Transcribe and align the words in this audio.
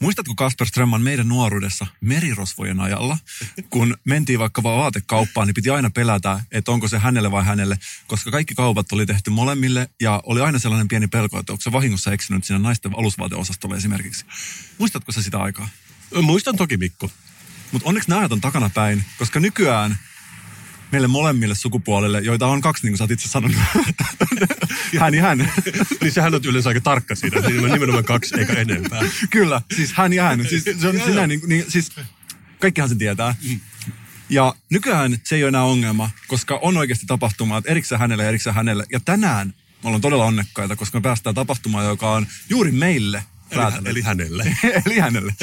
Muistatko 0.00 0.34
Kasper 0.34 0.66
Strömman 0.66 1.02
meidän 1.02 1.28
nuoruudessa 1.28 1.86
merirosvojen 2.00 2.80
ajalla, 2.80 3.18
kun 3.70 3.96
mentiin 4.04 4.38
vaikka 4.38 4.62
vaan 4.62 4.78
vaatekauppaan, 4.78 5.46
niin 5.46 5.54
piti 5.54 5.70
aina 5.70 5.90
pelätä, 5.90 6.40
että 6.52 6.72
onko 6.72 6.88
se 6.88 6.98
hänelle 6.98 7.30
vai 7.30 7.44
hänelle, 7.44 7.78
koska 8.06 8.30
kaikki 8.30 8.54
kaupat 8.54 8.92
oli 8.92 9.06
tehty 9.06 9.30
molemmille 9.30 9.88
ja 10.00 10.22
oli 10.26 10.40
aina 10.40 10.58
sellainen 10.58 10.88
pieni 10.88 11.08
pelko, 11.08 11.38
että 11.38 11.52
onko 11.52 11.62
se 11.62 11.72
vahingossa 11.72 12.12
eksynyt 12.12 12.44
siinä 12.44 12.58
naisten 12.58 12.98
alusvaateosastolle 12.98 13.76
esimerkiksi. 13.76 14.24
Muistatko 14.78 15.12
se 15.12 15.22
sitä 15.22 15.38
aikaa? 15.38 15.68
Muistan 16.22 16.56
toki 16.56 16.76
Mikko. 16.76 17.10
Mutta 17.72 17.88
onneksi 17.88 18.10
nämä 18.10 18.28
on 18.30 18.40
takana 18.40 18.70
päin, 18.70 19.04
koska 19.18 19.40
nykyään 19.40 19.98
meille 20.92 21.08
molemmille 21.08 21.54
sukupuolille, 21.54 22.20
joita 22.20 22.46
on 22.46 22.60
kaksi, 22.60 22.86
niin 22.86 22.92
kuin 22.92 22.98
sä 22.98 23.04
oot 23.04 23.10
itse 23.10 23.28
sanonut. 23.28 23.56
hän 25.00 25.14
ja 25.14 25.22
hän. 25.22 25.52
niin 26.00 26.12
sehän 26.12 26.34
on 26.34 26.40
yleensä 26.44 26.70
aika 26.70 26.80
tarkka 26.80 27.14
siinä. 27.14 27.40
Niin 27.40 27.72
nimenomaan 27.72 28.04
kaksi 28.04 28.38
eikä 28.38 28.52
enempää. 28.52 29.02
Kyllä, 29.30 29.60
siis 29.76 29.92
hän 29.92 30.12
ja 30.12 30.22
hän. 30.22 30.46
Siis, 30.48 30.64
se 30.80 30.88
on 30.88 31.00
sinä, 31.04 31.26
niin, 31.26 31.40
niin, 31.46 31.64
siis 31.68 31.92
kaikkihan 32.60 32.88
sen 32.88 32.98
tietää. 32.98 33.34
Ja 34.28 34.54
nykyään 34.70 35.18
se 35.24 35.36
ei 35.36 35.42
ole 35.42 35.48
enää 35.48 35.64
ongelma, 35.64 36.10
koska 36.28 36.58
on 36.62 36.76
oikeasti 36.76 37.06
tapahtumat 37.06 37.64
erikseen 37.66 37.98
hänelle 37.98 38.22
ja 38.22 38.28
erikseen 38.28 38.54
hänelle. 38.54 38.84
Ja 38.92 39.00
tänään 39.00 39.54
me 39.82 39.88
ollaan 39.88 40.00
todella 40.00 40.24
onnekkaita, 40.24 40.76
koska 40.76 40.98
me 40.98 41.02
päästään 41.02 41.34
tapahtumaan, 41.34 41.86
joka 41.86 42.10
on 42.10 42.26
juuri 42.48 42.72
meille 42.72 43.24
Eli, 43.50 43.62
eli 43.84 44.02
hänelle. 44.02 44.56
eli 44.86 44.98
hänelle. 44.98 45.34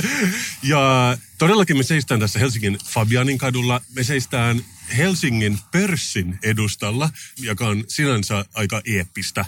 Ja 0.64 1.18
todellakin 1.38 1.78
me 1.78 1.84
seistään 1.84 2.20
tässä 2.20 2.40
Helsingin 2.40 2.78
Fabianin 2.86 3.38
kadulla. 3.38 3.82
Me 3.96 4.04
seistään 4.04 4.66
Helsingin 4.98 5.60
pörssin 5.72 6.40
edustalla, 6.44 7.10
joka 7.38 7.68
on 7.68 7.84
sinänsä 7.88 8.46
aika 8.54 8.82
eeppistä. 8.86 9.46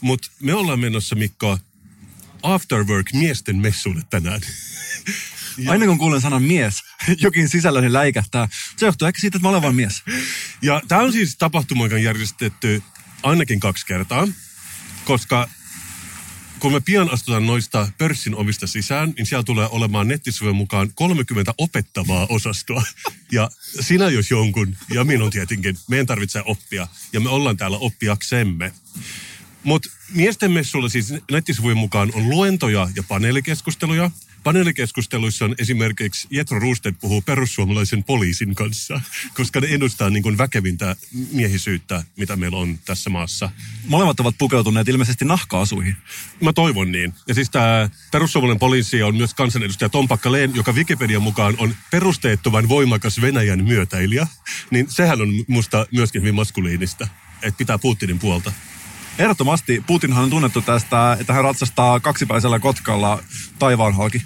Mutta 0.00 0.28
me 0.40 0.54
ollaan 0.54 0.80
menossa, 0.80 1.14
Mikko, 1.14 1.58
Afterwork 2.42 3.12
miesten 3.12 3.56
messuille 3.56 4.02
tänään. 4.10 4.40
Ja. 5.58 5.70
Aina 5.72 5.86
kun 5.86 5.98
kuulen 5.98 6.20
sanan 6.20 6.42
mies, 6.42 6.82
jokin 7.24 7.48
sisälläni 7.48 7.92
läikähtää. 7.92 8.48
Se 8.76 8.86
johtuu 8.86 9.08
ehkä 9.08 9.20
siitä, 9.20 9.36
että 9.36 9.46
mä 9.46 9.50
olen 9.50 9.62
vain 9.62 9.76
mies. 9.76 10.02
Ja 10.62 10.82
tämä 10.88 11.02
on 11.02 11.12
siis 11.12 11.36
tapahtuma, 11.36 11.84
joka 11.84 11.94
on 11.94 12.02
järjestetty 12.02 12.82
ainakin 13.22 13.60
kaksi 13.60 13.86
kertaa, 13.86 14.28
koska 15.04 15.48
kun 16.60 16.72
me 16.72 16.80
pian 16.80 17.12
astutaan 17.12 17.46
noista 17.46 17.88
pörssin 17.98 18.34
ovista 18.34 18.66
sisään, 18.66 19.12
niin 19.16 19.26
siellä 19.26 19.42
tulee 19.42 19.68
olemaan 19.70 20.08
nettisivujen 20.08 20.56
mukaan 20.56 20.90
30 20.94 21.54
opettavaa 21.58 22.26
osastoa. 22.30 22.82
Ja 23.32 23.50
sinä 23.80 24.08
jos 24.08 24.30
jonkun, 24.30 24.76
ja 24.94 25.04
minun 25.04 25.30
tietenkin, 25.30 25.76
meidän 25.88 26.06
tarvitsee 26.06 26.42
oppia. 26.44 26.88
Ja 27.12 27.20
me 27.20 27.28
ollaan 27.28 27.56
täällä 27.56 27.78
oppiaksemme. 27.78 28.72
Mutta 29.64 29.90
miesten 30.14 30.52
messulla 30.52 30.88
siis 30.88 31.14
nettisivujen 31.30 31.78
mukaan 31.78 32.10
on 32.14 32.30
luentoja 32.30 32.88
ja 32.96 33.02
paneelikeskusteluja. 33.02 34.10
Paneelikeskusteluissa 34.42 35.44
on 35.44 35.54
esimerkiksi 35.58 36.28
Jetro 36.30 36.58
Ruusted 36.58 36.94
puhuu 37.00 37.22
perussuomalaisen 37.22 38.04
poliisin 38.04 38.54
kanssa, 38.54 39.00
koska 39.34 39.60
ne 39.60 39.66
edustaa 39.66 40.10
niin 40.10 40.22
kuin 40.22 40.38
väkevintä 40.38 40.96
miehisyyttä, 41.32 42.04
mitä 42.16 42.36
meillä 42.36 42.58
on 42.58 42.78
tässä 42.84 43.10
maassa. 43.10 43.50
Molemmat 43.86 44.20
ovat 44.20 44.34
pukeutuneet 44.38 44.88
ilmeisesti 44.88 45.24
nahkaasuihin. 45.24 45.96
Mä 46.40 46.52
toivon 46.52 46.92
niin. 46.92 47.14
Ja 47.28 47.34
siis 47.34 47.50
tämä 47.50 47.90
perussuomalainen 48.12 48.60
poliisi 48.60 49.02
on 49.02 49.16
myös 49.16 49.34
kansanedustaja 49.34 49.88
Tom 49.88 50.08
Pakkaleen, 50.08 50.54
joka 50.54 50.72
Wikipedian 50.72 51.22
mukaan 51.22 51.54
on 51.58 51.74
perusteettoman 51.90 52.68
voimakas 52.68 53.20
Venäjän 53.20 53.64
myötäilijä. 53.64 54.26
Niin 54.70 54.86
sehän 54.90 55.20
on 55.20 55.28
musta 55.48 55.86
myöskin 55.92 56.22
hyvin 56.22 56.34
maskuliinista, 56.34 57.08
että 57.42 57.58
pitää 57.58 57.78
Putinin 57.78 58.18
puolta. 58.18 58.52
Ehdottomasti 59.18 59.84
Putinhan 59.86 60.24
on 60.24 60.30
tunnettu 60.30 60.62
tästä, 60.62 61.16
että 61.20 61.32
hän 61.32 61.44
ratsastaa 61.44 62.00
kaksipäisellä 62.00 62.58
kotkalla 62.58 63.22
taivaan 63.58 63.94
halki. 63.94 64.22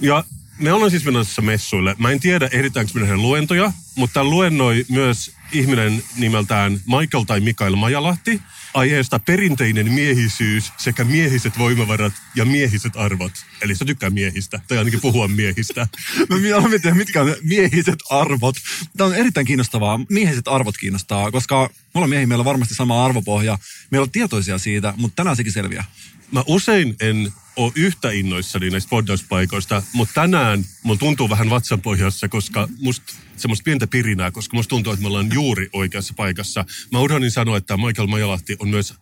Ja 0.00 0.24
me 0.58 0.72
ollaan 0.72 0.90
siis 0.90 1.04
menossa 1.04 1.42
messuille. 1.42 1.94
Mä 1.98 2.10
en 2.10 2.20
tiedä, 2.20 2.48
ehditäänkö 2.52 2.92
me 2.94 3.16
luentoja, 3.16 3.72
mutta 3.94 4.24
luennoi 4.24 4.84
myös 4.88 5.32
ihminen 5.52 6.02
nimeltään 6.16 6.72
Michael 6.72 7.24
tai 7.24 7.40
Mikael 7.40 7.76
Majalahti 7.76 8.40
aiheesta 8.74 9.18
perinteinen 9.18 9.92
miehisyys 9.92 10.72
sekä 10.76 11.04
miehiset 11.04 11.58
voimavarat 11.58 12.12
ja 12.34 12.44
miehiset 12.44 12.92
arvot. 12.96 13.32
Eli 13.62 13.74
se 13.74 13.84
tykkää 13.84 14.10
miehistä, 14.10 14.60
tai 14.68 14.78
ainakin 14.78 15.00
puhua 15.00 15.28
miehistä. 15.28 15.86
no 16.30 16.38
minä 16.38 16.56
olen 16.56 16.96
mitkä 16.96 17.22
on 17.22 17.36
miehiset 17.42 17.98
arvot. 18.10 18.56
Tämä 18.96 19.08
on 19.08 19.14
erittäin 19.14 19.46
kiinnostavaa. 19.46 20.00
Miehiset 20.10 20.48
arvot 20.48 20.76
kiinnostaa, 20.76 21.30
koska 21.30 21.70
me 21.72 21.90
ollaan 21.94 22.10
miehiä, 22.10 22.26
meillä 22.26 22.42
on 22.42 22.46
varmasti 22.46 22.74
sama 22.74 23.04
arvopohja. 23.04 23.58
Meillä 23.90 24.04
on 24.04 24.10
tietoisia 24.10 24.58
siitä, 24.58 24.94
mutta 24.96 25.16
tänään 25.16 25.36
sekin 25.36 25.52
selviää. 25.52 25.84
Mä 26.32 26.44
usein 26.46 26.96
en 27.00 27.32
ole 27.56 27.72
yhtä 27.74 28.10
innoissani 28.10 28.70
näistä 28.70 28.90
poddauspaikoista, 28.90 29.82
mutta 29.92 30.14
tänään 30.14 30.64
mulla 30.82 30.98
tuntuu 30.98 31.30
vähän 31.30 31.50
vatsanpohjassa, 31.50 32.28
koska 32.28 32.68
musta 32.80 33.14
semmoista 33.36 33.64
pientä 33.64 33.86
pirinää, 33.86 34.30
koska 34.30 34.56
musta 34.56 34.68
tuntuu, 34.68 34.92
että 34.92 35.02
me 35.02 35.08
ollaan 35.08 35.34
juuri 35.34 35.68
oikeassa 35.72 36.14
paikassa. 36.16 36.64
Mä 36.92 36.98
unohdin 36.98 37.30
sanoa, 37.30 37.56
että 37.56 37.76
Michael 37.76 38.08
Majalahti 38.08 38.56
on 38.58 38.68
myös 38.68 38.94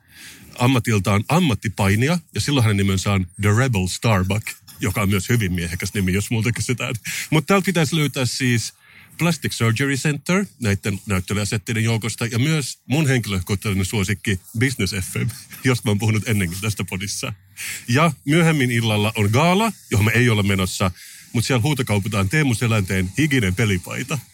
ammatiltaan 0.59 1.25
ammattipainija, 1.29 2.19
ja 2.35 2.41
silloin 2.41 2.65
hänen 2.65 2.77
nimensä 2.77 3.13
on 3.13 3.27
The 3.41 3.51
Rebel 3.57 3.87
Starbuck, 3.87 4.47
joka 4.81 5.03
on 5.03 5.09
myös 5.09 5.29
hyvin 5.29 5.53
miehekäs 5.53 5.95
nimi, 5.95 6.13
jos 6.13 6.31
multa 6.31 6.53
kysytään. 6.53 6.95
Mutta 7.31 7.47
täällä 7.47 7.65
pitäisi 7.65 7.97
löytää 7.97 8.25
siis 8.25 8.75
Plastic 9.19 9.53
Surgery 9.53 9.95
Center 9.95 10.47
näiden 10.61 11.01
näyttelijäsetteiden 11.07 11.85
joukosta 11.85 12.27
ja 12.27 12.39
myös 12.39 12.79
mun 12.87 13.07
henkilökohtainen 13.07 13.85
suosikki 13.85 14.41
Business 14.59 14.95
FM, 14.95 15.27
josta 15.65 15.89
mä 15.89 15.91
oon 15.91 15.99
puhunut 15.99 16.29
ennenkin 16.29 16.59
tästä 16.61 16.85
podissa. 16.85 17.33
Ja 17.89 18.13
myöhemmin 18.25 18.71
illalla 18.71 19.13
on 19.17 19.31
gaala, 19.33 19.73
johon 19.91 20.05
me 20.05 20.13
ei 20.15 20.29
ole 20.29 20.43
menossa, 20.43 20.91
mutta 21.33 21.47
siellä 21.47 21.63
huutokaupataan 21.63 22.29
Teemu 22.29 22.55
Selänteen 22.55 23.13
higinen 23.19 23.55
pelipaita. 23.55 24.19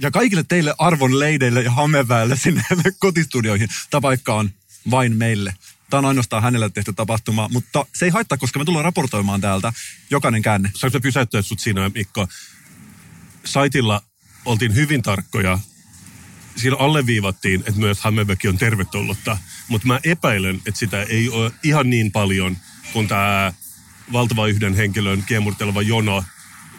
Ja 0.00 0.10
kaikille 0.10 0.44
teille 0.48 0.74
arvon 0.78 1.18
leideille 1.18 1.62
ja 1.62 1.70
hameväelle 1.70 2.36
sinne 2.36 2.62
kotistudioihin, 2.98 3.68
tämä 3.90 4.00
paikka 4.00 4.34
on 4.34 4.50
vain 4.90 5.16
meille. 5.16 5.54
Tämä 5.90 5.98
on 5.98 6.04
ainoastaan 6.04 6.42
hänelle 6.42 6.70
tehty 6.70 6.92
tapahtuma, 6.92 7.48
mutta 7.52 7.86
se 7.94 8.04
ei 8.04 8.10
haittaa, 8.10 8.38
koska 8.38 8.58
me 8.58 8.64
tullaan 8.64 8.84
raportoimaan 8.84 9.40
täältä 9.40 9.72
jokainen 10.10 10.42
käänne. 10.42 10.70
Saanko 10.74 11.00
pysäyttää 11.00 11.42
sut 11.42 11.60
siinä, 11.60 11.90
Mikko? 11.94 12.28
Saitilla 13.48 14.02
oltiin 14.44 14.74
hyvin 14.74 15.02
tarkkoja. 15.02 15.58
Siinä 16.56 16.76
alleviivattiin, 16.78 17.60
että 17.60 17.80
myös 17.80 18.00
Hammerbeck 18.00 18.44
on 18.48 18.58
tervetullutta, 18.58 19.38
mutta 19.68 19.86
mä 19.88 20.00
epäilen, 20.04 20.56
että 20.56 20.78
sitä 20.78 21.02
ei 21.02 21.28
ole 21.28 21.52
ihan 21.62 21.90
niin 21.90 22.12
paljon 22.12 22.56
kuin 22.92 23.08
tämä 23.08 23.52
valtava 24.12 24.46
yhden 24.46 24.74
henkilön 24.74 25.22
kiemurteleva 25.22 25.82
jono 25.82 26.24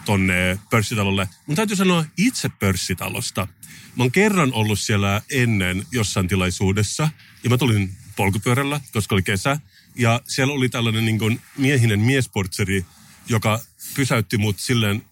tonne 0.06 0.60
pörssitalolle. 0.70 1.30
Mun 1.46 1.56
täytyy 1.56 1.76
sanoa 1.76 2.06
itse 2.18 2.50
pörssitalosta. 2.50 3.48
Mä 3.96 4.04
oon 4.04 4.12
kerran 4.12 4.54
ollut 4.54 4.80
siellä 4.80 5.22
ennen 5.32 5.86
jossain 5.92 6.28
tilaisuudessa 6.28 7.10
ja 7.44 7.50
mä 7.50 7.58
tulin 7.58 7.98
polkupyörällä, 8.16 8.82
koska 8.94 9.16
oli 9.16 9.24
kesä. 9.24 9.60
Ja 9.96 10.22
siellä 10.28 10.54
oli 10.54 10.70
tällainen 10.70 11.06
niin 11.06 11.20
kuin 11.20 11.42
miehinen 11.58 12.00
miesportseri, 12.00 12.86
joka 13.30 13.60
pysäytti 13.96 14.38
mut 14.38 14.60
silleen 14.60 15.09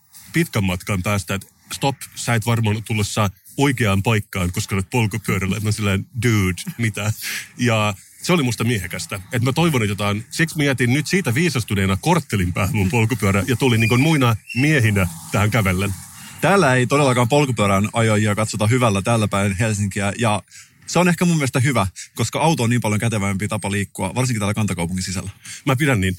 matkan 0.62 1.03
päästä, 1.03 1.36
että 1.36 1.48
stop, 1.74 1.96
sä 2.16 2.36
et 2.36 2.46
varmaan 2.46 2.84
tulossa 2.84 3.30
oikeaan 3.58 4.03
paikkaan, 4.03 4.52
koska 4.52 4.75
olet 4.75 4.90
polkupyörällä. 4.90 5.59
Mä 5.59 5.72
silleen, 5.72 6.06
dude, 6.24 6.62
mitä? 6.78 7.14
Ja 7.58 7.94
se 8.22 8.34
oli 8.34 8.44
musta 8.44 8.64
miehekästä. 8.64 9.16
Että 9.16 9.40
mä 9.40 9.53
toivon, 9.53 9.84
että 9.84 9.91
jotain, 9.91 10.26
siksi 10.29 10.58
mietin 10.58 10.94
nyt 10.94 11.08
siitä 11.08 11.34
viisastuneena 11.34 11.97
korttelin 12.02 12.53
päähän 12.53 12.76
mun 12.76 12.90
polkupyörä 12.90 13.44
ja 13.47 13.56
tulin 13.56 13.79
niin 13.79 14.02
muina 14.02 14.35
miehinä 14.56 15.08
tähän 15.32 15.52
kävellen. 15.52 15.94
Täällä 16.41 16.76
ei 16.76 16.88
todellakaan 16.88 17.29
polkupyörän 17.29 17.90
ajajia 17.94 18.35
katsota 18.35 18.67
hyvällä 18.67 19.02
täällä 19.02 19.28
päin 19.28 19.56
Helsinkiä 19.56 20.14
ja 20.20 20.44
se 20.88 21.00
on 21.00 21.09
ehkä 21.09 21.26
mun 21.26 21.38
mielestä 21.38 21.59
hyvä, 21.59 21.88
koska 22.16 22.40
auto 22.40 22.64
on 22.64 22.70
niin 22.70 22.82
paljon 22.82 23.00
kätevämpi 23.00 23.47
tapa 23.47 23.72
liikkua, 23.72 24.16
varsinkin 24.16 24.40
täällä 24.40 24.53
kantakaupungin 24.53 25.03
sisällä. 25.03 25.32
Mä 25.66 25.76
pidän 25.76 26.02
niin. 26.02 26.17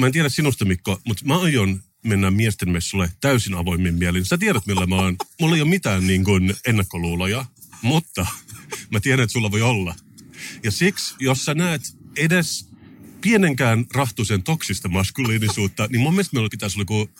Mä 0.00 0.06
en 0.06 0.12
tiedä 0.12 0.28
sinusta 0.28 0.64
Mikko, 0.64 1.00
mutta 1.04 1.24
mä 1.24 1.38
aion 1.38 1.82
mennä 2.06 2.30
miesten 2.30 2.70
messulle 2.70 3.10
täysin 3.20 3.54
avoimin 3.54 3.94
mielin. 3.94 4.24
Sä 4.24 4.38
tiedät, 4.38 4.66
millä 4.66 4.86
mä 4.86 4.96
oon. 4.96 5.16
Mulla 5.40 5.56
ei 5.56 5.62
ole 5.62 5.70
mitään 5.70 6.06
niin 6.06 6.24
kuin 6.24 6.54
ennakkoluuloja, 6.66 7.44
mutta 7.82 8.26
mä 8.90 9.00
tiedän, 9.00 9.24
että 9.24 9.32
sulla 9.32 9.50
voi 9.50 9.62
olla. 9.62 9.94
Ja 10.62 10.70
siksi, 10.70 11.14
jos 11.18 11.44
sä 11.44 11.54
näet 11.54 11.82
edes 12.16 12.68
pienenkään 13.20 13.84
rahtusen 13.94 14.42
toksista 14.42 14.88
maskuliinisuutta, 14.88 15.88
niin 15.90 16.00
mun 16.00 16.12
mielestä 16.12 16.34
meillä 16.36 16.48
pitäisi 16.50 16.76
olla 16.76 16.82
joku 16.82 17.10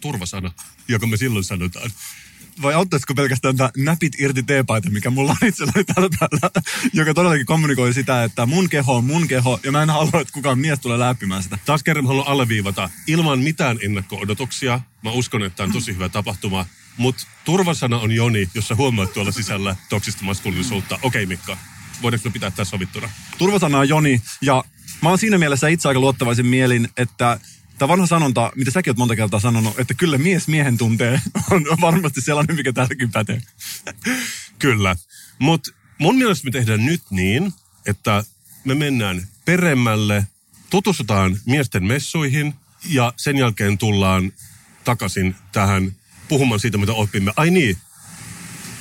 turvasana, 0.00 0.52
joka 0.88 1.06
me 1.06 1.16
silloin 1.16 1.44
sanotaan. 1.44 1.90
Vai 2.62 2.74
auttaisiko 2.74 3.14
pelkästään 3.14 3.56
tämä 3.56 3.70
näpit 3.76 4.20
irti 4.20 4.42
teepaita, 4.42 4.90
mikä 4.90 5.10
mulla 5.10 5.36
on 5.42 5.48
itselläni 5.48 5.84
tällä 5.84 6.08
päällä, 6.20 6.50
joka 6.92 7.14
todellakin 7.14 7.46
kommunikoi 7.46 7.94
sitä, 7.94 8.24
että 8.24 8.46
mun 8.46 8.68
keho 8.68 8.96
on 8.96 9.04
mun 9.04 9.28
keho, 9.28 9.60
ja 9.64 9.72
mä 9.72 9.82
en 9.82 9.90
halua, 9.90 10.20
että 10.20 10.32
kukaan 10.32 10.58
mies 10.58 10.80
tulee 10.80 10.98
läppimään 10.98 11.42
sitä. 11.42 11.58
Taas 11.66 11.82
kerran 11.82 12.06
haluan 12.06 12.28
alleviivata, 12.28 12.90
ilman 13.06 13.38
mitään 13.38 13.78
ennakko-odotuksia, 13.82 14.80
mä 15.02 15.10
uskon, 15.10 15.42
että 15.42 15.56
tämä 15.56 15.66
on 15.66 15.72
tosi 15.72 15.94
hyvä 15.94 16.08
tapahtuma, 16.08 16.66
mutta 16.96 17.26
turvasana 17.44 17.98
on 17.98 18.12
Joni, 18.12 18.48
jossa 18.54 18.74
huomaat 18.74 19.12
tuolla 19.12 19.32
sisällä 19.32 19.76
toksista 19.88 20.24
maskuliinisuutta. 20.24 20.98
Okei 21.02 21.26
Mikka, 21.26 21.56
voidaanko 22.02 22.28
me 22.28 22.32
pitää 22.32 22.50
tässä 22.50 22.70
sovittuna? 22.70 23.10
Turvasana 23.38 23.78
on 23.78 23.88
Joni, 23.88 24.22
ja 24.42 24.64
mä 25.02 25.08
oon 25.08 25.18
siinä 25.18 25.38
mielessä 25.38 25.68
itse 25.68 25.88
aika 25.88 26.00
luottavaisin 26.00 26.46
mielin, 26.46 26.88
että 26.96 27.40
Tämä 27.80 27.88
vanha 27.88 28.06
sanonta, 28.06 28.52
mitä 28.54 28.70
säkin 28.70 28.90
oot 28.90 28.96
monta 28.96 29.16
kertaa 29.16 29.40
sanonut, 29.40 29.78
että 29.78 29.94
kyllä 29.94 30.18
mies 30.18 30.48
miehen 30.48 30.78
tuntee, 30.78 31.20
on 31.50 31.64
varmasti 31.80 32.20
sellainen, 32.20 32.56
mikä 32.56 32.72
täälläkin 32.72 33.12
pätee. 33.12 33.42
Kyllä. 34.58 34.96
Mutta 35.38 35.70
mun 35.98 36.16
mielestä 36.16 36.44
me 36.44 36.50
tehdään 36.50 36.86
nyt 36.86 37.02
niin, 37.10 37.52
että 37.86 38.24
me 38.64 38.74
mennään 38.74 39.28
peremmälle, 39.44 40.26
tutustutaan 40.70 41.36
miesten 41.46 41.84
messuihin 41.84 42.54
ja 42.88 43.12
sen 43.16 43.36
jälkeen 43.36 43.78
tullaan 43.78 44.32
takaisin 44.84 45.36
tähän 45.52 45.96
puhumaan 46.28 46.60
siitä, 46.60 46.78
mitä 46.78 46.92
opimme. 46.92 47.32
Ai 47.36 47.50
niin, 47.50 47.76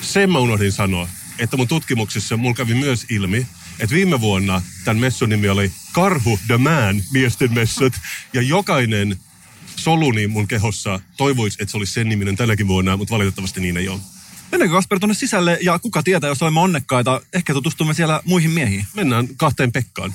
sen 0.02 0.32
mä 0.32 0.40
unohdin 0.40 0.72
sanoa, 0.72 1.10
että 1.38 1.58
mun 1.58 1.68
tutkimuksissa 1.68 2.38
mulla 2.38 2.56
kävi 2.56 2.74
myös 2.74 3.06
ilmi, 3.10 3.48
että 3.80 3.96
viime 3.96 4.22
vuonna 4.22 4.62
tämän 4.86 4.98
messun 4.98 5.30
nimi 5.30 5.50
oli 5.50 5.72
Karhu 5.92 6.40
the 6.48 6.58
Man 6.58 7.04
miesten 7.12 7.54
messut. 7.54 7.94
Ja 8.34 8.42
jokainen 8.42 9.18
soluni 9.76 10.28
mun 10.28 10.48
kehossa 10.48 11.00
toivoisi, 11.18 11.58
että 11.62 11.72
se 11.72 11.78
olisi 11.78 11.94
sen 11.94 12.10
niminen 12.10 12.36
tänäkin 12.36 12.68
vuonna, 12.68 12.98
mutta 12.98 13.14
valitettavasti 13.14 13.62
niin 13.62 13.78
ei 13.78 13.90
ole. 13.90 14.00
Mennäänkö 14.52 14.76
Kasper 14.76 15.00
tuonne 15.00 15.14
sisälle 15.14 15.58
ja 15.62 15.80
kuka 15.80 16.04
tietää, 16.04 16.28
jos 16.28 16.42
olemme 16.42 16.60
onnekkaita, 16.60 17.22
ehkä 17.34 17.54
tutustumme 17.54 17.94
siellä 17.94 18.22
muihin 18.26 18.52
miehiin. 18.52 18.86
Mennään 18.96 19.28
kahteen 19.38 19.72
Pekkaan. 19.72 20.14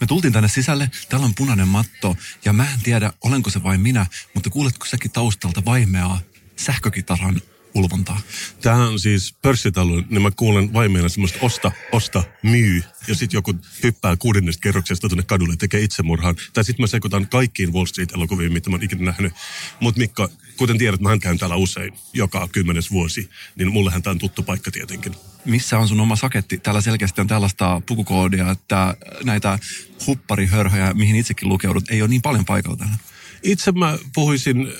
Me 0.00 0.06
tultiin 0.06 0.32
tänne 0.32 0.48
sisälle, 0.48 0.90
täällä 1.08 1.24
on 1.24 1.34
punainen 1.34 1.68
matto 1.68 2.16
ja 2.44 2.52
mä 2.52 2.72
en 2.72 2.80
tiedä, 2.82 3.12
olenko 3.24 3.50
se 3.50 3.62
vain 3.62 3.80
minä, 3.80 4.06
mutta 4.34 4.50
kuuletko 4.50 4.86
säkin 4.86 5.10
taustalta 5.10 5.64
vaimeaa 5.64 6.20
sähkökitaran 6.56 7.42
ulvontaa. 7.74 8.20
Tämä 8.60 8.88
on 8.88 9.00
siis 9.00 9.34
pörssitalo, 9.42 10.02
niin 10.10 10.22
mä 10.22 10.30
kuulen 10.30 10.72
vaimeena 10.72 11.08
semmoista 11.08 11.38
osta, 11.42 11.72
osta, 11.92 12.24
myy. 12.42 12.82
Ja 13.08 13.14
sitten 13.14 13.38
joku 13.38 13.54
hyppää 13.82 14.16
kuudennesta 14.16 14.60
kerroksesta 14.60 15.08
tuonne 15.08 15.22
kadulle 15.22 15.52
ja 15.52 15.56
tekee 15.56 15.80
itsemurhan. 15.80 16.36
Tai 16.52 16.64
sitten 16.64 16.82
mä 16.82 16.86
sekoitan 16.86 17.28
kaikkiin 17.28 17.72
Wall 17.72 17.86
Street-elokuviin, 17.86 18.52
mitä 18.52 18.70
mä 18.70 18.76
oon 18.76 18.82
ikinä 18.82 19.04
nähnyt. 19.04 19.32
Mutta 19.80 19.98
Mikko, 19.98 20.28
kuten 20.56 20.78
tiedät, 20.78 21.00
mä 21.00 21.18
käyn 21.18 21.38
täällä 21.38 21.56
usein, 21.56 21.92
joka 22.12 22.48
kymmenes 22.52 22.90
vuosi. 22.90 23.30
Niin 23.56 23.72
mullehän 23.72 24.02
tämä 24.02 24.12
on 24.12 24.18
tuttu 24.18 24.42
paikka 24.42 24.70
tietenkin. 24.70 25.14
Missä 25.44 25.78
on 25.78 25.88
sun 25.88 26.00
oma 26.00 26.16
saketti? 26.16 26.58
Täällä 26.58 26.80
selkeästi 26.80 27.20
on 27.20 27.26
tällaista 27.26 27.82
pukukoodia, 27.86 28.50
että 28.50 28.96
näitä 29.24 29.58
hupparihörhöjä, 30.06 30.94
mihin 30.94 31.16
itsekin 31.16 31.48
lukeudut, 31.48 31.90
ei 31.90 32.02
ole 32.02 32.10
niin 32.10 32.22
paljon 32.22 32.44
paikalla 32.44 32.76
täällä. 32.76 32.96
Itse 33.42 33.72
mä 33.72 33.98
puhuisin 34.14 34.72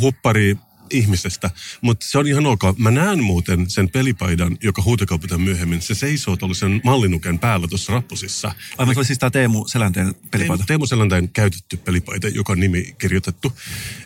huppari 0.00 0.56
ihmisestä, 0.92 1.50
mutta 1.80 2.06
se 2.08 2.18
on 2.18 2.26
ihan 2.26 2.46
ok. 2.46 2.62
Mä 2.78 2.90
näen 2.90 3.22
muuten 3.22 3.70
sen 3.70 3.90
pelipaidan, 3.90 4.58
joka 4.62 4.82
huutokaupataan 4.82 5.40
myöhemmin. 5.40 5.82
Se 5.82 5.94
seisoo 5.94 6.36
tuollaisen 6.36 6.80
mallinuken 6.84 7.38
päällä 7.38 7.68
tuossa 7.68 7.92
rappusissa. 7.92 8.54
Aivan, 8.78 8.94
se 8.94 8.98
oli 8.98 9.06
siis 9.06 9.18
tämä 9.18 9.30
Teemu 9.30 9.68
Selänteen 9.68 10.14
pelipaita. 10.30 10.64
Teemu 10.66 10.86
Selänteen 10.86 11.28
käytetty 11.28 11.76
pelipaita, 11.76 12.28
joka 12.28 12.52
on 12.52 12.60
nimi 12.60 12.94
kirjoitettu. 12.98 13.52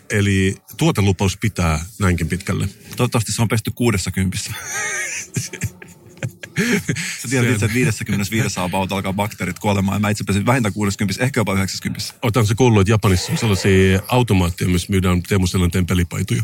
Eli 0.09 0.55
tuotelupaus 0.77 1.37
pitää 1.37 1.85
näinkin 1.99 2.27
pitkälle. 2.27 2.69
Toivottavasti 2.95 3.31
se 3.31 3.41
on 3.41 3.47
pesty 3.47 3.71
kuudessa 3.75 4.11
kympissä. 4.11 4.51
Sä 7.21 7.27
tiedät 7.29 7.51
itse, 7.51 7.65
että 7.65 7.75
55 7.75 8.59
about 8.59 8.91
alkaa 8.91 9.13
bakteerit 9.13 9.59
kuolemaan. 9.59 9.95
Ja 9.95 9.99
mä 9.99 10.09
itse 10.09 10.23
pesin 10.23 10.45
vähintään 10.45 10.73
60, 10.73 11.23
ehkä 11.23 11.39
jopa 11.39 11.53
90. 11.53 12.13
Otan 12.21 12.47
se 12.47 12.55
kuullut, 12.55 12.81
että 12.81 12.91
Japanissa 12.91 13.31
on 13.31 13.37
sellaisia 13.37 13.99
automaatteja, 14.07 14.69
missä 14.69 14.87
myydään 14.89 15.23
Teemu 15.23 15.47
Selänteen 15.47 15.85
pelipaitoja. 15.85 16.43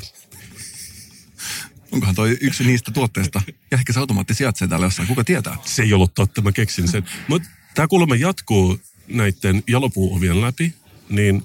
Onkohan 1.93 2.15
toi 2.15 2.37
yksi 2.41 2.63
niistä 2.63 2.91
tuotteista? 2.91 3.41
Ja 3.47 3.77
ehkä 3.77 3.93
se 3.93 3.99
automaatti 3.99 4.33
sijaitsee 4.33 4.67
täällä 4.67 4.85
jossain, 4.85 5.07
kuka 5.07 5.23
tietää? 5.23 5.57
Se 5.65 5.83
ei 5.83 5.93
ollut 5.93 6.13
totta, 6.13 6.41
mä 6.41 6.51
keksin 6.51 6.87
sen. 6.87 7.03
Mutta 7.27 7.49
tämä 7.75 7.87
kulma 7.87 8.15
jatkuu 8.15 8.79
näiden 9.07 9.63
jalopuuovien 9.67 10.41
läpi, 10.41 10.73
niin 11.09 11.43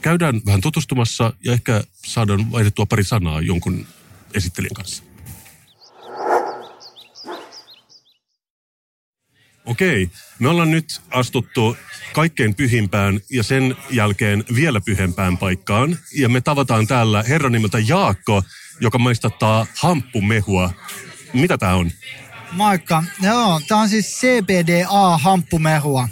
käydään 0.00 0.40
vähän 0.46 0.60
tutustumassa 0.60 1.32
ja 1.44 1.52
ehkä 1.52 1.84
saadaan 2.06 2.52
vaihdettua 2.52 2.86
pari 2.86 3.04
sanaa 3.04 3.40
jonkun 3.40 3.86
esittelijän 4.34 4.74
kanssa. 4.74 5.02
Okei, 9.64 10.10
me 10.38 10.48
ollaan 10.48 10.70
nyt 10.70 11.00
astuttu 11.10 11.76
kaikkein 12.12 12.54
pyhimpään 12.54 13.20
ja 13.30 13.42
sen 13.42 13.76
jälkeen 13.90 14.44
vielä 14.54 14.80
pyhempään 14.80 15.38
paikkaan. 15.38 15.98
Ja 16.16 16.28
me 16.28 16.40
tavataan 16.40 16.86
täällä 16.86 17.24
herran 17.28 17.52
nimeltä 17.52 17.78
Jaakko, 17.78 18.42
joka 18.80 18.98
maistattaa 18.98 19.66
hamppumehua. 19.78 20.70
Mitä 21.32 21.58
tämä 21.58 21.74
on? 21.74 21.90
Moikka. 22.52 23.04
Joo, 23.22 23.60
tämä 23.68 23.80
on 23.80 23.88
siis 23.88 24.20
CBDA-hamppumehua. 24.20 26.08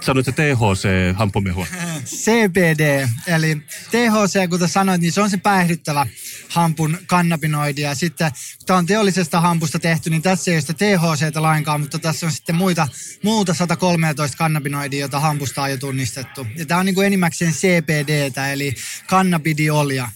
Sanoit 0.00 0.26
se 0.26 0.32
THC-hamppumehua. 0.32 1.66
CBD, 2.04 3.08
eli 3.26 3.56
THC, 3.90 4.50
kuten 4.50 4.68
sanoit, 4.68 5.00
niin 5.00 5.12
se 5.12 5.20
on 5.20 5.30
se 5.30 5.36
päihdyttävä 5.36 6.06
hampun 6.48 6.98
kannabinoidi. 7.06 7.80
Ja 7.80 7.94
sitten, 7.94 8.30
kun 8.30 8.66
tämä 8.66 8.78
on 8.78 8.86
teollisesta 8.86 9.40
hampusta 9.40 9.78
tehty, 9.78 10.10
niin 10.10 10.22
tässä 10.22 10.50
ei 10.50 10.54
ole 10.54 10.60
sitä 10.60 10.74
THCtä 10.74 11.42
lainkaan, 11.42 11.80
mutta 11.80 11.98
tässä 11.98 12.26
on 12.26 12.32
sitten 12.32 12.54
muita, 12.54 12.88
muuta 13.22 13.54
113 13.54 14.38
kannabinoidia, 14.38 15.00
joita 15.00 15.20
hampusta 15.20 15.62
on 15.62 15.70
jo 15.70 15.76
tunnistettu. 15.76 16.46
Ja 16.56 16.66
tämä 16.66 16.80
on 16.80 16.86
niin 16.86 16.94
kuin 16.94 17.06
enimmäkseen 17.06 17.52
CBDtä, 17.52 18.52
eli 18.52 18.74
kannabidiolia. 19.06 20.08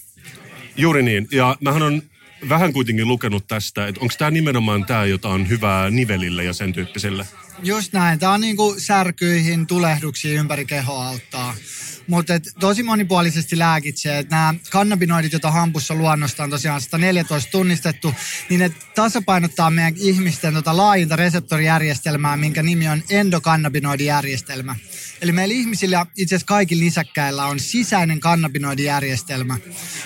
Juuri 0.77 1.03
niin. 1.03 1.29
Ja 1.33 1.57
mähän 1.61 1.83
on 1.83 2.03
vähän 2.49 2.73
kuitenkin 2.73 3.09
lukenut 3.09 3.47
tästä, 3.47 3.87
että 3.87 4.01
onko 4.01 4.15
tämä 4.19 4.31
nimenomaan 4.31 4.87
tämä, 4.87 5.05
jota 5.05 5.29
on 5.29 5.49
hyvää 5.49 5.91
nivelille 5.91 6.45
ja 6.45 6.53
sen 6.53 6.73
tyyppiselle? 6.73 7.27
Just 7.63 7.93
näin. 7.93 8.19
Tämä 8.19 8.33
on 8.33 8.41
niin 8.41 8.57
kuin 8.57 8.81
särkyihin, 8.81 9.67
tulehduksiin 9.67 10.39
ympäri 10.39 10.65
kehoa 10.65 11.09
auttaa. 11.09 11.55
Mutta 12.07 12.33
tosi 12.61 12.83
monipuolisesti 12.83 13.59
lääkitsee. 13.59 14.25
Nämä 14.31 14.55
kannabinoidit, 14.71 15.33
joita 15.33 15.51
hampussa 15.51 15.95
luonnosta 15.95 16.43
on 16.43 16.51
tosiaan 16.51 16.81
114 16.81 17.51
tunnistettu, 17.51 18.15
niin 18.51 18.61
ne 18.61 18.73
tasapainottaa 18.95 19.71
meidän 19.71 19.95
ihmisten 19.97 20.55
tota 20.55 20.77
laajinta 20.77 21.17
reseptorijärjestelmää, 21.17 22.37
minkä 22.37 22.63
nimi 22.63 22.89
on 22.89 23.03
endokannabinoidijärjestelmä. 23.11 24.77
Eli 25.21 25.33
meillä 25.33 25.55
ihmisillä, 25.55 26.07
itse 26.17 26.35
asiassa 26.35 26.47
kaikilla 26.47 26.85
lisäkkäillä 26.85 27.47
on 27.47 27.61
sisäinen 27.61 28.21
kannabinoidijärjestelmä, 28.21 29.59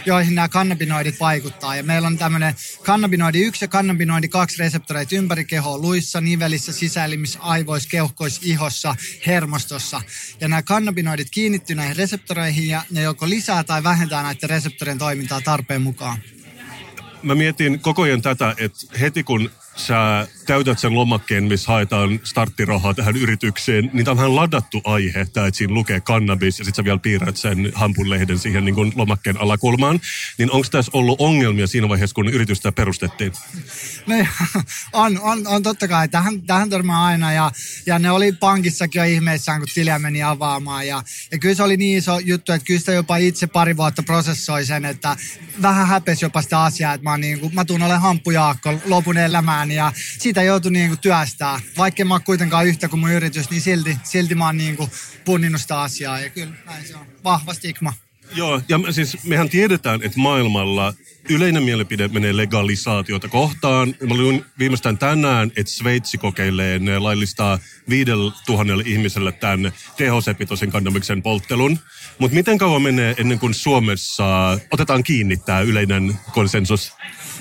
joihin 0.06 0.34
nämä 0.34 0.48
kannabinoidit 0.48 1.20
vaikuttaa. 1.20 1.76
Ja 1.76 1.82
meillä 1.82 2.06
on 2.06 2.18
tämmöinen 2.18 2.54
kannabinoidi 2.82 3.40
1 3.40 3.64
ja 3.64 3.68
kannabinoidi 3.68 4.28
2 4.28 4.58
reseptoreita 4.58 5.16
ympäri 5.16 5.44
kehoa, 5.44 5.78
luissa, 5.78 6.20
nivelissä, 6.20 6.72
sisäelimissä, 6.72 7.40
aivoissa, 7.40 7.88
keuhkoissa, 7.88 8.40
ihossa, 8.44 8.96
hermostossa. 9.26 10.02
Ja 10.40 10.48
nämä 10.48 10.62
kannabinoidit 10.62 11.28
kiinnittyy 11.30 11.76
näihin 11.76 11.96
reseptoreihin 11.96 12.68
ja 12.68 12.82
ne 12.90 13.02
joko 13.02 13.28
lisää 13.28 13.64
tai 13.64 13.82
vähentää 13.82 14.22
näiden 14.22 14.50
reseptorien 14.50 14.98
toimintaa 14.98 15.40
tarpeen 15.40 15.82
mukaan. 15.82 16.18
Mä 17.22 17.34
mietin 17.34 17.80
koko 17.80 18.02
ajan 18.02 18.22
tätä, 18.22 18.54
että 18.58 18.78
heti 19.00 19.22
kun 19.22 19.50
sä 19.78 20.28
täytät 20.46 20.78
sen 20.78 20.94
lomakkeen, 20.94 21.44
missä 21.44 21.72
haetaan 21.72 22.20
starttirahaa 22.24 22.94
tähän 22.94 23.16
yritykseen, 23.16 23.90
niin 23.92 24.04
tämä 24.04 24.12
on 24.12 24.16
vähän 24.16 24.36
ladattu 24.36 24.80
aihe, 24.84 25.20
että 25.20 25.50
siinä 25.52 25.74
lukee 25.74 26.00
kannabis 26.00 26.58
ja 26.58 26.64
sitten 26.64 26.76
sä 26.76 26.84
vielä 26.84 26.98
piirrät 26.98 27.36
sen 27.36 27.72
hampunlehden 27.74 28.38
siihen 28.38 28.64
niin 28.64 28.74
kuin 28.74 28.92
lomakkeen 28.96 29.40
alakulmaan. 29.40 30.00
Niin 30.38 30.50
onko 30.50 30.66
tässä 30.70 30.90
ollut 30.94 31.20
ongelmia 31.20 31.66
siinä 31.66 31.88
vaiheessa, 31.88 32.14
kun 32.14 32.28
yritystä 32.28 32.72
perustettiin? 32.72 33.32
No, 34.06 34.14
on, 34.92 35.20
on, 35.20 35.46
on 35.46 35.62
totta 35.62 35.88
kai. 35.88 36.08
Tähän, 36.08 36.42
tähän 36.42 36.70
törmää 36.70 37.04
aina 37.04 37.32
ja, 37.32 37.50
ja 37.86 37.98
ne 37.98 38.10
oli 38.10 38.32
pankissakin 38.32 39.00
jo 39.00 39.04
ihmeissään, 39.04 39.60
kun 39.60 39.68
tiliä 39.74 39.98
meni 39.98 40.22
avaamaan. 40.22 40.86
Ja, 40.86 41.02
ja 41.32 41.38
kyllä 41.38 41.54
se 41.54 41.62
oli 41.62 41.76
niin 41.76 41.98
iso 41.98 42.18
juttu, 42.18 42.52
että 42.52 42.66
kyllä 42.66 42.80
sitä 42.80 42.92
jopa 42.92 43.16
itse 43.16 43.46
pari 43.46 43.76
vuotta 43.76 44.02
prosessoi 44.02 44.64
sen, 44.64 44.84
että 44.84 45.16
vähän 45.62 45.86
häpesi 45.86 46.24
jopa 46.24 46.42
sitä 46.42 46.62
asiaa, 46.62 46.94
että 46.94 47.10
mä, 47.10 47.18
niin 47.18 47.40
kuin, 47.40 47.54
mä 47.54 47.64
tuun 47.64 47.82
olemaan 47.82 48.02
hampujaakko 48.02 48.74
lopun 48.84 49.16
elämään 49.16 49.67
ja 49.70 49.92
siitä 50.18 50.42
joutui 50.42 50.72
niin 50.72 50.88
kuin 50.88 50.98
työstää. 50.98 51.60
Vaikka 51.76 52.04
mä 52.04 52.14
oon 52.14 52.22
kuitenkaan 52.22 52.66
yhtä 52.66 52.88
kuin 52.88 53.00
mun 53.00 53.10
yritys, 53.10 53.50
niin 53.50 53.62
silti, 53.62 53.98
silti 54.04 54.34
mä 54.34 54.46
oon 54.46 54.56
niin 54.56 54.76
kuin 54.76 54.90
punninnut 55.24 55.60
sitä 55.60 55.80
asiaa 55.80 56.20
ja 56.20 56.30
kyllä 56.30 56.54
näin 56.66 56.86
se 56.86 56.96
on. 56.96 57.06
Vahva 57.24 57.54
stigma. 57.54 57.92
Joo, 58.34 58.62
ja 58.68 58.92
siis 58.92 59.24
mehän 59.24 59.48
tiedetään, 59.48 60.00
että 60.02 60.20
maailmalla 60.20 60.94
yleinen 61.28 61.62
mielipide 61.62 62.08
menee 62.08 62.36
legalisaatiota 62.36 63.28
kohtaan. 63.28 63.94
Mä 64.08 64.14
luin 64.14 64.44
viimeistään 64.58 64.98
tänään, 64.98 65.52
että 65.56 65.72
Sveitsi 65.72 66.18
kokeilee, 66.18 66.78
ne 66.78 66.98
laillistaa 66.98 67.58
viidellä 67.88 68.32
tuhannelle 68.46 68.84
ihmiselle 68.86 69.32
tämän 69.32 69.72
THC-pitoisen 69.96 70.70
kannabiksen 70.70 71.22
polttelun. 71.22 71.78
Mutta 72.18 72.34
miten 72.34 72.58
kauan 72.58 72.82
menee 72.82 73.14
ennen 73.18 73.38
kuin 73.38 73.54
Suomessa 73.54 74.58
otetaan 74.70 75.02
kiinni 75.02 75.36
tämä 75.36 75.60
yleinen 75.60 76.18
konsensus? 76.32 76.92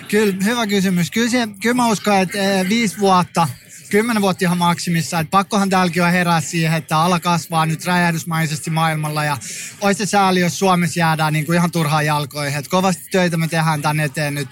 Kyllä, 0.10 0.34
hyvä 0.44 0.68
kysymys. 0.68 1.12
Kyllä, 1.12 1.30
se, 1.30 1.48
kyllä 1.62 1.76
mä 1.76 1.88
uskon, 1.88 2.18
että 2.18 2.60
eh, 2.60 2.70
viisi 2.70 3.00
vuotta 3.00 3.48
kymmenen 3.90 4.22
vuotta 4.22 4.46
ihan 4.46 4.58
maksimissa. 4.58 5.20
Et 5.20 5.30
pakkohan 5.30 5.70
täälläkin 5.70 6.04
on 6.04 6.12
herää 6.12 6.42
siihen, 6.42 6.78
että 6.78 6.98
ala 6.98 7.20
kasvaa 7.20 7.66
nyt 7.66 7.86
räjähdysmaisesti 7.86 8.70
maailmalla 8.70 9.24
ja 9.24 9.38
olisi 9.82 9.98
se 9.98 10.06
sääli, 10.06 10.40
jos 10.40 10.60
Suomessa 10.60 11.00
jäädään 11.00 11.34
niin 11.34 11.46
kuin 11.46 11.56
ihan 11.56 11.72
turhaan 11.72 12.06
jalkoihin. 12.06 12.60
Et 12.60 12.68
kovasti 12.68 13.04
töitä 13.12 13.38
me 13.38 13.48
tehdään 13.48 13.82
tänne 13.82 14.04
eteen 14.04 14.36
nyt 14.36 14.50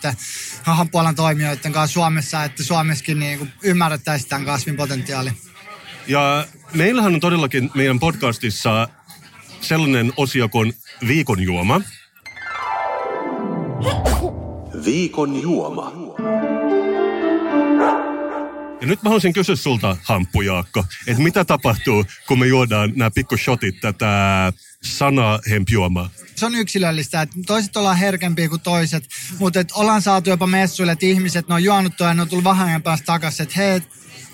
hahan 0.63 0.89
puolen 0.89 1.15
toimijoiden 1.15 1.73
kanssa 1.73 1.93
Suomessa, 1.93 2.43
että 2.43 2.63
Suomessakin 2.63 3.19
niin 3.19 3.37
kuin 3.37 3.53
ymmärrettäisiin 3.63 4.29
tämän 4.29 4.45
kasvin 4.45 4.75
potentiaali. 4.75 5.31
Ja 6.07 6.47
meillähän 6.73 7.13
on 7.13 7.19
todellakin 7.19 7.71
meidän 7.73 7.99
podcastissa 7.99 8.87
sellainen 9.61 10.13
osio 10.17 10.49
kuin 10.49 10.73
viikon 11.07 11.43
juoma. 11.43 11.81
Viikon 14.85 15.41
juoma. 15.41 15.91
Ja 18.81 18.87
nyt 18.87 19.03
mä 19.03 19.09
haluaisin 19.09 19.33
kysyä 19.33 19.55
sulta, 19.55 19.97
Hamppu 20.03 20.41
Jaakko, 20.41 20.85
että 21.07 21.23
mitä 21.23 21.45
tapahtuu, 21.45 22.05
kun 22.27 22.39
me 22.39 22.47
juodaan 22.47 22.93
nämä 22.95 23.11
pikkushotit 23.11 23.81
tätä 23.81 24.53
sanaa 24.83 25.39
hempjuomaa? 25.49 26.09
Se 26.35 26.45
on 26.45 26.55
yksilöllistä, 26.55 27.21
että 27.21 27.35
toiset 27.47 27.77
ollaan 27.77 27.97
herkempiä 27.97 28.49
kuin 28.49 28.61
toiset, 28.61 29.03
mutta 29.39 29.59
et 29.59 29.71
ollaan 29.71 30.01
saatu 30.01 30.29
jopa 30.29 30.47
messuille, 30.47 30.91
että 30.91 31.05
ihmiset, 31.05 31.47
ne 31.47 31.53
on 31.53 31.63
juonut 31.63 31.99
ja 31.99 32.13
ne 32.13 32.21
on 32.21 32.29
tullut 32.29 32.43
vähän 32.43 32.83
päästä 32.83 33.05
takaisin, 33.05 33.43
että 33.43 33.55
hei, 33.55 33.81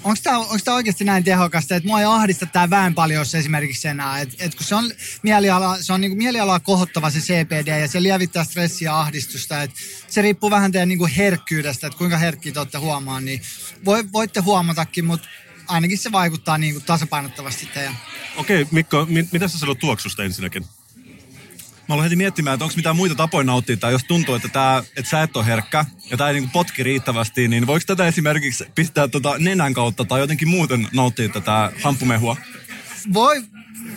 onko 0.04 0.20
tämä, 0.24 0.76
oikeasti 0.76 1.04
näin 1.04 1.24
tehokasta, 1.24 1.76
että 1.76 1.88
mua 1.88 2.00
ei 2.00 2.06
ahdista 2.06 2.46
tämä 2.46 2.70
väen 2.70 2.96
paljon 2.96 3.26
esimerkiksi 3.40 3.88
enää, 3.88 4.22
että 4.22 4.36
et 4.40 4.56
kun 4.56 4.66
se 4.66 4.76
on 4.76 4.92
mieliala, 5.24 5.78
se 5.82 5.94
on 5.94 6.02
niin 6.02 6.18
mielialaa 6.18 6.60
kohottava 6.60 7.10
se 7.10 7.20
CPD 7.20 7.68
ja 7.82 7.88
se 7.88 8.04
lievittää 8.04 8.44
stressiä 8.44 8.90
ja 8.90 9.00
ahdistusta, 9.00 9.64
että 9.64 9.80
se 10.08 10.22
riippuu 10.22 10.50
vähän 10.50 10.72
teidän 10.72 10.90
niin 10.90 11.08
herkkyydestä, 11.08 11.88
että 11.88 11.98
kuinka 11.98 12.18
herkkiä 12.18 12.52
te 12.52 12.60
olette 12.60 12.78
huomaan, 12.78 13.26
niin 13.26 13.42
voi, 13.86 14.04
voitte 14.14 14.40
huomatakin, 14.40 15.06
mutta 15.06 15.28
ainakin 15.68 15.98
se 15.98 16.12
vaikuttaa 16.12 16.58
niin 16.58 16.74
kuin 16.74 16.84
tasapainottavasti 16.84 17.66
teidän. 17.74 17.98
Okei, 18.38 18.68
Mikko, 18.72 19.06
mit, 19.10 19.32
mitä 19.32 19.48
sä 19.48 19.58
sanot 19.58 19.80
tuoksusta 19.80 20.24
ensinnäkin? 20.24 20.66
Mä 21.92 21.96
aloin 21.96 22.04
heti 22.04 22.16
miettimään, 22.16 22.54
että 22.54 22.66
onko 22.66 22.76
mitään 22.76 22.96
muita 22.96 23.16
tapoja 23.16 23.44
nauttia, 23.44 23.78
tai 23.78 23.92
jos 23.92 24.04
tuntuu, 24.04 24.36
että, 24.36 24.48
tää, 24.48 24.78
että 24.78 25.10
sä 25.10 25.24
et 25.24 25.38
ole 25.38 25.46
herkkä, 25.46 25.86
ja 26.12 26.18
tämä 26.18 26.30
ei 26.30 26.34
niinku 26.34 26.50
potki 26.54 26.84
riittävästi, 26.84 27.48
niin 27.48 27.68
voiko 27.68 27.84
tätä 27.88 28.08
esimerkiksi 28.08 28.66
pistää 28.76 29.08
tota 29.08 29.36
nenän 29.38 29.74
kautta, 29.74 30.06
tai 30.06 30.20
jotenkin 30.20 30.48
muuten 30.48 30.88
nauttia 30.94 31.30
tätä 31.30 31.72
hamppumehua? 31.84 32.38
Voi, 33.14 33.44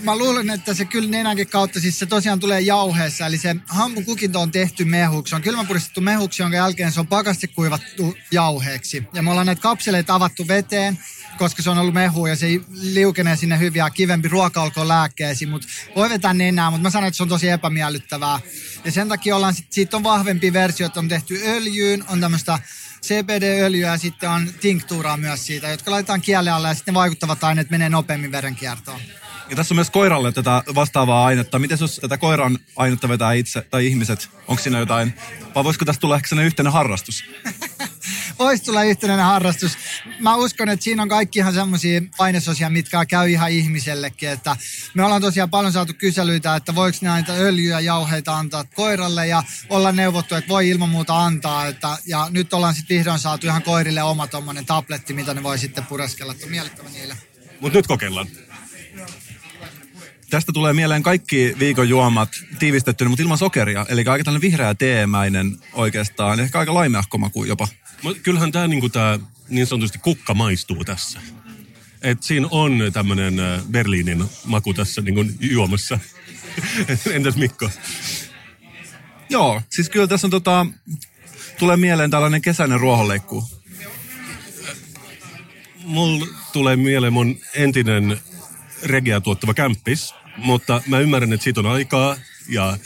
mä 0.02 0.18
luulen, 0.18 0.50
että 0.50 0.74
se 0.74 0.84
kyllä 0.84 1.10
nenänkin 1.10 1.48
kautta, 1.48 1.80
siis 1.80 1.98
se 1.98 2.06
tosiaan 2.06 2.40
tulee 2.40 2.60
jauheessa, 2.60 3.26
eli 3.26 3.38
se 3.38 3.56
hampukukinto 3.68 4.40
on 4.40 4.50
tehty 4.50 4.84
mehuksi, 4.84 5.30
se 5.30 5.36
on 5.36 5.42
kylmäpuristettu 5.42 6.00
mehuksi, 6.00 6.42
jonka 6.42 6.56
jälkeen 6.56 6.92
se 6.92 7.00
on 7.00 7.06
pakasti 7.06 7.48
kuivattu 7.48 8.16
jauheeksi. 8.30 9.02
Ja 9.12 9.22
me 9.22 9.30
ollaan 9.30 9.46
näitä 9.46 9.62
kapseleita 9.62 10.14
avattu 10.14 10.48
veteen, 10.48 10.98
koska 11.38 11.62
se 11.62 11.70
on 11.70 11.78
ollut 11.78 11.94
mehu 11.94 12.26
ja 12.26 12.36
se 12.36 12.46
liukenee 12.70 13.36
sinne 13.36 13.58
hyvin 13.58 13.78
ja 13.78 13.90
kivempi 13.90 14.28
ruoka 14.28 14.62
olkoon 14.62 14.88
lääkkeesi, 14.88 15.46
mutta 15.46 15.68
voi 15.96 16.10
vetää 16.10 16.34
nenää, 16.34 16.70
mutta 16.70 16.82
mä 16.82 16.90
sanon, 16.90 17.08
että 17.08 17.16
se 17.16 17.22
on 17.22 17.28
tosi 17.28 17.48
epämiellyttävää. 17.48 18.40
Ja 18.84 18.92
sen 18.92 19.08
takia 19.08 19.36
ollaan, 19.36 19.54
sit, 19.54 19.72
siitä 19.72 19.96
on 19.96 20.02
vahvempi 20.02 20.52
versio, 20.52 20.86
että 20.86 21.00
on 21.00 21.08
tehty 21.08 21.40
öljyyn, 21.46 22.04
on 22.08 22.20
tämmöistä 22.20 22.58
CBD-öljyä 23.02 23.90
ja 23.90 23.98
sitten 23.98 24.30
on 24.30 24.48
tinktuuraa 24.60 25.16
myös 25.16 25.46
siitä, 25.46 25.68
jotka 25.68 25.90
laitetaan 25.90 26.20
kielen 26.20 26.54
alle 26.54 26.68
ja 26.68 26.74
sitten 26.74 26.94
vaikuttavat 26.94 27.44
aineet 27.44 27.70
menee 27.70 27.88
nopeammin 27.88 28.32
verenkiertoon. 28.32 29.00
Ja 29.50 29.56
tässä 29.56 29.74
on 29.74 29.76
myös 29.76 29.90
koiralle 29.90 30.32
tätä 30.32 30.62
vastaavaa 30.74 31.26
ainetta. 31.26 31.58
Miten 31.58 31.78
jos 31.80 32.00
tätä 32.02 32.18
koiran 32.18 32.58
ainetta 32.76 33.08
vetää 33.08 33.32
itse 33.32 33.60
tai 33.60 33.86
ihmiset? 33.86 34.30
Onko 34.48 34.62
siinä 34.62 34.78
jotain, 34.78 35.14
vai 35.54 35.64
voisiko 35.64 35.84
tästä 35.84 36.00
tulla 36.00 36.16
ehkä 36.16 36.28
sellainen 36.28 36.46
yhteinen 36.46 36.72
harrastus? 36.72 37.24
Voisi 38.38 38.64
tulla 38.64 38.82
yhteinen 38.82 39.24
harrastus. 39.24 39.78
Mä 40.20 40.36
uskon, 40.36 40.68
että 40.68 40.84
siinä 40.84 41.02
on 41.02 41.08
kaikki 41.08 41.38
ihan 41.38 41.54
semmoisia 41.54 42.00
ainesosia, 42.18 42.70
mitkä 42.70 43.06
käy 43.06 43.30
ihan 43.30 43.50
ihmisellekin. 43.50 44.28
Että 44.28 44.56
me 44.94 45.04
ollaan 45.04 45.22
tosiaan 45.22 45.50
paljon 45.50 45.72
saatu 45.72 45.92
kyselyitä, 45.98 46.56
että 46.56 46.74
voiko 46.74 46.98
näitä 47.00 47.32
öljyjä 47.32 47.80
ja 47.80 47.94
jauheita 47.94 48.36
antaa 48.36 48.64
koiralle 48.64 49.26
ja 49.26 49.42
olla 49.68 49.92
neuvottu, 49.92 50.34
että 50.34 50.48
voi 50.48 50.68
ilman 50.68 50.88
muuta 50.88 51.24
antaa. 51.24 51.66
Että, 51.66 51.98
ja 52.06 52.26
nyt 52.30 52.54
ollaan 52.54 52.74
sitten 52.74 52.96
vihdoin 52.96 53.18
saatu 53.18 53.46
ihan 53.46 53.62
koirille 53.62 54.02
oma 54.02 54.26
tommonen 54.26 54.66
tabletti, 54.66 55.12
mitä 55.12 55.34
ne 55.34 55.42
voi 55.42 55.58
sitten 55.58 55.86
pureskella. 55.86 56.32
Että 56.32 56.46
miellyttävä 56.46 56.88
niille. 56.88 57.16
Mutta 57.60 57.78
nyt 57.78 57.86
kokeillaan. 57.86 58.26
Tästä 60.30 60.52
tulee 60.52 60.72
mieleen 60.72 61.02
kaikki 61.02 61.56
viikon 61.58 61.88
juomat 61.88 62.28
tiivistettynä, 62.58 63.08
mutta 63.08 63.22
ilman 63.22 63.38
sokeria. 63.38 63.86
Eli 63.88 64.00
aika 64.00 64.24
tällainen 64.24 64.40
vihreä 64.40 64.74
teemäinen 64.74 65.56
oikeastaan, 65.72 66.40
ehkä 66.40 66.58
aika 66.58 66.74
laimeahko 66.74 67.18
maku 67.18 67.44
jopa. 67.44 67.68
Kyllähän 68.22 68.52
tämä 68.52 68.66
niinku 68.66 68.88
tää, 68.88 69.18
niin 69.48 69.66
sanotusti 69.66 69.98
kukka 69.98 70.34
maistuu 70.34 70.84
tässä. 70.84 71.20
Et 72.02 72.22
siinä 72.22 72.48
on 72.50 72.80
tämmöinen 72.92 73.34
Berliinin 73.70 74.24
maku 74.44 74.74
tässä 74.74 75.00
niinku 75.00 75.24
juomassa. 75.40 75.98
Entäs 77.14 77.36
Mikko? 77.36 77.70
Joo, 79.30 79.62
siis 79.70 79.88
kyllä 79.88 80.06
tässä 80.06 80.26
on 80.26 80.30
tota, 80.30 80.66
tulee 81.58 81.76
mieleen 81.76 82.10
tällainen 82.10 82.42
kesäinen 82.42 82.80
ruohonleikku. 82.80 83.44
Mulla 85.84 86.26
tulee 86.52 86.76
mieleen 86.76 87.12
mun 87.12 87.38
entinen 87.54 88.20
regia 88.82 89.20
tuottava 89.20 89.54
kämppis, 89.54 90.14
mutta 90.36 90.82
mä 90.86 90.98
ymmärrän, 90.98 91.32
että 91.32 91.44
siitä 91.44 91.60
on 91.60 91.66
aikaa. 91.66 92.16
Ja 92.48 92.76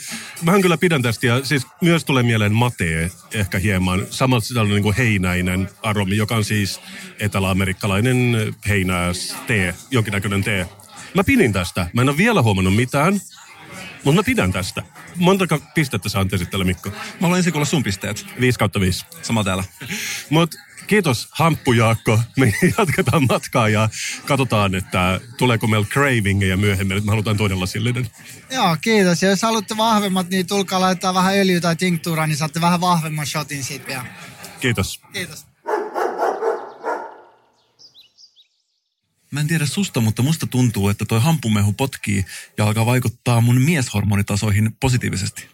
mähän 0.41 0.61
kyllä 0.61 0.77
pidän 0.77 1.01
tästä 1.01 1.27
ja 1.27 1.45
siis 1.45 1.67
myös 1.81 2.05
tulee 2.05 2.23
mieleen 2.23 2.53
matee 2.53 3.11
ehkä 3.33 3.59
hieman. 3.59 4.07
Samalla 4.09 4.43
tällainen 4.47 4.75
niin 4.75 4.83
kuin 4.83 4.95
heinäinen 4.95 5.69
aromi, 5.83 6.17
joka 6.17 6.35
on 6.35 6.45
siis 6.45 6.81
etelä-amerikkalainen 7.19 8.35
heinäs 8.67 9.35
tee, 9.47 9.75
jonkinnäköinen 9.91 10.43
tee. 10.43 10.69
Mä 11.13 11.23
pidin 11.23 11.53
tästä. 11.53 11.87
Mä 11.93 12.01
en 12.01 12.09
ole 12.09 12.17
vielä 12.17 12.41
huomannut 12.41 12.75
mitään, 12.75 13.21
mutta 14.03 14.19
mä 14.19 14.23
pidän 14.23 14.51
tästä. 14.51 14.83
Montako 15.15 15.59
pistettä 15.75 16.09
sä 16.09 16.19
antaisit 16.19 16.49
tälle 16.49 16.65
Mikko? 16.65 16.89
Mä 17.19 17.27
olen 17.27 17.37
ensin 17.37 17.53
kuulla 17.53 17.65
sun 17.65 17.83
pisteet. 17.83 18.25
5 18.39 18.59
kautta 18.59 18.79
5. 18.79 19.05
Sama 19.21 19.43
täällä. 19.43 19.63
Mut 20.29 20.55
kiitos 20.87 21.27
Hamppu 21.31 21.73
Jaakko. 21.73 22.19
Me 22.37 22.53
jatketaan 22.77 23.27
matkaa 23.29 23.69
ja 23.69 23.89
katsotaan, 24.25 24.75
että 24.75 25.19
tuleeko 25.37 25.67
meillä 25.67 25.87
cravingeja 25.87 26.57
myöhemmin. 26.57 26.97
Että 26.97 27.05
me 27.05 27.11
halutaan 27.11 27.37
toinen 27.37 27.59
lasillinen. 27.59 28.09
Joo, 28.51 28.77
kiitos. 28.81 29.23
Ja 29.23 29.29
jos 29.29 29.41
haluatte 29.41 29.77
vahvemmat, 29.77 30.29
niin 30.29 30.47
tulkaa 30.47 30.79
laittaa 30.79 31.13
vähän 31.13 31.37
öljyä 31.37 31.61
tai 31.61 31.75
tinktuuraa, 31.75 32.27
niin 32.27 32.37
saatte 32.37 32.61
vähän 32.61 32.81
vahvemman 32.81 33.25
shotin 33.25 33.63
siitä 33.63 33.87
vielä. 33.87 34.05
Kiitos. 34.59 35.01
Kiitos. 35.13 35.48
Mä 39.31 39.39
en 39.39 39.47
tiedä 39.47 39.65
susta, 39.65 40.01
mutta 40.01 40.21
musta 40.21 40.47
tuntuu, 40.47 40.89
että 40.89 41.05
toi 41.05 41.21
hampumehu 41.21 41.73
potkii 41.73 42.25
ja 42.57 42.65
alkaa 42.65 42.85
vaikuttaa 42.85 43.41
mun 43.41 43.61
mieshormonitasoihin 43.61 44.71
positiivisesti. 44.79 45.47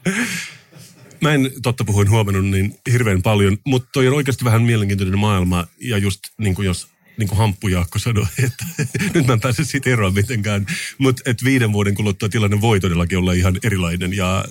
Mä 1.21 1.33
en 1.33 1.51
totta 1.63 1.83
puhuin 1.83 2.09
huomannut 2.09 2.45
niin 2.45 2.79
hirveän 2.91 3.21
paljon, 3.21 3.57
mutta 3.65 3.89
toi 3.93 4.07
on 4.07 4.13
oikeasti 4.13 4.45
vähän 4.45 4.61
mielenkiintoinen 4.61 5.19
maailma. 5.19 5.67
Ja 5.81 5.97
just 5.97 6.19
niin 6.37 6.55
kuin 6.55 6.65
jos 6.65 6.87
niin 7.17 7.27
kuin 7.27 7.37
Hamppu 7.37 7.67
Jaakko 7.67 7.99
sanoi, 7.99 8.25
että 8.43 8.65
nyt 9.13 9.27
mä 9.27 9.33
en 9.33 9.39
pääse 9.39 9.63
siitä 9.63 9.89
eroon 9.89 10.13
mitenkään. 10.13 10.65
Mutta 10.97 11.21
että 11.25 11.45
viiden 11.45 11.73
vuoden 11.73 11.95
kuluttua 11.95 12.29
tilanne 12.29 12.61
voi 12.61 12.79
todellakin 12.79 13.17
olla 13.17 13.33
ihan 13.33 13.57
erilainen 13.63 14.13
ja 14.13 14.45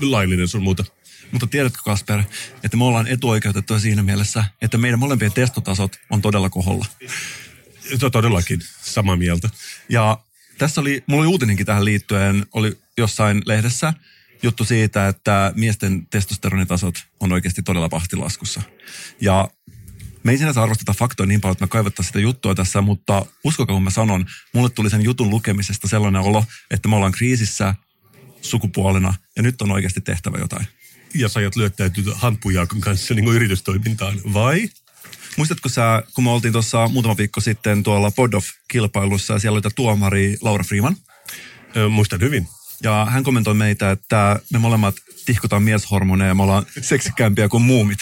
laillinen 0.00 0.48
sun 0.48 0.62
muuta. 0.62 0.84
Mutta 1.32 1.46
tiedätkö 1.46 1.78
Kasper, 1.84 2.22
että 2.64 2.76
me 2.76 2.84
ollaan 2.84 3.06
etuoikeutettuja 3.06 3.80
siinä 3.80 4.02
mielessä, 4.02 4.44
että 4.62 4.78
meidän 4.78 4.98
molempien 4.98 5.32
testotasot 5.32 5.96
on 6.10 6.22
todella 6.22 6.50
koholla. 6.50 6.86
Todellakin, 8.12 8.60
samaa 8.82 9.16
mieltä. 9.16 9.50
Ja 9.88 10.18
tässä 10.58 10.80
oli, 10.80 11.04
mulla 11.06 11.22
oli 11.22 11.30
uutinenkin 11.30 11.66
tähän 11.66 11.84
liittyen, 11.84 12.46
oli 12.52 12.78
jossain 12.98 13.42
lehdessä 13.46 13.94
juttu 14.42 14.64
siitä, 14.64 15.08
että 15.08 15.52
miesten 15.56 16.06
testosteronitasot 16.06 16.94
on 17.20 17.32
oikeasti 17.32 17.62
todella 17.62 17.88
pahtilaskussa. 17.88 18.62
Ja 19.20 19.48
me 20.22 20.32
ei 20.32 20.38
sinänsä 20.38 20.62
arvosteta 20.62 20.92
faktoja 20.92 21.26
niin 21.26 21.40
paljon, 21.40 21.52
että 21.52 21.64
me 21.64 21.68
kaivattaisiin 21.68 22.08
sitä 22.08 22.20
juttua 22.20 22.54
tässä, 22.54 22.80
mutta 22.80 23.26
uskokaa 23.44 23.76
kun 23.76 23.82
mä 23.82 23.90
sanon, 23.90 24.26
mulle 24.54 24.70
tuli 24.70 24.90
sen 24.90 25.04
jutun 25.04 25.30
lukemisesta 25.30 25.88
sellainen 25.88 26.22
olo, 26.22 26.44
että 26.70 26.88
me 26.88 26.96
ollaan 26.96 27.12
kriisissä 27.12 27.74
sukupuolena 28.42 29.14
ja 29.36 29.42
nyt 29.42 29.62
on 29.62 29.72
oikeasti 29.72 30.00
tehtävä 30.00 30.38
jotain. 30.38 30.66
Ja 31.14 31.28
sä 31.28 31.40
ajat 31.40 31.56
lyöttäytyä 31.56 32.14
Hamppujaakon 32.14 32.80
kanssa 32.80 33.14
niin 33.14 33.28
yritystoimintaan, 33.28 34.20
vai? 34.32 34.68
Muistatko 35.36 35.68
sä, 35.68 36.02
kun 36.14 36.24
me 36.24 36.30
oltiin 36.30 36.52
tuossa 36.52 36.88
muutama 36.88 37.16
viikko 37.16 37.40
sitten 37.40 37.82
tuolla 37.82 38.10
Pod 38.10 38.32
of 38.32 38.46
kilpailussa 38.68 39.34
ja 39.34 39.38
siellä 39.38 39.56
oli 39.56 39.70
tuomari 39.74 40.36
Laura 40.40 40.64
Freeman? 40.64 40.96
Ö, 41.76 41.88
muistan 41.88 42.20
hyvin. 42.20 42.48
Ja 42.82 43.06
hän 43.10 43.22
kommentoi 43.22 43.54
meitä, 43.54 43.90
että 43.90 44.40
me 44.52 44.58
molemmat 44.58 44.94
tihkutaan 45.26 45.62
mieshormoneja 45.62 46.28
ja 46.28 46.34
me 46.34 46.42
ollaan 46.42 46.66
seksikkäämpiä 46.80 47.48
kuin 47.48 47.62
muumit. 47.62 47.98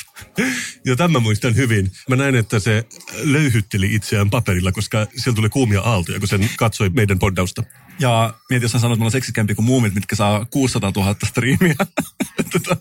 Ja 0.87 0.97
tämän 0.97 1.13
mä 1.13 1.21
muistan 1.21 1.57
hyvin. 1.57 1.93
Mä 2.09 2.17
näin, 2.17 2.35
että 2.35 2.59
se 2.59 2.85
löyhytteli 3.23 3.95
itseään 3.95 4.31
paperilla, 4.31 4.73
koska 4.73 5.07
siellä 5.17 5.37
tuli 5.37 5.49
kuumia 5.49 5.81
aaltoja, 5.81 6.19
kun 6.19 6.29
sen 6.29 6.51
katsoi 6.57 6.89
meidän 6.89 7.19
poddausta. 7.19 7.63
Ja 7.99 8.35
mietin, 8.51 8.65
jos 8.65 8.73
hän 8.73 8.81
sanoo, 8.81 8.95
että 8.95 8.99
me 8.99 9.03
ollaan 9.03 9.13
seksikämpiä 9.13 9.55
kuin 9.55 9.67
muumit, 9.67 9.95
mitkä 9.95 10.17
saa 10.17 10.45
600 10.45 10.93
000 10.97 11.15
striimiä 11.27 11.75
tota, 12.53 12.77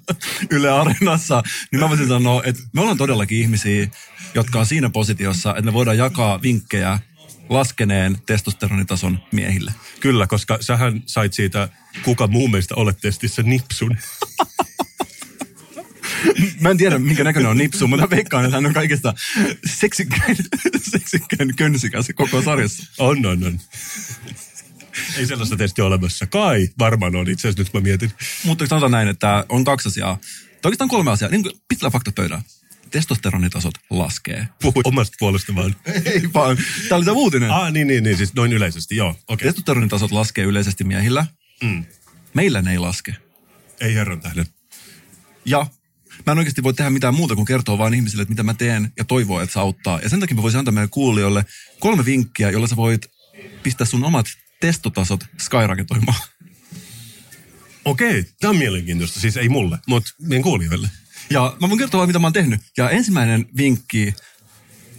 Yle 0.51 0.71
Areenassa, 0.71 1.43
niin 1.71 1.79
mä 1.79 1.89
voisin 1.89 2.07
sanoa, 2.07 2.41
että 2.45 2.63
me 2.73 2.81
ollaan 2.81 2.97
todellakin 2.97 3.37
ihmisiä, 3.37 3.87
jotka 4.35 4.59
on 4.59 4.65
siinä 4.65 4.89
positiossa, 4.89 5.49
että 5.49 5.61
me 5.61 5.73
voidaan 5.73 5.97
jakaa 5.97 6.41
vinkkejä 6.41 6.99
laskeneen 7.49 8.17
testosteronitason 8.25 9.19
miehille. 9.31 9.71
Kyllä, 9.99 10.27
koska 10.27 10.57
sähän 10.61 11.03
sait 11.05 11.33
siitä 11.33 11.69
kuka 12.03 12.27
muu 12.27 12.47
meistä 12.47 12.75
olet 12.75 12.97
testissä 13.01 13.43
nipsun. 13.43 13.97
Mä 16.59 16.69
en 16.69 16.77
tiedä, 16.77 16.99
minkä 16.99 17.23
näköinen 17.23 17.51
on 17.51 17.57
nipsu, 17.57 17.87
mutta 17.87 18.09
veikkaan, 18.09 18.45
että 18.45 18.57
hän 18.57 18.65
on 18.65 18.73
kaikista 18.73 19.13
seksikkäin, 19.65 20.37
seksikkäin 20.91 21.55
könsikäs 21.55 22.07
koko 22.15 22.41
sarjassa. 22.41 22.83
On, 22.97 23.25
on, 23.25 23.43
on. 23.43 23.59
Ei 25.17 25.25
sellaista 25.27 25.57
testiä 25.57 25.85
olemassa. 25.85 26.27
Kai 26.27 26.69
varmaan 26.79 27.15
on, 27.15 27.29
itse 27.29 27.47
asiassa 27.47 27.63
nyt 27.63 27.73
mä 27.73 27.79
mietin. 27.79 28.11
Mutta 28.43 28.67
sanotaan 28.67 28.91
näin, 28.91 29.07
että 29.07 29.45
on 29.49 29.63
kaksi 29.63 29.87
asiaa. 29.87 30.15
Tai 30.15 30.69
oikeastaan 30.69 30.89
kolme 30.89 31.11
asiaa. 31.11 31.31
Niin 31.31 31.43
pitää 31.67 31.89
fakta 31.89 32.11
pöydään. 32.11 32.41
Testosteronitasot 32.91 33.73
laskee. 33.89 34.47
Puhuit 34.61 34.87
omasta 34.87 35.15
puolesta 35.19 35.55
vaan. 35.55 35.75
Ei 36.05 36.33
vaan. 36.33 36.57
Tämä 36.89 36.97
oli 36.97 37.05
tämä 37.05 37.17
uutinen. 37.17 37.51
Ah, 37.51 37.71
niin, 37.71 37.87
niin, 37.87 38.03
niin, 38.03 38.17
siis 38.17 38.33
noin 38.33 38.53
yleisesti, 38.53 38.95
joo. 38.95 39.15
Okay. 39.27 39.47
Testosteronitasot 39.47 40.11
laskee 40.11 40.45
yleisesti 40.45 40.83
miehillä. 40.83 41.25
Mm. 41.63 41.85
Meillä 42.33 42.61
ne 42.61 42.71
ei 42.71 42.79
laske. 42.79 43.15
Ei 43.79 43.95
herran 43.95 44.21
tähden. 44.21 44.45
Ja 45.45 45.65
mä 46.25 46.31
en 46.31 46.37
oikeasti 46.37 46.63
voi 46.63 46.73
tehdä 46.73 46.89
mitään 46.89 47.15
muuta 47.15 47.35
kuin 47.35 47.45
kertoa 47.45 47.77
vaan 47.77 47.93
ihmisille, 47.93 48.21
että 48.21 48.31
mitä 48.31 48.43
mä 48.43 48.53
teen 48.53 48.93
ja 48.97 49.03
toivoa, 49.05 49.43
että 49.43 49.53
se 49.53 49.59
auttaa. 49.59 49.99
Ja 49.99 50.09
sen 50.09 50.19
takia 50.19 50.35
mä 50.35 50.41
voisin 50.41 50.59
antaa 50.59 50.71
meidän 50.71 50.89
kuulijoille 50.89 51.45
kolme 51.79 52.05
vinkkiä, 52.05 52.49
jolla 52.49 52.67
sä 52.67 52.75
voit 52.75 53.05
pistää 53.63 53.87
sun 53.87 54.03
omat 54.03 54.25
testotasot 54.59 55.25
skyraketoimaan. 55.39 56.21
Okei, 57.85 58.25
tämä 58.39 58.49
on 58.49 58.57
mielenkiintoista. 58.57 59.19
Siis 59.19 59.37
ei 59.37 59.49
mulle, 59.49 59.77
mutta 59.87 60.11
meidän 60.21 60.43
kuulijoille. 60.43 60.89
Ja 61.29 61.57
mä 61.61 61.69
voin 61.69 61.79
kertoa 61.79 61.97
vaan, 61.97 62.09
mitä 62.09 62.19
mä 62.19 62.27
oon 62.27 62.33
tehnyt. 62.33 62.61
Ja 62.77 62.89
ensimmäinen 62.89 63.45
vinkki 63.57 64.13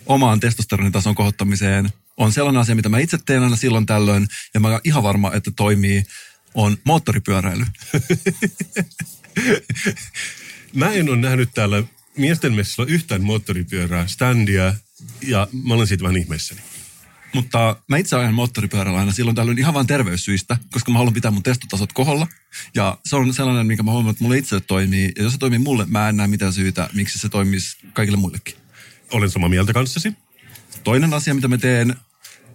omaan 0.06 0.40
testosteronitason 0.40 1.14
kohottamiseen 1.14 1.90
on 2.16 2.32
sellainen 2.32 2.60
asia, 2.60 2.74
mitä 2.74 2.88
mä 2.88 2.98
itse 2.98 3.18
teen 3.26 3.42
aina 3.42 3.56
silloin 3.56 3.86
tällöin, 3.86 4.28
ja 4.54 4.60
mä 4.60 4.68
oon 4.68 4.80
ihan 4.84 5.02
varma, 5.02 5.32
että 5.32 5.50
toimii, 5.56 6.04
on 6.54 6.76
moottoripyöräily. 6.84 7.64
Mä 10.74 10.92
en 10.92 11.08
ole 11.08 11.16
nähnyt 11.16 11.50
täällä 11.54 11.82
miesten 12.16 12.52
messalla 12.52 12.90
yhtään 12.90 13.22
moottoripyörää, 13.22 14.06
standia, 14.06 14.74
ja 15.22 15.48
mä 15.64 15.74
olen 15.74 15.86
siitä 15.86 16.02
vähän 16.02 16.16
ihmeessäni. 16.16 16.60
Mutta 17.34 17.76
mä 17.88 17.96
itse 17.96 18.16
ajan 18.16 18.34
moottoripyörällä 18.34 18.98
aina 18.98 19.12
silloin 19.12 19.34
tällöin 19.34 19.58
ihan 19.58 19.74
vain 19.74 19.86
terveyssyistä, 19.86 20.56
koska 20.72 20.92
mä 20.92 20.98
haluan 20.98 21.14
pitää 21.14 21.30
mun 21.30 21.42
testotasot 21.42 21.92
koholla. 21.92 22.26
Ja 22.74 22.98
se 23.04 23.16
on 23.16 23.34
sellainen, 23.34 23.66
mikä 23.66 23.82
mä 23.82 23.90
huomaan, 23.90 24.10
että 24.12 24.24
mulle 24.24 24.38
itse 24.38 24.60
toimii. 24.60 25.12
Ja 25.16 25.22
jos 25.22 25.32
se 25.32 25.38
toimii 25.38 25.58
mulle, 25.58 25.84
mä 25.86 26.08
en 26.08 26.16
näe 26.16 26.26
mitään 26.26 26.52
syytä, 26.52 26.90
miksi 26.92 27.18
se 27.18 27.28
toimisi 27.28 27.76
kaikille 27.92 28.18
muillekin. 28.18 28.54
Olen 29.10 29.30
samaa 29.30 29.48
mieltä 29.48 29.72
kanssasi. 29.72 30.12
Toinen 30.84 31.14
asia, 31.14 31.34
mitä 31.34 31.48
mä 31.48 31.58
teen 31.58 31.96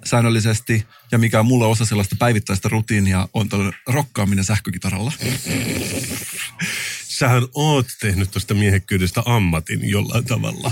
säännöllisesti 0.06 0.88
ja 1.12 1.18
mikä 1.18 1.40
on 1.40 1.46
mulle 1.46 1.66
osa 1.66 1.86
sellaista 1.86 2.16
päivittäistä 2.20 2.70
rutiinia, 2.70 3.28
on 3.34 3.50
tällainen 3.50 3.80
rokkaaminen 3.88 4.46
sähkökitaralla. 4.46 5.12
Sähän 7.08 7.44
oot 7.54 7.88
tehnyt 8.00 8.32
tuosta 8.32 8.54
miehekkyydestä 8.54 9.22
ammatin 9.26 9.90
jollain 9.90 10.26
tavalla, 10.26 10.72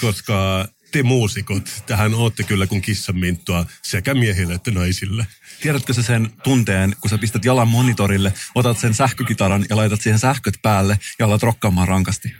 koska 0.00 0.68
te 0.92 1.02
muusikot, 1.02 1.82
tähän 1.86 2.14
ootte 2.14 2.42
kyllä 2.42 2.66
kuin 2.66 2.82
kissanminttua 2.82 3.66
sekä 3.82 4.14
miehille 4.14 4.54
että 4.54 4.70
naisille. 4.70 5.26
Tiedätkö 5.62 5.94
sä 5.94 6.02
sen 6.02 6.30
tunteen, 6.42 6.96
kun 7.00 7.10
sä 7.10 7.18
pistät 7.18 7.44
jalan 7.44 7.68
monitorille, 7.68 8.32
otat 8.54 8.78
sen 8.78 8.94
sähkökitaran 8.94 9.64
ja 9.70 9.76
laitat 9.76 10.00
siihen 10.00 10.18
sähköt 10.18 10.54
päälle 10.62 10.98
ja 11.18 11.26
alat 11.26 11.42
rokkaamaan 11.42 11.88
rankasti? 11.88 12.34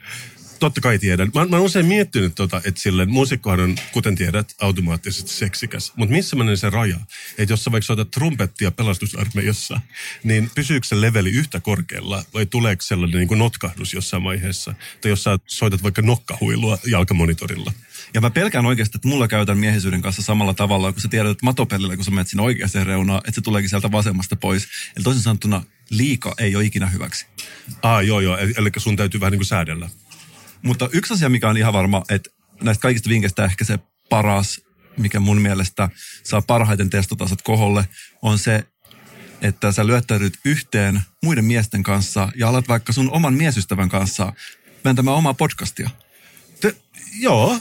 Totta 0.58 0.80
kai 0.80 0.98
tiedän. 0.98 1.30
Mä, 1.34 1.46
mä 1.46 1.56
oon 1.56 1.64
usein 1.64 1.86
miettinyt, 1.86 2.34
tota, 2.34 2.60
että 2.64 2.80
silleen, 2.80 3.10
muusikkohan 3.10 3.60
on, 3.60 3.76
kuten 3.92 4.14
tiedät, 4.14 4.54
automaattisesti 4.60 5.30
seksikäs. 5.30 5.92
Mutta 5.96 6.14
missä 6.14 6.36
menee 6.36 6.56
se 6.56 6.70
raja? 6.70 6.96
Että 7.38 7.52
jos 7.52 7.64
sä 7.64 7.72
vaikka 7.72 7.86
soitat 7.86 8.10
trumpettia 8.10 8.70
pelastusarmeijassa, 8.70 9.80
niin 10.24 10.50
pysyykö 10.54 10.86
se 10.86 11.00
leveli 11.00 11.30
yhtä 11.30 11.60
korkealla 11.60 12.24
vai 12.34 12.46
tuleeko 12.46 12.82
sellainen 12.82 13.18
niin 13.18 13.28
kuin 13.28 13.38
notkahdus 13.38 13.94
jossain 13.94 14.24
vaiheessa? 14.24 14.74
Tai 15.00 15.10
jos 15.10 15.24
sä 15.24 15.38
soitat 15.46 15.82
vaikka 15.82 16.02
nokkahuilua 16.02 16.78
jalkamonitorilla? 16.86 17.72
Ja 18.14 18.20
mä 18.20 18.30
pelkään 18.30 18.66
oikeasti, 18.66 18.98
että 18.98 19.08
mulla 19.08 19.28
käytän 19.28 19.58
miehisyyden 19.58 20.02
kanssa 20.02 20.22
samalla 20.22 20.54
tavalla, 20.54 20.92
kun 20.92 21.02
sä 21.02 21.08
tiedät, 21.08 21.30
että 21.30 21.46
matopellillä, 21.46 21.96
kun 21.96 22.04
sä 22.04 22.10
menet 22.10 22.28
sinne 22.28 22.42
oikeaan 22.42 22.86
reunaan, 22.86 23.18
että 23.18 23.34
se 23.34 23.40
tuleekin 23.40 23.68
sieltä 23.70 23.92
vasemmasta 23.92 24.36
pois. 24.36 24.68
Eli 24.96 25.04
toisin 25.04 25.22
sanottuna 25.22 25.62
liika 25.90 26.34
ei 26.38 26.56
ole 26.56 26.64
ikinä 26.64 26.86
hyväksi. 26.86 27.26
Ah, 27.82 28.04
joo, 28.04 28.20
joo. 28.20 28.38
Eli 28.38 28.70
sun 28.76 28.96
täytyy 28.96 29.20
vähän 29.20 29.32
niin 29.32 29.38
kuin 29.38 29.46
säädellä. 29.46 29.90
Mutta 30.64 30.88
yksi 30.92 31.14
asia, 31.14 31.28
mikä 31.28 31.48
on 31.48 31.56
ihan 31.56 31.72
varma, 31.72 32.04
että 32.08 32.30
näistä 32.62 32.82
kaikista 32.82 33.08
vinkkeistä 33.10 33.44
ehkä 33.44 33.64
se 33.64 33.78
paras, 34.10 34.60
mikä 34.96 35.20
mun 35.20 35.40
mielestä 35.40 35.88
saa 36.22 36.42
parhaiten 36.42 36.90
testotasot 36.90 37.42
koholle, 37.42 37.88
on 38.22 38.38
se, 38.38 38.64
että 39.40 39.72
sä 39.72 39.86
lyöttäydyt 39.86 40.38
yhteen 40.44 41.00
muiden 41.22 41.44
miesten 41.44 41.82
kanssa 41.82 42.28
ja 42.36 42.48
alat 42.48 42.68
vaikka 42.68 42.92
sun 42.92 43.10
oman 43.10 43.34
miesystävän 43.34 43.88
kanssa 43.88 44.32
vääntämään 44.84 45.16
omaa 45.16 45.34
podcastia. 45.34 45.90
Te, 46.60 46.76
joo, 47.18 47.60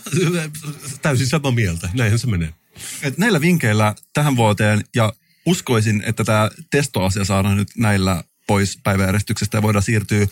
täysin 1.02 1.28
samaa 1.28 1.52
mieltä. 1.52 1.90
Näinhän 1.94 2.20
se 2.20 2.28
menee. 2.28 2.54
Et 3.02 3.18
näillä 3.18 3.42
vinkkeillä 3.42 3.96
tähän 4.14 4.36
vuoteen 4.36 4.84
ja 4.96 5.14
uskoisin, 5.46 6.04
että 6.06 6.24
tämä 6.24 6.50
testoasia 6.72 7.26
saadaan 7.26 7.58
nyt 7.58 7.68
näillä 7.78 8.24
pois 8.48 8.80
päiväjärjestyksestä 8.84 9.58
ja 9.58 9.62
voidaan 9.62 9.84
siirtyä 9.84 10.28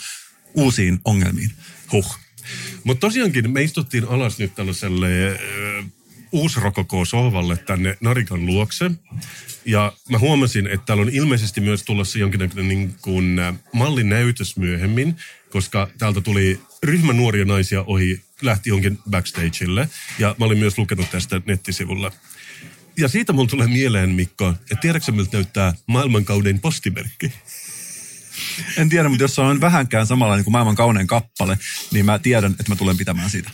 uusiin 0.53 0.99
ongelmiin. 1.05 1.51
Huh. 1.91 2.17
Mutta 2.83 3.01
tosiaankin 3.01 3.51
me 3.51 3.61
istuttiin 3.61 4.05
alas 4.05 4.39
nyt 4.39 4.55
tällaiselle 4.55 5.27
äh, 5.27 5.85
uusrokoko-sohvalle 6.31 7.57
tänne 7.57 7.97
Narikan 8.01 8.45
luokse. 8.45 8.91
Ja 9.65 9.93
mä 10.09 10.19
huomasin, 10.19 10.67
että 10.67 10.85
täällä 10.85 11.01
on 11.01 11.09
ilmeisesti 11.09 11.61
myös 11.61 11.83
tulossa 11.83 12.19
jonkinnäköinen 12.19 12.67
niin 12.67 12.95
kuin, 13.01 13.39
mallinäytös 13.73 14.57
myöhemmin, 14.57 15.15
koska 15.49 15.89
täältä 15.97 16.21
tuli 16.21 16.59
ryhmä 16.83 17.13
nuoria 17.13 17.45
naisia 17.45 17.83
ohi, 17.83 18.21
lähti 18.41 18.69
jonkin 18.69 18.99
backstageille. 19.09 19.89
Ja 20.19 20.35
mä 20.39 20.45
olin 20.45 20.57
myös 20.57 20.77
lukenut 20.77 21.11
tästä 21.11 21.41
nettisivulla. 21.45 22.11
Ja 22.97 23.07
siitä 23.07 23.33
mulla 23.33 23.49
tulee 23.49 23.67
mieleen, 23.67 24.09
Mikko, 24.09 24.49
että 24.49 24.75
tiedätkö 24.81 25.11
miltä 25.11 25.37
näyttää 25.37 25.73
maailmankaudein 25.87 26.59
postimerkki? 26.59 27.31
En 28.77 28.89
tiedä, 28.89 29.09
mutta 29.09 29.23
jos 29.23 29.35
se 29.35 29.41
on 29.41 29.61
vähänkään 29.61 30.07
samanlainen 30.07 30.43
kuin 30.43 30.51
maailman 30.51 30.75
kaunein 30.75 31.07
kappale, 31.07 31.57
niin 31.91 32.05
mä 32.05 32.19
tiedän, 32.19 32.51
että 32.51 32.71
mä 32.71 32.75
tulen 32.75 32.97
pitämään 32.97 33.29
siitä. 33.29 33.51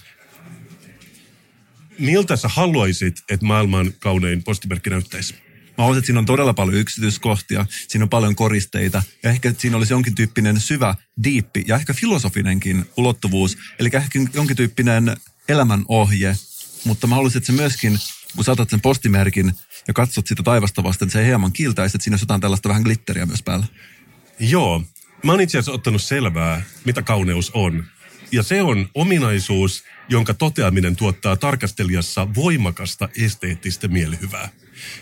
Miltä 1.99 2.35
sä 2.35 2.47
haluaisit, 2.47 3.15
että 3.29 3.45
maailman 3.45 3.93
kaunein 3.99 4.43
postimerkki 4.43 4.89
näyttäisi? 4.89 5.33
Mä 5.77 5.83
haluaisin, 5.83 5.99
että 5.99 6.05
siinä 6.05 6.19
on 6.19 6.25
todella 6.25 6.53
paljon 6.53 6.77
yksityiskohtia, 6.77 7.65
siinä 7.87 8.03
on 8.03 8.09
paljon 8.09 8.35
koristeita 8.35 9.03
ja 9.23 9.29
ehkä 9.29 9.53
siinä 9.57 9.77
olisi 9.77 9.93
jonkin 9.93 10.15
tyyppinen 10.15 10.59
syvä, 10.59 10.95
diippi 11.23 11.63
ja 11.67 11.75
ehkä 11.75 11.93
filosofinenkin 11.93 12.85
ulottuvuus. 12.97 13.57
Eli 13.79 13.89
ehkä 13.93 14.19
jonkin 14.33 14.57
tyyppinen 14.57 15.17
elämänohje, 15.49 16.35
mutta 16.83 17.07
mä 17.07 17.15
haluaisin, 17.15 17.37
että 17.37 17.47
se 17.47 17.53
myöskin, 17.53 17.99
kun 18.35 18.45
saatat 18.45 18.69
sen 18.69 18.81
postimerkin 18.81 19.53
ja 19.87 19.93
katsot 19.93 20.27
sitä 20.27 20.43
taivasta 20.43 20.83
vasten, 20.83 21.09
se 21.09 21.19
ei 21.19 21.25
hieman 21.25 21.53
kiiltäisi, 21.53 21.97
että 21.97 22.03
siinä 22.03 22.13
olisi 22.13 22.23
jotain 22.23 22.41
tällaista 22.41 22.69
vähän 22.69 22.83
glitteriä 22.83 23.25
myös 23.25 23.43
päällä. 23.43 23.65
Joo. 24.39 24.83
Mä 25.23 25.31
oon 25.31 25.41
itse 25.41 25.57
asiassa 25.57 25.71
ottanut 25.71 26.01
selvää, 26.01 26.61
mitä 26.85 27.01
kauneus 27.01 27.51
on. 27.53 27.85
Ja 28.31 28.43
se 28.43 28.61
on 28.61 28.89
ominaisuus, 28.93 29.83
jonka 30.09 30.33
toteaminen 30.33 30.95
tuottaa 30.95 31.35
tarkastelijassa 31.35 32.35
voimakasta 32.35 33.09
esteettistä 33.17 33.87
mielihyvää. 33.87 34.49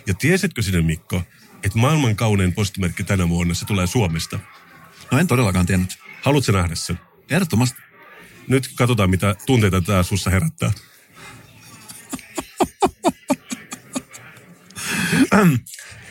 Ja 0.08 0.14
tiesitkö 0.14 0.62
sinne, 0.62 0.82
Mikko, 0.82 1.22
että 1.64 1.78
maailman 1.78 2.16
kaunein 2.16 2.54
postimerkki 2.54 3.04
tänä 3.04 3.30
vuonna 3.30 3.54
se 3.54 3.66
tulee 3.66 3.88
Suomesta? 3.88 4.40
No 5.12 5.20
en 5.20 5.28
todellakaan 5.28 5.66
tiennyt. 5.66 5.98
Haluatko 6.22 6.52
nähdä 6.52 6.76
sen? 6.76 7.00
Ehdottomasti. 7.30 7.82
Nyt 8.48 8.70
katsotaan, 8.76 9.10
mitä 9.10 9.36
tunteita 9.46 9.82
tämä 9.82 10.04
sussa 10.04 10.30
herättää. 10.30 10.72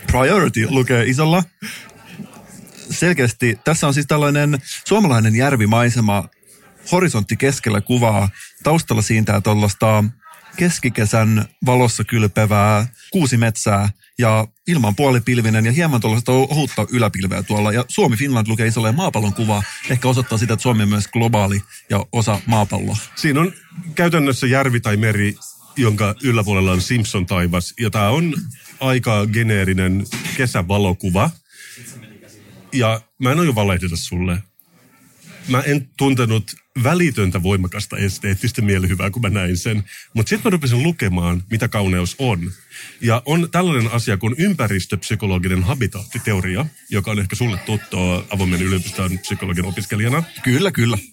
Priority 0.07 0.67
lukee 0.71 1.05
isolla. 1.05 1.43
Selkeästi, 2.91 3.59
tässä 3.65 3.87
on 3.87 3.95
siis 3.95 4.07
tällainen 4.07 4.59
suomalainen 4.85 5.35
järvimaisema, 5.35 6.29
horisontti 6.93 7.37
keskellä 7.37 7.81
kuvaa, 7.81 8.29
taustalla 8.63 9.03
siintää 9.03 9.41
tuollaista 9.41 10.05
keskikesän 10.57 11.45
valossa 11.67 12.05
kylpevää 12.05 12.87
kuusi 13.11 13.37
metsää 13.37 13.89
ja 14.19 14.47
ilman 14.67 14.97
puolipilvinen 14.97 15.67
ja 15.67 15.73
hieman 15.73 16.01
tuollaista 16.01 16.33
ohutta 16.33 16.87
yläpilveä 16.91 17.43
tuolla. 17.43 17.73
Ja 17.73 17.85
Suomi 17.89 18.17
Finland 18.17 18.49
lukee 18.49 18.67
isolla 18.67 18.89
ja 18.89 18.93
maapallon 18.93 19.35
kuvaa. 19.35 19.63
Ehkä 19.91 20.09
osoittaa 20.09 20.39
sitä, 20.39 20.55
että 20.55 20.63
Suomi 20.63 20.83
on 20.83 20.89
myös 20.89 21.09
globaali 21.09 21.63
ja 21.91 22.07
osa 22.13 22.41
maapalloa. 22.47 22.97
Siinä 23.17 23.41
on 23.41 23.53
käytännössä 23.95 24.47
järvi 24.47 24.81
tai 24.81 24.97
meri, 24.97 25.37
jonka 25.77 26.15
yläpuolella 26.23 26.73
on 26.73 26.81
Simpson 26.81 27.27
taivas. 27.27 27.75
Ja 27.81 27.91
tämä 27.91 28.09
on 28.09 28.35
aika 28.81 29.27
geneerinen 29.27 30.07
kesävalokuva. 30.37 31.31
Ja 32.75 33.01
mä 33.19 33.33
en 33.33 33.41
ole 33.41 33.55
valehdita 33.55 33.97
sulle. 33.97 34.39
Mä 35.49 35.61
en 35.61 35.89
tuntenut 35.97 36.51
välitöntä 36.83 37.43
voimakasta 37.43 37.97
esteettistä 37.97 38.63
mielihyvää, 38.63 39.11
kun 39.11 39.23
mä 39.23 39.29
näin 39.29 39.57
sen. 39.57 39.85
Mutta 40.15 40.29
sitten 40.31 40.51
mä 40.51 40.51
rupesin 40.51 40.83
lukemaan, 40.83 41.43
mitä 41.51 41.69
kauneus 41.69 42.17
on. 42.19 42.53
Ja 43.01 43.23
on 43.27 43.49
tällainen 43.51 43.93
asia 43.93 44.17
kuin 44.17 44.35
ympäristöpsykologinen 44.39 45.63
habitaattiteoria, 45.63 46.67
joka 46.91 47.11
on 47.11 47.19
ehkä 47.19 47.37
sulle 47.37 47.57
tuttua 47.57 48.25
avoimen 48.31 48.63
yliopiston 48.63 49.19
psykologian 49.19 49.67
opiskelijana. 49.67 50.23
Kyllä, 50.43 50.71
kyllä. 50.71 50.99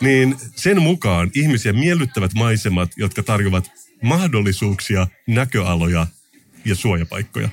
Niin 0.00 0.36
sen 0.56 0.82
mukaan 0.82 1.30
ihmisiä 1.34 1.72
miellyttävät 1.72 2.34
maisemat, 2.34 2.90
jotka 2.96 3.22
tarjoavat 3.22 3.70
mahdollisuuksia, 4.02 5.06
näköaloja 5.26 6.06
ja 6.64 6.74
suojapaikkoja. 6.74 7.48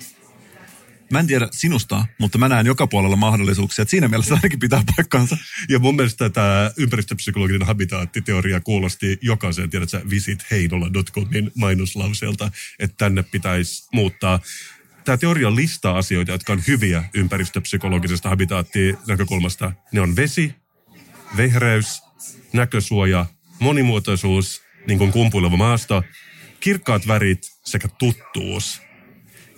Mä 1.11 1.19
en 1.19 1.27
tiedä 1.27 1.47
sinusta, 1.51 2.05
mutta 2.17 2.37
mä 2.37 2.49
näen 2.49 2.65
joka 2.65 2.87
puolella 2.87 3.15
mahdollisuuksia. 3.15 3.81
Että 3.83 3.89
siinä 3.89 4.07
mielessä 4.07 4.35
ainakin 4.35 4.59
pitää 4.59 4.83
paikkansa. 4.95 5.37
Ja 5.69 5.79
mun 5.79 5.95
mielestä 5.95 6.29
tämä 6.29 6.71
ympäristöpsykologinen 6.77 7.67
habitaattiteoria 7.67 8.59
kuulosti 8.59 9.17
jokaisen, 9.21 9.69
tiedätkö, 9.69 10.01
visitheinola.comin 10.09 11.51
mainoslauseelta, 11.55 12.51
että 12.79 12.95
tänne 12.97 13.23
pitäisi 13.23 13.87
muuttaa. 13.93 14.39
Tämä 15.05 15.17
teoria 15.17 15.55
listaa 15.55 15.97
asioita, 15.97 16.31
jotka 16.31 16.53
on 16.53 16.63
hyviä 16.67 17.03
ympäristöpsykologisesta 17.13 18.29
habitaattinäkökulmasta. 18.29 19.71
Ne 19.91 20.01
on 20.01 20.15
vesi, 20.15 20.55
vehreys, 21.37 22.01
näkösuoja, 22.53 23.25
monimuotoisuus, 23.59 24.61
niin 24.87 24.97
kuin 24.97 25.11
kumpuileva 25.11 25.57
maasto, 25.57 26.03
kirkkaat 26.59 27.07
värit 27.07 27.51
sekä 27.65 27.87
tuttuus. 27.87 28.81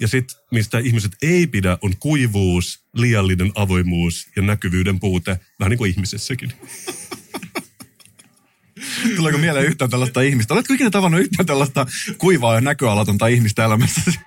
Ja 0.04 0.08
sitten, 0.08 0.38
mistä 0.52 0.80
ihmiset 0.80 1.12
ei 1.22 1.48
pidä, 1.48 1.78
on 1.82 1.94
kuivuus, 2.00 2.80
liiallinen 2.94 3.52
avoimuus 3.56 4.28
ja 4.36 4.42
näkyvyyden 4.42 5.00
puute, 5.00 5.40
vähän 5.60 5.70
niin 5.70 5.78
kuin 5.78 5.92
ihmisessäkin. 5.92 6.54
Tuleeko 9.16 9.38
mieleen 9.38 9.66
yhtään 9.66 9.90
tällaista 9.90 10.22
ihmistä? 10.22 10.54
Oletko 10.54 10.74
ikinä 10.74 10.90
tavannut 10.90 11.22
yhtään 11.22 11.46
tällaista 11.46 11.86
kuivaa 12.18 12.56
ja 12.56 12.62
näköalatonta 12.62 13.28
ihmistä 13.28 13.66
elämässäsi? 13.66 14.20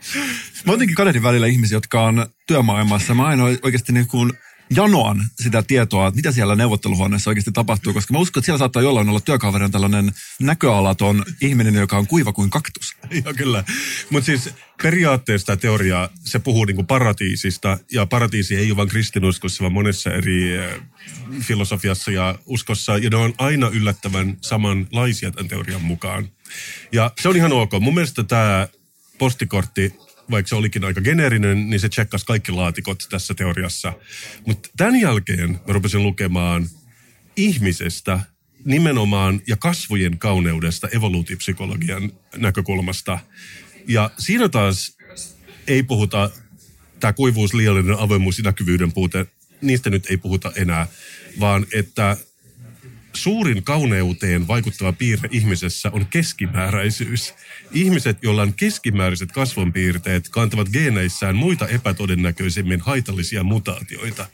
Mä 0.66 0.72
jotenkin 0.72 0.96
kadehdin 0.96 1.22
välillä 1.22 1.46
ihmisiä, 1.46 1.76
jotka 1.76 2.02
on 2.02 2.26
työmaailmassa. 2.46 3.14
Mä 3.14 3.26
aina 3.26 3.44
oikeasti 3.44 3.92
niin 3.92 4.06
kuin 4.06 4.32
janoan 4.76 5.24
sitä 5.42 5.62
tietoa, 5.62 6.08
että 6.08 6.16
mitä 6.16 6.32
siellä 6.32 6.56
neuvotteluhuoneessa 6.56 7.30
oikeasti 7.30 7.52
tapahtuu, 7.52 7.92
koska 7.92 8.12
mä 8.12 8.18
uskon, 8.18 8.40
että 8.40 8.46
siellä 8.46 8.58
saattaa 8.58 8.82
jollain 8.82 9.08
olla 9.08 9.20
työkaverin 9.20 9.72
tällainen 9.72 10.12
näköalaton 10.40 11.24
ihminen, 11.40 11.74
joka 11.74 11.98
on 11.98 12.06
kuiva 12.06 12.32
kuin 12.32 12.50
kaktus. 12.50 12.96
Joo, 13.24 13.34
kyllä. 13.36 13.64
Mutta 14.10 14.26
siis 14.26 14.50
periaatteessa 14.82 15.56
teoria, 15.56 16.10
se 16.24 16.38
puhuu 16.38 16.64
niinku 16.64 16.82
paratiisista, 16.82 17.78
ja 17.92 18.06
paratiisi 18.06 18.56
ei 18.56 18.70
ole 18.70 18.76
vain 18.76 18.88
kristinuskossa, 18.88 19.62
vaan 19.62 19.72
monessa 19.72 20.10
eri 20.10 20.56
eh, 20.56 20.80
filosofiassa 21.40 22.10
ja 22.10 22.38
uskossa, 22.46 22.98
ja 22.98 23.10
ne 23.10 23.16
on 23.16 23.34
aina 23.38 23.68
yllättävän 23.68 24.36
samanlaisia 24.40 25.30
tämän 25.30 25.48
teorian 25.48 25.82
mukaan. 25.82 26.28
Ja 26.92 27.10
se 27.20 27.28
on 27.28 27.36
ihan 27.36 27.52
ok. 27.52 27.72
Mun 27.80 27.94
mielestä 27.94 28.24
tämä 28.24 28.68
postikortti 29.18 29.94
vaikka 30.30 30.48
se 30.48 30.54
olikin 30.54 30.84
aika 30.84 31.00
geneerinen, 31.00 31.70
niin 31.70 31.80
se 31.80 31.88
tsekkasi 31.88 32.26
kaikki 32.26 32.52
laatikot 32.52 33.06
tässä 33.10 33.34
teoriassa. 33.34 33.92
Mutta 34.46 34.68
tämän 34.76 35.00
jälkeen 35.00 35.50
mä 35.50 35.72
rupesin 35.72 36.02
lukemaan 36.02 36.66
ihmisestä 37.36 38.20
nimenomaan 38.64 39.40
ja 39.46 39.56
kasvojen 39.56 40.18
kauneudesta 40.18 40.88
evoluutipsykologian 40.88 42.12
näkökulmasta. 42.36 43.18
Ja 43.88 44.10
siinä 44.18 44.48
taas 44.48 44.96
ei 45.66 45.82
puhuta, 45.82 46.30
tämä 47.00 47.12
kuivuus, 47.12 47.54
liiallinen 47.54 47.98
avoimuus 47.98 48.38
ja 48.38 48.44
näkyvyyden 48.44 48.92
puute, 48.92 49.26
niistä 49.60 49.90
nyt 49.90 50.06
ei 50.10 50.16
puhuta 50.16 50.52
enää, 50.56 50.86
vaan 51.40 51.66
että 51.72 52.16
suurin 53.12 53.62
kauneuteen 53.62 54.48
vaikuttava 54.48 54.92
piirre 54.92 55.28
ihmisessä 55.32 55.90
on 55.92 56.06
keskimääräisyys. 56.06 57.34
Ihmiset, 57.72 58.18
joilla 58.22 58.42
on 58.42 58.54
keskimääräiset 58.54 59.32
kasvonpiirteet, 59.32 60.28
kantavat 60.28 60.68
geeneissään 60.68 61.36
muita 61.36 61.68
epätodennäköisemmin 61.68 62.80
haitallisia 62.80 63.42
mutaatioita. 63.42 64.26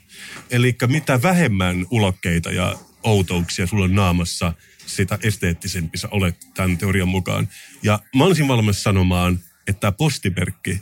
Eli 0.51 0.75
mitä 0.87 1.21
vähemmän 1.21 1.85
ulokkeita 1.91 2.51
ja 2.51 2.75
outouksia 3.03 3.67
sulla 3.67 3.83
on 3.83 3.95
naamassa, 3.95 4.53
sitä 4.85 5.19
esteettisempi 5.23 5.97
sä 5.97 6.07
olet 6.11 6.35
tämän 6.53 6.77
teorian 6.77 7.07
mukaan. 7.07 7.47
Ja 7.83 7.99
mä 8.15 8.23
olisin 8.23 8.47
valmis 8.47 8.83
sanomaan, 8.83 9.39
että 9.67 9.79
tämä 9.79 9.91
postimerkki 9.91 10.81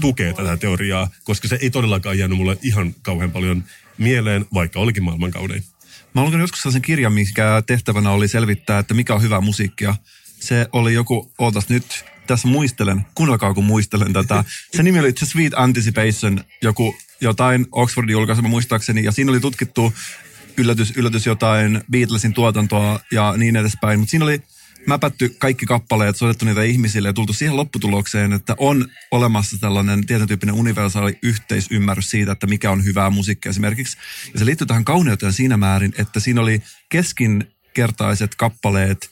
tukee 0.00 0.32
tätä 0.32 0.56
teoriaa, 0.56 1.10
koska 1.24 1.48
se 1.48 1.58
ei 1.62 1.70
todellakaan 1.70 2.18
jäänyt 2.18 2.38
mulle 2.38 2.58
ihan 2.62 2.94
kauhean 3.02 3.30
paljon 3.30 3.64
mieleen, 3.98 4.46
vaikka 4.54 4.80
olikin 4.80 5.02
maailman 5.02 5.30
kaunein. 5.30 5.64
Mä 6.18 6.24
olen 6.24 6.40
joskus 6.40 6.62
sellaisen 6.62 6.82
kirjan, 6.82 7.12
mikä 7.12 7.62
tehtävänä 7.66 8.10
oli 8.10 8.28
selvittää, 8.28 8.78
että 8.78 8.94
mikä 8.94 9.14
on 9.14 9.22
hyvää 9.22 9.40
musiikkia. 9.40 9.94
Se 10.40 10.66
oli 10.72 10.94
joku, 10.94 11.32
ootas 11.38 11.68
nyt, 11.68 12.04
tässä 12.26 12.48
muistelen, 12.48 13.06
kuunnelkaa 13.14 13.54
kun 13.54 13.64
muistelen 13.64 14.12
tätä. 14.12 14.44
Se 14.76 14.82
nimi 14.82 14.98
oli 14.98 15.12
The 15.12 15.26
Sweet 15.26 15.52
Anticipation, 15.56 16.44
joku 16.62 16.96
jotain 17.20 17.66
Oxfordin 17.72 18.12
julkaisema 18.12 18.48
muistaakseni, 18.48 19.04
ja 19.04 19.12
siinä 19.12 19.30
oli 19.30 19.40
tutkittu 19.40 19.92
yllätys, 20.56 20.92
yllätys 20.96 21.26
jotain 21.26 21.80
Beatlesin 21.90 22.34
tuotantoa 22.34 23.00
ja 23.12 23.34
niin 23.36 23.56
edespäin. 23.56 23.98
Mutta 23.98 24.10
siinä 24.10 24.24
oli 24.24 24.42
mäpätty 24.88 25.36
kaikki 25.38 25.66
kappaleet, 25.66 26.16
soitettu 26.16 26.44
niitä 26.44 26.62
ihmisille 26.62 27.08
ja 27.08 27.12
tultu 27.12 27.32
siihen 27.32 27.56
lopputulokseen, 27.56 28.32
että 28.32 28.54
on 28.58 28.88
olemassa 29.10 29.56
tällainen 29.60 30.06
tietyn 30.06 30.28
tyyppinen 30.28 30.54
universaali 30.54 31.18
yhteisymmärrys 31.22 32.10
siitä, 32.10 32.32
että 32.32 32.46
mikä 32.46 32.70
on 32.70 32.84
hyvää 32.84 33.10
musiikkia 33.10 33.50
esimerkiksi. 33.50 33.96
Ja 34.32 34.38
se 34.38 34.44
liittyy 34.46 34.66
tähän 34.66 34.84
kauneuteen 34.84 35.32
siinä 35.32 35.56
määrin, 35.56 35.94
että 35.98 36.20
siinä 36.20 36.40
oli 36.40 36.62
keskinkertaiset 36.88 38.34
kappaleet, 38.34 39.10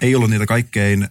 ei 0.00 0.14
ollut 0.14 0.30
niitä 0.30 0.46
kaikkein 0.46 1.08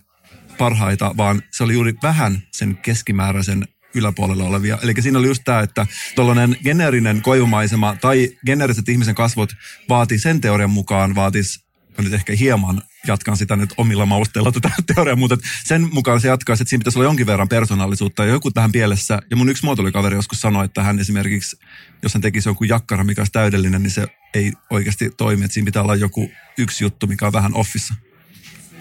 parhaita, 0.57 1.17
vaan 1.17 1.43
se 1.51 1.63
oli 1.63 1.73
juuri 1.73 1.93
vähän 2.03 2.43
sen 2.51 2.77
keskimääräisen 2.77 3.67
yläpuolella 3.95 4.43
olevia. 4.43 4.77
Eli 4.81 4.93
siinä 4.99 5.19
oli 5.19 5.27
just 5.27 5.41
tämä, 5.45 5.59
että 5.59 5.87
tuollainen 6.15 6.57
geneerinen 6.63 7.21
koivumaisema 7.21 7.97
tai 8.01 8.29
geneeriset 8.45 8.89
ihmisen 8.89 9.15
kasvot 9.15 9.49
vaatii 9.89 10.19
sen 10.19 10.41
teorian 10.41 10.69
mukaan, 10.69 11.15
vaatisi 11.15 11.65
nyt 11.97 12.13
ehkä 12.13 12.35
hieman 12.35 12.81
jatkan 13.07 13.37
sitä 13.37 13.55
nyt 13.55 13.73
omilla 13.77 14.05
mausteilla 14.05 14.51
tätä 14.51 14.71
teoriaa, 14.95 15.15
mutta 15.15 15.37
sen 15.63 15.87
mukaan 15.93 16.21
se 16.21 16.27
jatkaisi, 16.27 16.63
että 16.63 16.69
siinä 16.69 16.79
pitäisi 16.79 16.99
olla 16.99 17.07
jonkin 17.07 17.27
verran 17.27 17.49
persoonallisuutta 17.49 18.25
ja 18.25 18.31
joku 18.31 18.51
tähän 18.51 18.71
pielessä. 18.71 19.21
Ja 19.29 19.35
mun 19.35 19.49
yksi 19.49 19.65
muotoilikaveri 19.65 20.15
joskus 20.15 20.41
sanoi, 20.41 20.65
että 20.65 20.83
hän 20.83 20.99
esimerkiksi, 20.99 21.57
jos 22.03 22.13
hän 22.13 22.21
tekisi 22.21 22.49
jonkun 22.49 22.67
jakkara, 22.67 23.03
mikä 23.03 23.21
olisi 23.21 23.31
täydellinen, 23.31 23.83
niin 23.83 23.91
se 23.91 24.07
ei 24.33 24.53
oikeasti 24.69 25.09
toimi. 25.17 25.45
Että 25.45 25.53
siinä 25.53 25.65
pitää 25.65 25.83
olla 25.83 25.95
joku 25.95 26.31
yksi 26.57 26.83
juttu, 26.83 27.07
mikä 27.07 27.27
on 27.27 27.33
vähän 27.33 27.55
offissa. 27.55 27.93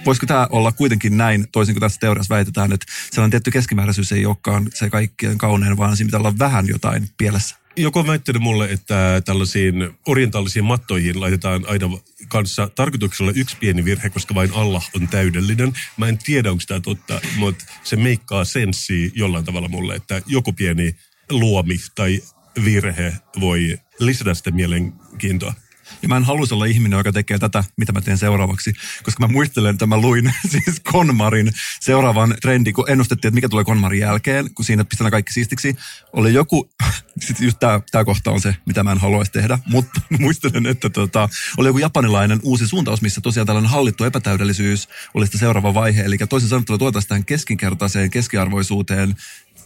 Voisiko 0.06 0.26
tämä 0.26 0.46
olla 0.50 0.72
kuitenkin 0.72 1.16
näin, 1.16 1.46
toisin 1.52 1.74
kuin 1.74 1.80
tässä 1.80 2.00
teoriassa 2.00 2.34
väitetään, 2.34 2.72
että 2.72 2.86
sellainen 3.10 3.30
tietty 3.30 3.50
keskimääräisyys 3.50 4.12
ei 4.12 4.26
olekaan 4.26 4.68
se 4.74 4.90
kaikkien 4.90 5.38
kaunein, 5.38 5.76
vaan 5.76 5.96
siinä 5.96 6.08
pitää 6.08 6.20
olla 6.20 6.38
vähän 6.38 6.68
jotain 6.68 7.08
pielessä. 7.18 7.56
Joku 7.76 7.98
on 7.98 8.06
väittänyt 8.06 8.42
mulle, 8.42 8.70
että 8.70 9.22
tällaisiin 9.24 9.74
orientaalisiin 10.06 10.64
mattoihin 10.64 11.20
laitetaan 11.20 11.64
aina 11.68 11.90
kanssa 12.28 12.70
tarkoituksella 12.74 13.32
yksi 13.34 13.56
pieni 13.56 13.84
virhe, 13.84 14.10
koska 14.10 14.34
vain 14.34 14.50
Allah 14.52 14.90
on 14.94 15.08
täydellinen. 15.08 15.72
Mä 15.96 16.08
en 16.08 16.18
tiedä, 16.18 16.50
onko 16.50 16.62
tämä 16.66 16.80
totta, 16.80 17.20
mutta 17.36 17.64
se 17.84 17.96
meikkaa 17.96 18.44
senssiä 18.44 19.10
jollain 19.14 19.44
tavalla 19.44 19.68
mulle, 19.68 19.94
että 19.94 20.22
joku 20.26 20.52
pieni 20.52 20.96
luomi 21.30 21.76
tai 21.94 22.20
virhe 22.64 23.12
voi 23.40 23.78
lisätä 23.98 24.34
sitä 24.34 24.50
mielenkiintoa. 24.50 25.54
Ja 26.02 26.08
mä 26.08 26.16
en 26.16 26.24
haluaisi 26.24 26.54
olla 26.54 26.64
ihminen, 26.64 26.96
joka 26.96 27.12
tekee 27.12 27.38
tätä, 27.38 27.64
mitä 27.76 27.92
mä 27.92 28.00
teen 28.00 28.18
seuraavaksi, 28.18 28.72
koska 29.02 29.26
mä 29.26 29.32
muistelen, 29.32 29.70
että 29.70 29.86
mä 29.86 29.96
luin 30.00 30.34
siis 30.52 30.80
Konmarin 30.92 31.52
seuraavan 31.80 32.34
trendi, 32.42 32.72
kun 32.72 32.90
ennustettiin, 32.90 33.28
että 33.28 33.34
mikä 33.34 33.48
tulee 33.48 33.64
Konmarin 33.64 34.00
jälkeen, 34.00 34.54
kun 34.54 34.64
siinä 34.64 34.84
pistetään 34.84 35.10
kaikki 35.10 35.32
siistiksi. 35.32 35.76
Oli 36.12 36.34
joku, 36.34 36.70
sitten 37.26 37.44
just 37.44 37.58
tää, 37.60 37.80
tää 37.90 38.04
kohta 38.04 38.30
on 38.30 38.40
se, 38.40 38.56
mitä 38.66 38.82
mä 38.82 38.92
en 38.92 38.98
haluaisi 38.98 39.32
tehdä, 39.32 39.58
mutta 39.66 40.00
muistelen, 40.20 40.66
että 40.66 40.90
tota, 40.90 41.28
oli 41.56 41.68
joku 41.68 41.78
japanilainen 41.78 42.40
uusi 42.42 42.66
suuntaus, 42.66 43.02
missä 43.02 43.20
tosiaan 43.20 43.46
tällainen 43.46 43.70
hallittu 43.70 44.04
epätäydellisyys 44.04 44.88
oli 45.14 45.26
sitä 45.26 45.38
seuraava 45.38 45.74
vaihe. 45.74 46.02
Eli 46.02 46.18
toisin 46.18 46.48
sanottuna 46.48 46.78
tuotaisiin 46.78 47.08
tähän 47.08 47.24
keskinkertaiseen 47.24 48.10
keskiarvoisuuteen 48.10 49.16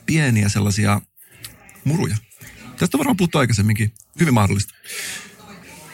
pieniä 0.06 0.48
sellaisia 0.48 1.00
muruja. 1.84 2.16
Tästä 2.76 2.98
varmaan 2.98 3.16
puhuttu 3.16 3.38
aikaisemminkin. 3.38 3.92
Hyvin 4.20 4.34
mahdollista. 4.34 4.74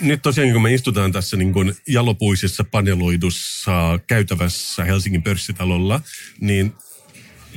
Nyt 0.05 0.23
tosiaan 0.23 0.53
kun 0.53 0.63
me 0.63 0.75
istutaan 0.75 1.13
tässä 1.13 1.37
niin 1.37 1.53
kuin 1.53 1.77
jalopuisessa 1.89 2.65
paneloidussa 2.65 3.99
käytävässä 4.07 4.85
Helsingin 4.85 5.23
pörssitalolla, 5.23 6.01
niin 6.41 6.73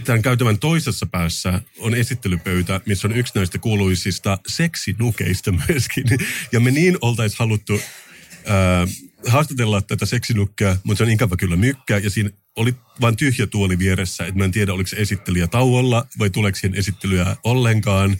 tämän 0.03 0.21
käytävän 0.21 0.59
toisessa 0.59 1.05
päässä 1.05 1.61
on 1.79 1.95
esittelypöytä, 1.95 2.81
missä 2.85 3.07
on 3.07 3.15
yksi 3.17 3.33
näistä 3.35 3.57
kuuluisista 3.57 4.37
seksinukeista 4.47 5.51
myöskin. 5.51 6.05
Ja 6.51 6.59
me 6.59 6.71
niin 6.71 6.97
oltaisiin 7.01 7.39
haluttu 7.39 7.81
ää, 8.45 8.87
haastatella 9.27 9.81
tätä 9.81 10.05
seksinukkaa, 10.05 10.77
mutta 10.83 10.97
se 10.97 11.03
on 11.03 11.09
ikävä 11.09 11.35
kyllä 11.37 11.55
mykkä. 11.55 11.97
Ja 11.97 12.09
siinä 12.09 12.29
oli 12.57 12.75
vain 13.01 13.15
tyhjä 13.15 13.47
tuoli 13.47 13.79
vieressä, 13.79 14.25
että 14.25 14.37
mä 14.37 14.45
en 14.45 14.51
tiedä, 14.51 14.73
oliko 14.73 14.87
se 14.87 14.95
esittelijä 14.95 15.47
tauolla 15.47 16.07
vai 16.19 16.29
tuleeko 16.29 16.55
siihen 16.55 16.79
esittelyä 16.79 17.35
ollenkaan. 17.43 18.17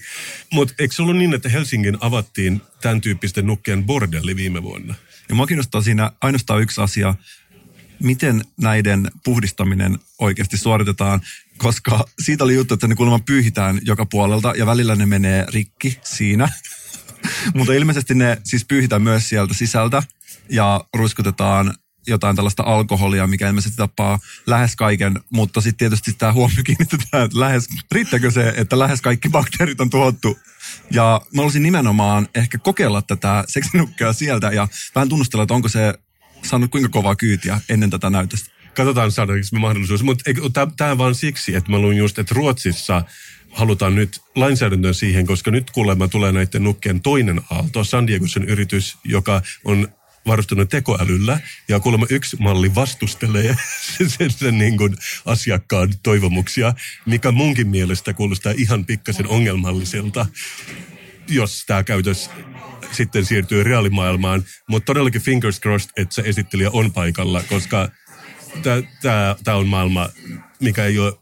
Mutta 0.53 0.73
eikö 0.79 0.95
se 0.95 1.01
ollut 1.01 1.17
niin, 1.17 1.33
että 1.33 1.49
Helsingin 1.49 1.97
avattiin 1.99 2.61
tämän 2.81 3.01
tyyppisten 3.01 3.45
nukkeen 3.45 3.83
bordelli 3.83 4.35
viime 4.35 4.63
vuonna? 4.63 4.95
Ja 5.29 5.35
mua 5.35 5.47
kiinnostaa 5.47 5.81
siinä 5.81 6.11
ainoastaan 6.21 6.61
yksi 6.61 6.81
asia, 6.81 7.15
miten 8.03 8.43
näiden 8.57 9.11
puhdistaminen 9.23 9.99
oikeasti 10.19 10.57
suoritetaan, 10.57 11.21
koska 11.57 12.05
siitä 12.19 12.43
oli 12.43 12.55
juttu, 12.55 12.73
että 12.73 12.87
ne 12.87 12.95
kuulemma 12.95 13.19
pyyhitään 13.19 13.79
joka 13.85 14.05
puolelta 14.05 14.53
ja 14.57 14.65
välillä 14.65 14.95
ne 14.95 15.05
menee 15.05 15.45
rikki 15.53 15.97
siinä. 16.03 16.49
Mutta 17.55 17.73
ilmeisesti 17.73 18.15
ne 18.15 18.41
siis 18.43 18.65
pyyhitään 18.65 19.01
myös 19.01 19.29
sieltä 19.29 19.53
sisältä 19.53 20.03
ja 20.49 20.85
ruiskutetaan 20.93 21.73
jotain 22.07 22.35
tällaista 22.35 22.63
alkoholia, 22.63 23.27
mikä 23.27 23.47
ilmeisesti 23.47 23.77
tappaa 23.77 24.19
lähes 24.45 24.75
kaiken, 24.75 25.19
mutta 25.29 25.61
sitten 25.61 25.77
tietysti 25.77 26.13
tämä 26.13 26.33
huomio 26.33 26.63
kiinnitetään, 26.65 27.25
että 27.25 27.39
lähes, 27.39 27.67
riittääkö 27.91 28.31
se, 28.31 28.53
että 28.57 28.79
lähes 28.79 29.01
kaikki 29.01 29.29
bakteerit 29.29 29.81
on 29.81 29.89
tuhottu. 29.89 30.39
Ja 30.91 31.21
mä 31.33 31.41
olisin 31.41 31.63
nimenomaan 31.63 32.27
ehkä 32.35 32.57
kokeilla 32.57 33.01
tätä 33.01 33.43
seksinukkeja 33.47 34.13
sieltä 34.13 34.51
ja 34.51 34.67
vähän 34.95 35.09
tunnustella, 35.09 35.43
että 35.43 35.53
onko 35.53 35.69
se 35.69 35.93
saanut 36.43 36.71
kuinka 36.71 36.89
kovaa 36.89 37.15
kyytiä 37.15 37.61
ennen 37.69 37.89
tätä 37.89 38.09
näytöstä. 38.09 38.49
Katsotaan 38.73 39.11
saadaanko 39.11 39.45
me 39.51 39.59
mahdollisuus. 39.59 40.03
Mutta 40.03 40.67
tämä 40.77 40.97
vaan 40.97 41.15
siksi, 41.15 41.55
että 41.55 41.71
mä 41.71 41.79
luin 41.79 41.97
just, 41.97 42.19
että 42.19 42.35
Ruotsissa 42.35 43.01
halutaan 43.51 43.95
nyt 43.95 44.21
lainsäädäntöön 44.35 44.93
siihen, 44.93 45.25
koska 45.25 45.51
nyt 45.51 45.71
kuulemma 45.71 46.07
tulee 46.07 46.31
näiden 46.31 46.63
nukkeen 46.63 47.01
toinen 47.01 47.41
aalto. 47.49 47.83
San 47.83 48.07
Diegosen 48.07 48.43
yritys, 48.43 48.97
joka 49.03 49.41
on 49.65 49.87
varustunut 50.27 50.69
tekoälyllä 50.69 51.39
ja 51.67 51.79
kuulemma 51.79 52.05
yksi 52.09 52.37
malli 52.39 52.75
vastustelee 52.75 53.57
sen, 53.97 54.09
sen, 54.09 54.31
sen 54.31 54.57
niin 54.57 54.77
kuin 54.77 54.95
asiakkaan 55.25 55.89
toivomuksia, 56.03 56.73
mikä 57.05 57.31
munkin 57.31 57.67
mielestä 57.67 58.13
kuulostaa 58.13 58.53
ihan 58.57 58.85
pikkasen 58.85 59.27
ongelmalliselta, 59.27 60.25
jos 61.27 61.63
tämä 61.67 61.83
käytös 61.83 62.29
sitten 62.91 63.25
siirtyy 63.25 63.63
reaalimaailmaan. 63.63 64.43
Mutta 64.69 64.85
todellakin 64.85 65.21
fingers 65.21 65.61
crossed, 65.61 65.91
että 65.97 66.15
se 66.15 66.21
esittelijä 66.25 66.69
on 66.71 66.91
paikalla, 66.91 67.43
koska 67.43 67.89
tämä 69.43 69.57
on 69.57 69.67
maailma, 69.67 70.09
mikä 70.59 70.85
ei 70.85 70.99
ole 70.99 71.13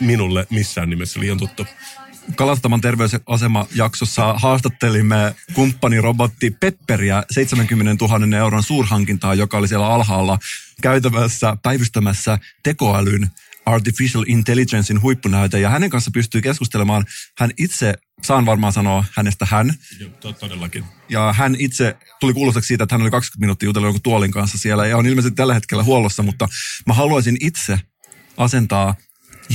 minulle 0.00 0.46
missään 0.50 0.90
nimessä 0.90 1.20
liian 1.20 1.38
tuttu. 1.38 1.66
Kalastaman 2.36 2.80
terveysasema-jaksossa 2.80 4.34
haastattelimme 4.36 5.34
kumppanirobotti 5.54 6.50
Pepperiä 6.50 7.22
70 7.30 8.04
000 8.04 8.36
euron 8.36 8.62
suurhankintaa, 8.62 9.34
joka 9.34 9.58
oli 9.58 9.68
siellä 9.68 9.86
alhaalla 9.86 10.38
käytävässä 10.82 11.56
päivystämässä 11.62 12.38
tekoälyn 12.62 13.30
Artificial 13.66 14.24
Intelligencein 14.26 15.02
huippunäyte. 15.02 15.60
Ja 15.60 15.70
hänen 15.70 15.90
kanssa 15.90 16.10
pystyy 16.14 16.40
keskustelemaan. 16.40 17.04
Hän 17.38 17.50
itse, 17.58 17.94
saan 18.22 18.46
varmaan 18.46 18.72
sanoa 18.72 19.04
hänestä 19.16 19.46
hän. 19.50 19.74
Joo, 19.98 20.32
todellakin. 20.32 20.84
Ja 21.08 21.32
hän 21.32 21.56
itse 21.58 21.96
tuli 22.20 22.32
kuuluiseksi 22.34 22.68
siitä, 22.68 22.84
että 22.84 22.94
hän 22.94 23.02
oli 23.02 23.10
20 23.10 23.44
minuuttia 23.44 23.66
jutellut 23.66 23.86
jonkun 23.86 24.02
tuolin 24.02 24.30
kanssa 24.30 24.58
siellä. 24.58 24.86
Ja 24.86 24.96
on 24.96 25.06
ilmeisesti 25.06 25.36
tällä 25.36 25.54
hetkellä 25.54 25.82
huollossa, 25.82 26.22
mutta 26.22 26.48
mä 26.86 26.94
haluaisin 26.94 27.36
itse 27.40 27.78
asentaa 28.36 28.94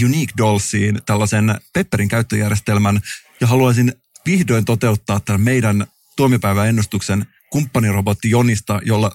Unique 0.04 0.34
Dollsiin 0.38 1.02
tällaisen 1.06 1.56
Pepperin 1.74 2.08
käyttöjärjestelmän 2.08 3.02
ja 3.42 3.48
haluaisin 3.48 3.94
vihdoin 4.26 4.66
toteuttaa 4.66 5.20
tämän 5.20 5.42
meidän 5.42 5.88
tuomipäivän 6.16 6.68
ennustuksen 6.68 7.26
kumppanirobotti 7.50 8.30
Jonista, 8.30 8.82
jolla 8.86 9.12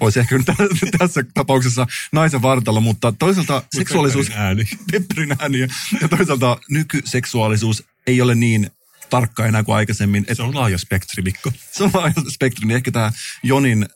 olisi 0.00 0.20
ehkä 0.20 0.38
nyt 0.38 0.46
tässä 0.98 1.24
tapauksessa 1.34 1.86
naisen 2.12 2.42
vartalo, 2.42 2.80
mutta 2.80 3.12
toisaalta 3.12 3.62
seksuaalisuus... 3.76 4.26
Pepperin 4.26 4.46
ääni. 4.46 4.64
Pepperin 4.92 5.36
ääni. 5.38 5.58
Ja 6.00 6.08
toisaalta 6.08 6.58
nykyseksuaalisuus 6.70 7.84
ei 8.06 8.20
ole 8.20 8.34
niin 8.34 8.70
tarkka 9.10 9.46
enää 9.46 9.62
kuin 9.62 9.76
aikaisemmin. 9.76 10.26
Se 10.32 10.42
on 10.42 10.54
laaja 10.54 10.78
spektri, 10.78 11.22
Mikko. 11.22 11.52
Se 11.72 11.84
on 11.84 11.90
laaja 11.94 12.14
spektri, 12.28 12.66
niin 12.66 12.76
ehkä 12.76 12.90
tämä 12.90 13.12
Jonin 13.42 13.88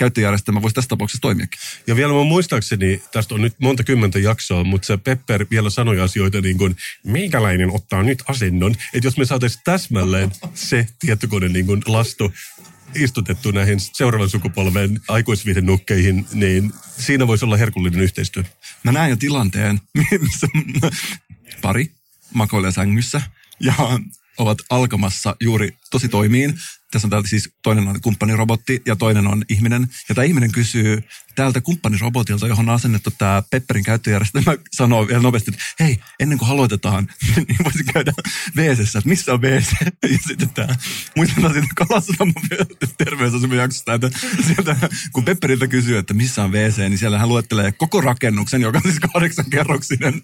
käyttöjärjestelmä 0.00 0.62
voisi 0.62 0.74
tässä 0.74 0.88
tapauksessa 0.88 1.22
toimiakin. 1.22 1.60
Ja 1.86 1.96
vielä 1.96 2.12
mä 2.12 2.24
muistaakseni, 2.24 3.02
tästä 3.12 3.34
on 3.34 3.42
nyt 3.42 3.54
monta 3.58 3.84
kymmentä 3.84 4.18
jaksoa, 4.18 4.64
mutta 4.64 4.86
se 4.86 4.96
Pepper 4.96 5.46
vielä 5.50 5.70
sanoi 5.70 6.00
asioita 6.00 6.40
niin 6.40 6.58
kuin, 6.58 6.76
meikäläinen 7.06 7.70
ottaa 7.70 8.02
nyt 8.02 8.22
asennon. 8.28 8.72
Että 8.94 9.06
jos 9.06 9.16
me 9.16 9.24
saataisiin 9.24 9.62
täsmälleen 9.64 10.30
se 10.54 10.86
tietokone 11.00 11.48
niin 11.48 11.66
kuin 11.66 11.82
lastu 11.86 12.32
istutettu 12.94 13.50
näihin 13.50 13.80
seuraavan 13.80 14.30
sukupolven 14.30 15.00
aikuisviihdenukkeihin, 15.08 16.26
niin 16.32 16.72
siinä 16.98 17.26
voisi 17.26 17.44
olla 17.44 17.56
herkullinen 17.56 18.00
yhteistyö. 18.00 18.44
Mä 18.84 18.92
näen 18.92 19.10
jo 19.10 19.16
tilanteen, 19.16 19.80
missä 20.20 20.46
pari 21.62 21.94
makoilee 22.34 22.72
sängyssä 22.72 23.22
ja 23.60 23.74
ovat 24.38 24.58
alkamassa 24.70 25.36
juuri 25.40 25.76
tosi 25.90 26.08
toimiin. 26.08 26.54
Tässä 26.90 27.06
on 27.06 27.10
täältä 27.10 27.28
siis 27.28 27.50
toinen 27.62 27.88
on 27.88 28.00
kumppanirobotti 28.00 28.82
ja 28.86 28.96
toinen 28.96 29.26
on 29.26 29.44
ihminen. 29.48 29.88
Ja 30.08 30.14
tämä 30.14 30.24
ihminen 30.24 30.52
kysyy 30.52 31.02
tältä 31.40 31.60
kumppanirobotilta, 31.60 32.46
johon 32.46 32.68
on 32.68 32.74
asennettu 32.74 33.10
tämä 33.18 33.42
Pepperin 33.50 33.84
käyttöjärjestelmä, 33.84 34.56
sanoo 34.72 35.08
vielä 35.08 35.22
nopeasti, 35.22 35.50
että 35.50 35.84
hei, 35.84 35.98
ennen 36.20 36.38
kuin 36.38 36.50
aloitetaan, 36.50 37.08
niin 37.48 37.58
voisi 37.64 37.84
käydä 37.84 38.12
wc 38.56 38.80
että 38.80 39.08
missä 39.08 39.32
on 39.32 39.42
WC? 39.42 39.72
Ja 40.02 40.18
sitten 40.26 40.50
tämä, 40.50 40.74
muistetaan 41.16 41.52
siitä 41.52 41.66
Kalasataman 41.74 42.34
terveysaseman 42.98 43.56
jaksosta, 43.56 43.94
että 43.94 44.10
sieltä, 44.46 44.76
kun 45.12 45.24
Pepperiltä 45.24 45.66
kysyy, 45.66 45.98
että 45.98 46.14
missä 46.14 46.44
on 46.44 46.52
WC, 46.52 46.78
niin 46.78 46.98
siellä 46.98 47.18
hän 47.18 47.28
luettelee 47.28 47.72
koko 47.72 48.00
rakennuksen, 48.00 48.62
joka 48.62 48.78
on 48.84 48.90
siis 48.90 49.00
kahdeksan 49.12 49.50
kerroksinen, 49.50 50.20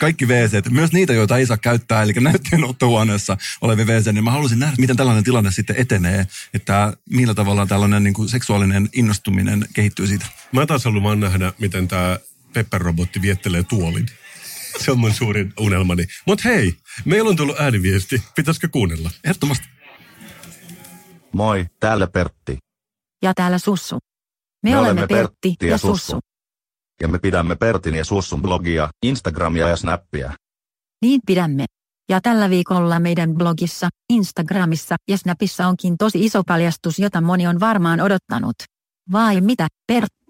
kaikki 0.00 0.26
WC, 0.28 0.70
myös 0.70 0.92
niitä, 0.92 1.12
joita 1.12 1.36
ei 1.36 1.46
saa 1.46 1.56
käyttää, 1.56 2.02
eli 2.02 2.12
näytteenottohuoneessa 2.12 3.36
olevia 3.60 3.84
WC, 3.84 4.12
niin 4.12 4.24
mä 4.24 4.30
haluaisin 4.30 4.58
nähdä, 4.58 4.74
miten 4.78 4.96
tällainen 4.96 5.24
tilanne 5.24 5.50
sitten 5.50 5.76
etenee, 5.76 6.26
että 6.54 6.96
millä 7.10 7.34
tavalla 7.34 7.66
tällainen 7.66 8.04
niin 8.04 8.14
kuin 8.14 8.28
seksuaalinen 8.28 8.88
innostuminen 8.92 9.66
kehittyy 9.72 10.06
siitä. 10.06 10.26
Mä 10.54 10.66
taas 10.66 10.84
haluan 10.84 11.20
nähdä, 11.20 11.52
miten 11.58 11.88
tämä 11.88 12.18
Pepper-robotti 12.52 13.22
viettelee 13.22 13.62
tuolin. 13.62 14.06
Se 14.84 14.90
on 14.90 14.98
mun 14.98 15.14
suurin 15.14 15.52
unelmani. 15.60 16.04
Mutta 16.26 16.48
hei, 16.48 16.76
meillä 17.04 17.30
on 17.30 17.36
tullut 17.36 17.60
ääniviesti. 17.60 18.22
Pitäisikö 18.36 18.68
kuunnella? 18.68 19.10
Ehdottomasti. 19.24 19.68
Moi, 21.32 21.66
täällä 21.80 22.06
Pertti. 22.06 22.58
Ja 23.22 23.34
täällä 23.34 23.58
Sussu. 23.58 23.98
Me, 24.62 24.70
me 24.70 24.78
olemme 24.78 25.06
Pertti 25.06 25.54
ja, 25.62 25.68
ja 25.68 25.78
Sussu. 25.78 26.18
Ja 27.00 27.08
me 27.08 27.18
pidämme 27.18 27.56
Pertin 27.56 27.94
ja 27.94 28.04
Sussun 28.04 28.42
blogia, 28.42 28.90
Instagramia 29.02 29.68
ja 29.68 29.76
Snappia. 29.76 30.32
Niin 31.02 31.20
pidämme. 31.26 31.64
Ja 32.08 32.20
tällä 32.20 32.50
viikolla 32.50 33.00
meidän 33.00 33.34
blogissa, 33.34 33.88
Instagramissa 34.10 34.96
ja 35.08 35.18
Snapissa 35.18 35.68
onkin 35.68 35.98
tosi 35.98 36.24
iso 36.24 36.44
paljastus, 36.44 36.98
jota 36.98 37.20
moni 37.20 37.46
on 37.46 37.60
varmaan 37.60 38.00
odottanut. 38.00 38.56
Vai 39.12 39.40
mitä, 39.40 39.68
Pertti? 39.86 40.23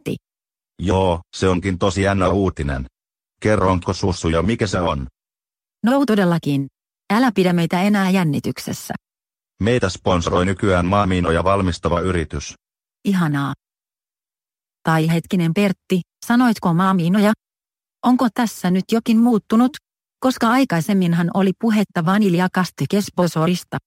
Joo, 0.79 1.21
se 1.37 1.49
onkin 1.49 1.79
tosi 1.79 2.03
jännä 2.03 2.29
uutinen. 2.29 2.87
Kerronko 3.41 3.93
sussu 3.93 4.29
ja 4.29 4.43
mikä 4.43 4.67
se 4.67 4.81
on? 4.81 5.07
No 5.83 6.05
todellakin. 6.07 6.67
Älä 7.13 7.33
pidä 7.35 7.53
meitä 7.53 7.83
enää 7.83 8.11
jännityksessä. 8.11 8.95
Meitä 9.63 9.89
sponsoroi 9.89 10.45
nykyään 10.45 10.87
maamiinoja 10.87 11.45
valmistava 11.45 12.01
yritys. 12.01 12.55
Ihanaa. 13.05 13.55
Tai 14.83 15.09
hetkinen 15.09 15.55
Pertti, 15.55 16.01
sanoitko 16.27 16.75
maamiinoja? 16.75 17.33
Onko 18.07 18.29
tässä 18.35 18.71
nyt 18.71 18.85
jokin 18.93 19.19
muuttunut? 19.19 19.71
Koska 20.21 20.49
aikaisemminhan 20.49 21.31
oli 21.35 21.53
puhetta 21.61 22.07
vaniljakastikesposorista. 22.07 23.79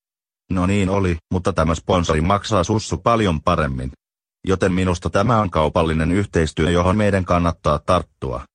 No 0.52 0.65
niin 0.65 0.89
oli, 0.89 1.17
mutta 1.32 1.54
tämä 1.54 1.76
sponsori 1.76 2.21
maksaa 2.21 2.63
sussu 2.63 2.97
paljon 2.97 3.41
paremmin. 3.41 3.91
Joten 4.47 4.73
minusta 4.73 5.10
tämä 5.10 5.41
on 5.41 5.49
kaupallinen 5.49 6.12
yhteistyö, 6.12 6.69
johon 6.69 6.97
meidän 6.97 7.25
kannattaa 7.25 7.79
tarttua. 7.86 8.45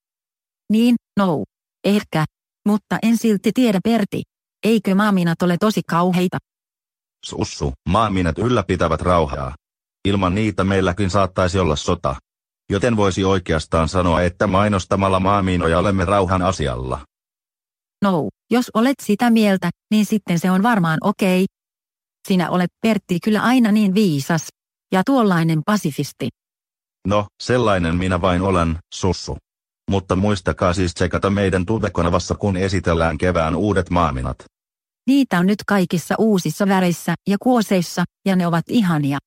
Niin, 0.69 0.95
no, 1.19 1.43
ehkä. 1.83 2.25
Mutta 2.67 2.97
en 3.03 3.17
silti 3.17 3.51
tiedä 3.53 3.79
Perti. 3.83 4.23
Eikö 4.63 4.95
maaminat 4.95 5.41
ole 5.41 5.57
tosi 5.59 5.81
kauheita? 5.89 6.37
Sussu, 7.25 7.73
maaminat 7.89 8.37
ylläpitävät 8.39 9.01
rauhaa. 9.01 9.55
Ilman 10.07 10.35
niitä 10.35 10.63
meilläkin 10.63 11.09
saattaisi 11.09 11.59
olla 11.59 11.75
sota. 11.75 12.15
Joten 12.69 12.97
voisi 12.97 13.23
oikeastaan 13.23 13.89
sanoa, 13.89 14.21
että 14.21 14.47
mainostamalla 14.47 15.19
maamiinoja 15.19 15.79
olemme 15.79 16.05
rauhan 16.05 16.41
asialla. 16.41 16.99
No, 18.01 18.29
jos 18.51 18.71
olet 18.73 18.99
sitä 19.01 19.29
mieltä, 19.29 19.69
niin 19.91 20.05
sitten 20.05 20.39
se 20.39 20.51
on 20.51 20.63
varmaan 20.63 20.97
okei. 21.01 21.45
Sinä 22.27 22.49
olet 22.49 22.71
Pertti 22.81 23.19
kyllä 23.23 23.41
aina 23.41 23.71
niin 23.71 23.93
viisas. 23.93 24.47
Ja 24.93 25.01
tuollainen 25.05 25.61
pasifisti. 25.65 26.29
No, 27.07 27.27
sellainen 27.43 27.95
minä 27.95 28.21
vain 28.21 28.41
olen, 28.41 28.77
sussu. 28.93 29.37
Mutta 29.91 30.15
muistakaa 30.15 30.73
siis 30.73 30.93
tsekata 30.93 31.29
meidän 31.29 31.65
tuvekanavassa 31.65 32.35
kun 32.35 32.57
esitellään 32.57 33.17
kevään 33.17 33.55
uudet 33.55 33.89
maaminat. 33.89 34.35
Niitä 35.07 35.39
on 35.39 35.45
nyt 35.45 35.63
kaikissa 35.67 36.15
uusissa 36.17 36.67
väreissä 36.67 37.13
ja 37.27 37.37
kuoseissa, 37.41 38.03
ja 38.25 38.35
ne 38.35 38.47
ovat 38.47 38.65
ihania. 38.67 39.17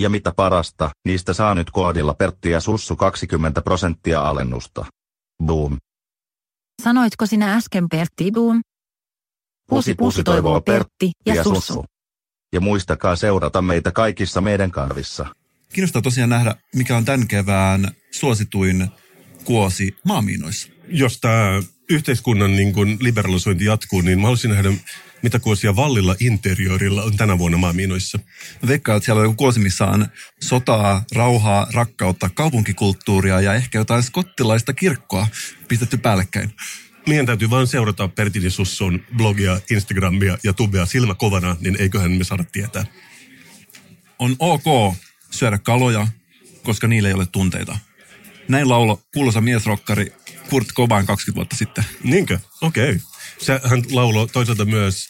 Ja 0.00 0.10
mitä 0.10 0.32
parasta, 0.36 0.90
niistä 1.04 1.32
saa 1.32 1.54
nyt 1.54 1.70
koodilla 1.70 2.14
Pertti 2.14 2.50
ja 2.50 2.60
Sussu 2.60 2.96
20 2.96 3.62
prosenttia 3.62 4.28
alennusta. 4.28 4.86
Boom. 5.44 5.76
Sanoitko 6.82 7.26
sinä 7.26 7.54
äsken 7.54 7.88
Pertti 7.88 8.30
Boom? 8.32 8.60
Pusi 9.68 9.94
pusi 9.94 10.22
toivoo 10.22 10.60
Pertti 10.60 11.10
ja 11.26 11.44
Sussu. 11.44 11.84
Ja 12.54 12.60
muistakaa 12.60 13.16
seurata 13.16 13.62
meitä 13.62 13.92
kaikissa 13.92 14.40
meidän 14.40 14.70
kanavissa. 14.70 15.26
Kiinnostaa 15.72 16.02
tosiaan 16.02 16.30
nähdä, 16.30 16.54
mikä 16.74 16.96
on 16.96 17.04
tämän 17.04 17.28
kevään 17.28 17.90
suosituin 18.10 18.88
kuosi 19.44 19.96
maamiinoissa. 20.04 20.68
Jos 20.88 21.20
tämä 21.20 21.62
yhteiskunnan 21.90 22.56
niin 22.56 22.72
kuin 22.72 22.96
liberalisointi 23.00 23.64
jatkuu, 23.64 24.00
niin 24.00 24.18
mä 24.18 24.22
haluaisin 24.22 24.50
nähdä, 24.50 24.72
mitä 25.22 25.38
kuosia 25.38 25.76
Vallilla 25.76 26.16
interiorilla 26.20 27.02
on 27.02 27.16
tänä 27.16 27.38
vuonna 27.38 27.58
maamiinoissa. 27.58 28.18
Mä 28.62 28.68
veikkaan, 28.68 28.96
että 28.96 29.04
siellä 29.04 29.20
on 29.20 29.24
joku 29.24 29.36
kuosi, 29.36 29.60
missä 29.60 29.86
on 29.86 30.06
sotaa, 30.42 31.04
rauhaa, 31.14 31.66
rakkautta, 31.74 32.30
kaupunkikulttuuria 32.34 33.40
ja 33.40 33.54
ehkä 33.54 33.78
jotain 33.78 34.02
skottilaista 34.02 34.72
kirkkoa 34.72 35.26
pistetty 35.68 35.96
päällekkäin. 35.96 36.54
Meidän 37.06 37.26
täytyy 37.26 37.50
vain 37.50 37.66
seurata 37.66 38.08
Pertin 38.08 38.42
ja 38.42 38.50
Sussun 38.50 39.04
blogia, 39.16 39.60
Instagramia 39.70 40.38
ja 40.42 40.52
tubea 40.52 40.86
silmä 40.86 41.14
kovana, 41.14 41.56
niin 41.60 41.76
eiköhän 41.80 42.12
me 42.12 42.24
saada 42.24 42.44
tietää. 42.52 42.86
On 44.18 44.36
ok 44.38 44.94
syödä 45.30 45.58
kaloja, 45.58 46.06
koska 46.62 46.86
niillä 46.88 47.08
ei 47.08 47.14
ole 47.14 47.26
tunteita. 47.26 47.78
Näin 48.48 48.68
laulo 48.68 49.02
kuuluisa 49.14 49.40
miesrokkari 49.40 50.12
Kurt 50.50 50.68
Cobain 50.74 51.06
20 51.06 51.36
vuotta 51.36 51.56
sitten. 51.56 51.84
Niinkö? 52.04 52.38
Okei. 52.60 52.90
Okay. 52.90 53.00
Se, 53.38 53.60
hän 53.64 53.82
lauloi 53.90 54.28
toisaalta 54.28 54.64
myös 54.64 55.08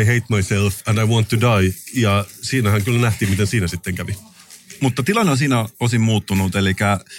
I 0.00 0.04
hate 0.04 0.26
myself 0.28 0.74
and 0.86 0.98
I 0.98 1.04
want 1.04 1.28
to 1.28 1.36
die. 1.40 1.74
Ja 1.94 2.24
siinähän 2.42 2.84
kyllä 2.84 3.00
nähtiin, 3.00 3.30
miten 3.30 3.46
siinä 3.46 3.66
sitten 3.66 3.94
kävi. 3.94 4.16
Mutta 4.80 5.02
tilanne 5.02 5.32
on 5.32 5.38
siinä 5.38 5.66
osin 5.80 6.00
muuttunut, 6.00 6.56
eli 6.56 6.76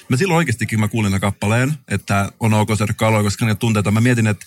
mä 0.09 0.17
silloin 0.17 0.37
oikeastikin 0.37 0.79
mä 0.79 0.87
kuulin 0.87 1.21
kappaleen, 1.21 1.73
että 1.87 2.31
on 2.39 2.53
ok 2.53 2.69
syödä 2.77 2.93
kaloja, 2.93 3.23
koska 3.23 3.45
ne 3.45 3.55
tunteita. 3.55 3.91
Mä 3.91 4.01
mietin, 4.01 4.27
että 4.27 4.45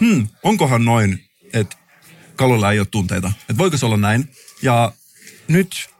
hmm, 0.00 0.28
onkohan 0.42 0.84
noin, 0.84 1.24
että 1.52 1.76
kaloilla 2.36 2.72
ei 2.72 2.78
ole 2.78 2.86
tunteita. 2.90 3.32
Että 3.40 3.58
voiko 3.58 3.76
se 3.76 3.86
olla 3.86 3.96
näin? 3.96 4.30
Ja 4.62 4.92
nyt 5.48 5.90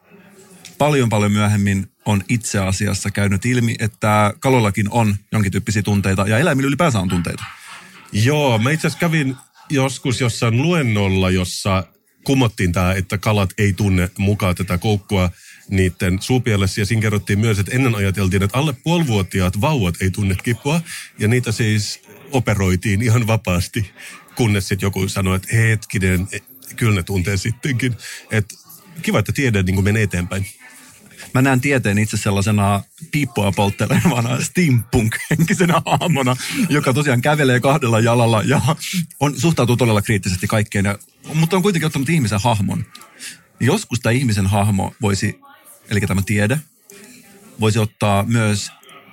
paljon 0.79 1.09
paljon 1.09 1.33
myöhemmin 1.33 1.91
on 2.07 2.23
itse 2.29 2.59
asiassa 2.59 3.11
käynyt 3.11 3.45
ilmi, 3.47 3.75
että 3.79 4.35
kalollakin 4.41 4.91
on 4.91 5.17
jonkin 5.33 5.53
tyyppisiä 5.53 5.83
tunteita 5.83 6.29
ja 6.29 6.39
eläimillä 6.39 6.69
ylipäänsä 6.69 7.01
on 7.01 7.09
tunteita. 7.09 7.45
Joo, 8.13 8.59
mä 8.59 8.71
itse 8.71 8.87
asiassa 8.87 9.01
kävin 9.01 9.37
joskus 9.71 10.21
jossain 10.21 10.63
luennolla, 10.63 11.31
jossa 11.31 11.85
kumottiin 12.25 12.73
tämä, 12.73 12.93
että 12.93 13.19
kalat 13.19 13.51
ei 13.59 13.73
tunne 13.73 14.11
mukaan 14.19 14.55
tätä 14.55 14.79
koukkua 14.79 15.31
niiden 15.71 16.23
suupielessä. 16.23 16.81
Ja 16.81 16.87
siinä 16.87 17.03
kerrottiin 17.03 17.39
myös, 17.39 17.59
että 17.59 17.75
ennen 17.75 17.95
ajateltiin, 17.95 18.43
että 18.43 18.59
alle 18.59 18.75
puolivuotiaat 18.85 19.61
vauvat 19.61 19.95
ei 20.01 20.11
tunne 20.11 20.37
kipua. 20.43 20.81
Ja 21.19 21.29
niitä 21.29 21.53
siis 21.53 22.01
operoitiin 22.33 23.03
ihan 23.03 23.27
vapaasti, 23.27 23.91
kunnes 24.35 24.69
sitten 24.69 24.87
joku 24.87 25.09
sanoi, 25.09 25.37
että 25.37 25.57
hetkinen, 25.57 26.29
e, 26.33 26.39
kyllä 26.77 26.95
ne 26.95 27.03
tuntee 27.03 27.37
sittenkin. 27.37 27.97
Että 28.31 28.55
kiva, 29.03 29.19
että 29.19 29.33
tiede 29.33 29.63
niin 29.63 29.85
menee 29.85 30.03
eteenpäin 30.03 30.47
mä 31.35 31.43
näen 31.43 31.61
tieteen 31.61 31.99
itse 31.99 32.17
sellaisena 32.17 32.83
piippoa 33.11 33.53
polttelevana 33.53 34.41
steampunk-henkisenä 34.41 35.83
hahmona, 35.87 36.37
joka 36.69 36.93
tosiaan 36.93 37.23
kävelee 37.23 37.61
kahdella 37.61 38.01
jalalla 38.01 38.43
ja 38.43 38.61
on, 39.21 39.41
suhtautuu 39.41 39.77
todella 39.77 40.03
kriittisesti 40.03 40.47
kaikkeen, 40.47 40.85
mutta 41.35 41.57
on 41.57 41.63
kuitenkin 41.63 41.87
ottanut 41.87 42.09
ihmisen 42.09 42.41
hahmon. 42.45 42.85
Joskus 43.61 44.01
tämä 44.01 44.13
ihmisen 44.13 44.47
hahmo 44.47 44.95
voisi, 45.03 45.41
eli 45.91 46.01
tämä 46.01 46.23
tiede, 46.27 46.61
voisi 47.61 47.79
ottaa 47.79 48.23
myös 48.23 48.71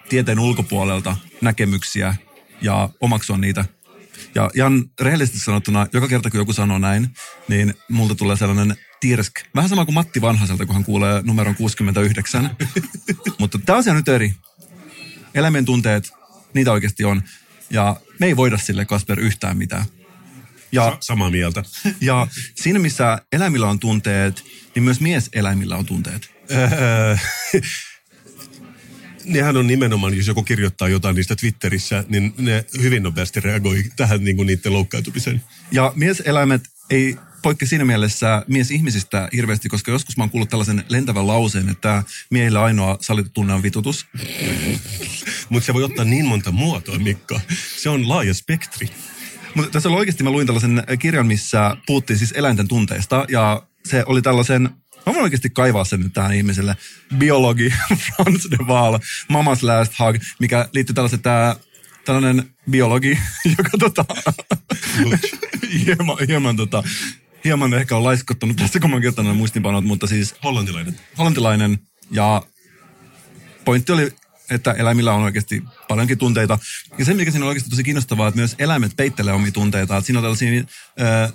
tieteen 0.10 0.40
ulkopuolelta 0.40 1.18
näkemyksiä 1.42 2.16
ja 2.62 2.90
omaksua 3.02 3.38
niitä. 3.38 3.66
Ja 4.36 4.50
ihan 4.56 4.84
rehellisesti 5.02 5.40
sanottuna, 5.40 5.88
joka 5.94 6.08
kerta 6.08 6.30
kun 6.30 6.40
joku 6.40 6.54
sanoo 6.54 6.78
näin, 6.78 7.10
niin 7.48 7.74
multa 7.90 8.16
tulee 8.16 8.38
sellainen 8.38 8.76
tirsk. 9.00 9.34
Vähän 9.56 9.70
sama 9.70 9.86
kuin 9.86 9.96
Matti 9.96 10.22
Vanhaselta, 10.22 10.66
kun 10.66 10.76
hän 10.76 10.84
kuulee 10.84 11.22
numeron 11.24 11.56
69. 11.56 12.58
Mutta 13.40 13.60
tämä 13.66 13.78
asia 13.78 13.94
nyt 13.94 14.08
eri. 14.08 14.34
Eläimen 15.34 15.66
tunteet, 15.66 16.12
niitä 16.54 16.72
oikeasti 16.72 17.04
on. 17.04 17.24
Ja 17.70 17.96
me 18.20 18.26
ei 18.26 18.36
voida 18.36 18.58
sille 18.58 18.86
Kasper 18.86 19.20
yhtään 19.20 19.58
mitään. 19.58 19.86
Ja, 20.72 20.84
Sa- 20.84 20.98
samaa 21.00 21.30
mieltä. 21.30 21.64
Ja 22.02 22.28
siinä, 22.56 22.80
missä 22.80 23.22
eläimillä 23.32 23.68
on 23.68 23.80
tunteet, 23.80 24.44
niin 24.76 24.84
myös 24.84 25.02
mieseläimillä 25.02 25.76
on 25.78 25.86
tunteet. 25.86 26.35
Öö, 26.52 27.18
nehän 29.26 29.58
on 29.58 29.68
nimenomaan, 29.68 30.18
jos 30.18 30.28
joku 30.28 30.44
kirjoittaa 30.44 30.90
jotain 30.90 31.16
niistä 31.16 31.36
Twitterissä, 31.36 32.04
niin 32.08 32.34
ne 32.38 32.66
hyvin 32.82 33.04
nopeasti 33.04 33.40
reagoi 33.40 33.84
tähän 33.96 34.24
niin 34.24 34.36
kuin 34.36 34.48
niiden 34.48 34.74
loukkaantumiseen. 34.74 35.42
Ja 35.72 35.94
mieseläimet 35.96 36.62
ei 36.90 37.16
poikki 37.42 37.66
siinä 37.66 37.86
mielessä 37.86 38.44
mies 38.48 38.72
ihmisistä 38.72 39.30
hirveästi, 39.34 39.70
koska 39.70 39.92
joskus 39.92 40.18
mä 40.18 40.24
oon 40.24 40.30
kuullut 40.30 40.50
tällaisen 40.50 40.84
lentävän 40.90 41.28
lauseen, 41.28 41.70
että 41.70 42.04
miehillä 42.30 42.64
ainoa 42.64 42.98
sallittu 43.02 43.32
tunne 43.34 43.54
on 43.54 43.64
vitutus. 43.64 44.06
Mutta 45.50 45.66
se 45.66 45.74
voi 45.74 45.84
ottaa 45.84 46.06
niin 46.06 46.26
monta 46.26 46.52
muotoa, 46.52 47.00
Mikko. 47.00 47.42
Se 47.78 47.90
on 47.90 48.10
laaja 48.10 48.34
spektri. 48.34 48.90
Mutta 49.56 49.72
tässä 49.72 49.90
oli 49.90 49.98
oikeasti, 49.98 50.24
mä 50.24 50.30
luin 50.30 50.48
tällaisen 50.48 50.84
kirjan, 51.00 51.28
missä 51.28 51.78
puhuttiin 51.86 52.18
siis 52.18 52.34
eläinten 52.36 52.68
tunteista, 52.68 53.26
ja 53.30 53.64
se 53.86 54.04
oli 54.06 54.22
tällaisen 54.22 54.70
Mä 55.06 55.14
voin 55.14 55.24
oikeasti 55.24 55.50
kaivaa 55.50 55.86
sen 55.86 56.00
nyt 56.00 56.14
tähän 56.14 56.34
ihmiselle. 56.34 56.78
Biologi 57.18 57.74
Franz 58.16 58.46
de 58.52 58.58
Waal, 58.58 59.00
Mama's 59.32 59.60
Last 59.62 59.94
Hug, 60.00 60.16
mikä 60.40 60.70
liittyy 60.74 60.94
tällaisen 60.94 61.22
tää, 61.22 61.56
tällainen 62.06 62.50
biologi, 62.70 63.18
joka 63.58 63.78
tota, 63.80 64.06
hieman, 65.86 66.18
hieman 66.28 66.56
tota, 66.56 66.84
hieman 67.46 67.74
ehkä 67.74 67.98
on 67.98 68.04
laiskottanut 68.04 68.58
tässä, 68.58 68.80
kun 68.80 68.90
mä 68.90 69.00
oon 69.18 69.38
muistinpanot, 69.38 69.86
mutta 69.86 70.08
siis... 70.08 70.36
Hollantilainen. 70.44 71.00
Hollantilainen. 71.18 71.80
Ja 72.12 72.44
pointti 73.66 73.92
oli, 73.92 74.12
että 74.50 74.72
eläimillä 74.72 75.14
on 75.14 75.24
oikeasti 75.24 75.64
paljonkin 75.88 76.18
tunteita. 76.18 76.60
Ja 76.98 77.06
se, 77.06 77.14
mikä 77.14 77.32
siinä 77.32 77.46
on 77.46 77.50
oikeasti 77.50 77.70
tosi 77.70 77.84
kiinnostavaa, 77.84 78.28
että 78.28 78.38
myös 78.38 78.56
eläimet 78.60 78.92
peittelee 78.98 79.34
omia 79.34 79.52
tunteita. 79.52 79.98
Että 79.98 80.06
siinä 80.06 80.20
on 80.20 80.24
tällaisia 80.24 80.64
äh, 81.02 81.34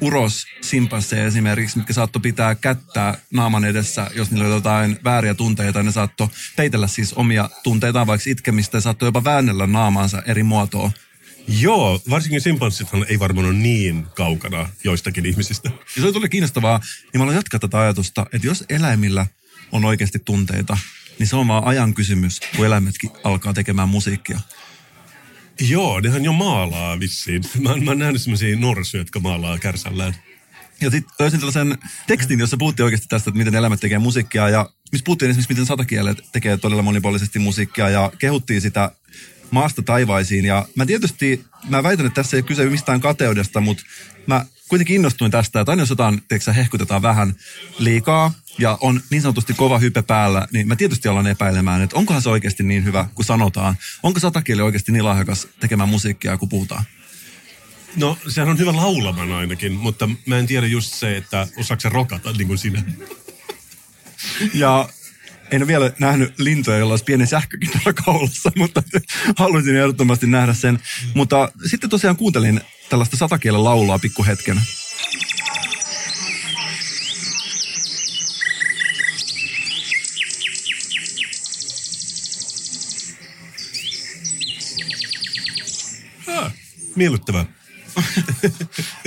uros 0.00 0.46
simpansseja 0.60 1.26
esimerkiksi, 1.26 1.78
mitkä 1.78 1.92
saattoi 1.92 2.22
pitää 2.22 2.54
kättää 2.54 3.18
naaman 3.30 3.64
edessä, 3.64 4.10
jos 4.14 4.30
niillä 4.30 4.46
oli 4.46 4.54
jotain 4.54 4.98
vääriä 5.04 5.34
tunteita. 5.34 5.82
Ne 5.82 5.92
saattoi 5.92 6.28
peitellä 6.56 6.86
siis 6.86 7.12
omia 7.12 7.50
tunteitaan, 7.62 8.06
vaikka 8.06 8.30
itkemistä, 8.30 8.76
ja 8.76 8.80
saattoi 8.80 9.08
jopa 9.08 9.24
väännellä 9.24 9.66
naamaansa 9.66 10.22
eri 10.26 10.42
muotoa 10.42 10.90
Joo, 11.48 12.02
varsinkin 12.10 12.40
simpanssithan 12.40 13.06
ei 13.08 13.18
varmaan 13.18 13.46
ole 13.46 13.54
niin 13.54 14.06
kaukana 14.16 14.68
joistakin 14.84 15.26
ihmisistä. 15.26 15.70
Ja 15.96 16.02
se 16.02 16.12
tuli 16.12 16.28
kiinnostavaa, 16.28 16.80
niin 17.12 17.24
mä 17.24 17.32
jatkaa 17.32 17.60
tätä 17.60 17.80
ajatusta, 17.80 18.26
että 18.32 18.46
jos 18.46 18.64
eläimillä 18.68 19.26
on 19.72 19.84
oikeasti 19.84 20.18
tunteita, 20.18 20.78
niin 21.18 21.26
se 21.26 21.36
on 21.36 21.48
vaan 21.48 21.64
ajan 21.64 21.94
kysymys, 21.94 22.40
kun 22.56 22.66
eläimetkin 22.66 23.10
alkaa 23.24 23.52
tekemään 23.52 23.88
musiikkia. 23.88 24.40
Joo, 25.60 26.00
nehän 26.00 26.24
jo 26.24 26.32
maalaa 26.32 27.00
vissiin. 27.00 27.42
Mä, 27.60 27.76
mä 27.76 27.90
oon 27.90 27.98
nähnyt 27.98 28.22
sellaisia 28.22 28.56
norsuja, 28.56 29.00
jotka 29.00 29.20
maalaa 29.20 29.58
kärsällään. 29.58 30.14
Ja 30.80 30.90
sitten 30.90 31.14
löysin 31.18 31.40
tällaisen 31.40 31.78
tekstin, 32.06 32.40
jossa 32.40 32.56
puhuttiin 32.56 32.84
oikeasti 32.84 33.06
tästä, 33.08 33.30
että 33.30 33.38
miten 33.38 33.54
eläimet 33.54 33.80
tekee 33.80 33.98
musiikkia. 33.98 34.48
Ja 34.48 34.70
missä 34.92 35.04
puhuttiin 35.04 35.30
esimerkiksi, 35.30 35.52
miten 35.52 35.66
satakielet 35.66 36.18
tekee 36.32 36.56
todella 36.56 36.82
monipuolisesti 36.82 37.38
musiikkia. 37.38 37.88
Ja 37.88 38.12
kehuttiin 38.18 38.60
sitä 38.60 38.90
maasta 39.50 39.82
taivaisiin. 39.82 40.44
Ja 40.44 40.68
mä 40.76 40.86
tietysti, 40.86 41.44
mä 41.68 41.82
väitän, 41.82 42.06
että 42.06 42.22
tässä 42.22 42.36
ei 42.36 42.40
ole 42.40 42.46
kyse 42.46 42.66
mistään 42.66 43.00
kateudesta, 43.00 43.60
mutta 43.60 43.84
mä 44.26 44.46
kuitenkin 44.68 44.96
innostuin 44.96 45.30
tästä, 45.30 45.60
että 45.60 45.72
aina 45.72 45.82
jos 45.82 45.90
jotain, 45.90 46.22
teeksä, 46.28 46.52
hehkutetaan 46.52 47.02
vähän 47.02 47.34
liikaa 47.78 48.32
ja 48.58 48.78
on 48.80 49.00
niin 49.10 49.22
sanotusti 49.22 49.54
kova 49.54 49.78
hype 49.78 50.02
päällä, 50.02 50.48
niin 50.52 50.68
mä 50.68 50.76
tietysti 50.76 51.08
alan 51.08 51.26
epäilemään, 51.26 51.82
että 51.82 51.96
onkohan 51.96 52.22
se 52.22 52.28
oikeasti 52.28 52.62
niin 52.62 52.84
hyvä, 52.84 53.08
kun 53.14 53.24
sanotaan. 53.24 53.76
Onko 54.02 54.20
satakieli 54.20 54.62
oikeasti 54.62 54.92
niin 54.92 55.04
lahjakas 55.04 55.48
tekemään 55.60 55.88
musiikkia, 55.88 56.38
kun 56.38 56.48
puhutaan? 56.48 56.84
No, 57.96 58.18
sehän 58.28 58.48
on 58.48 58.58
hyvä 58.58 58.76
laulaman 58.76 59.32
ainakin, 59.32 59.72
mutta 59.72 60.08
mä 60.26 60.38
en 60.38 60.46
tiedä 60.46 60.66
just 60.66 60.94
se, 60.94 61.16
että 61.16 61.46
osaako 61.56 61.80
se 61.80 61.88
rokata 61.88 62.32
niin 62.32 62.46
kuin 62.46 62.58
sinä. 62.58 62.82
Ja 64.54 64.88
en 65.50 65.62
ole 65.62 65.66
vielä 65.66 65.92
nähnyt 65.98 66.38
lintuja, 66.38 66.78
jolla 66.78 66.92
olisi 66.92 67.04
pieni 67.04 67.26
sähkökin 67.26 67.70
tuolla 67.70 67.92
kaulassa, 67.92 68.52
mutta 68.56 68.82
haluaisin 69.36 69.76
ehdottomasti 69.76 70.26
nähdä 70.26 70.54
sen. 70.54 70.78
Mutta 71.14 71.52
sitten 71.66 71.90
tosiaan 71.90 72.16
kuuntelin 72.16 72.60
tällaista 72.88 73.16
satakielen 73.16 73.64
laulua 73.64 73.98
pikkuhetken. 73.98 74.60
Miellyttävää. 86.96 87.44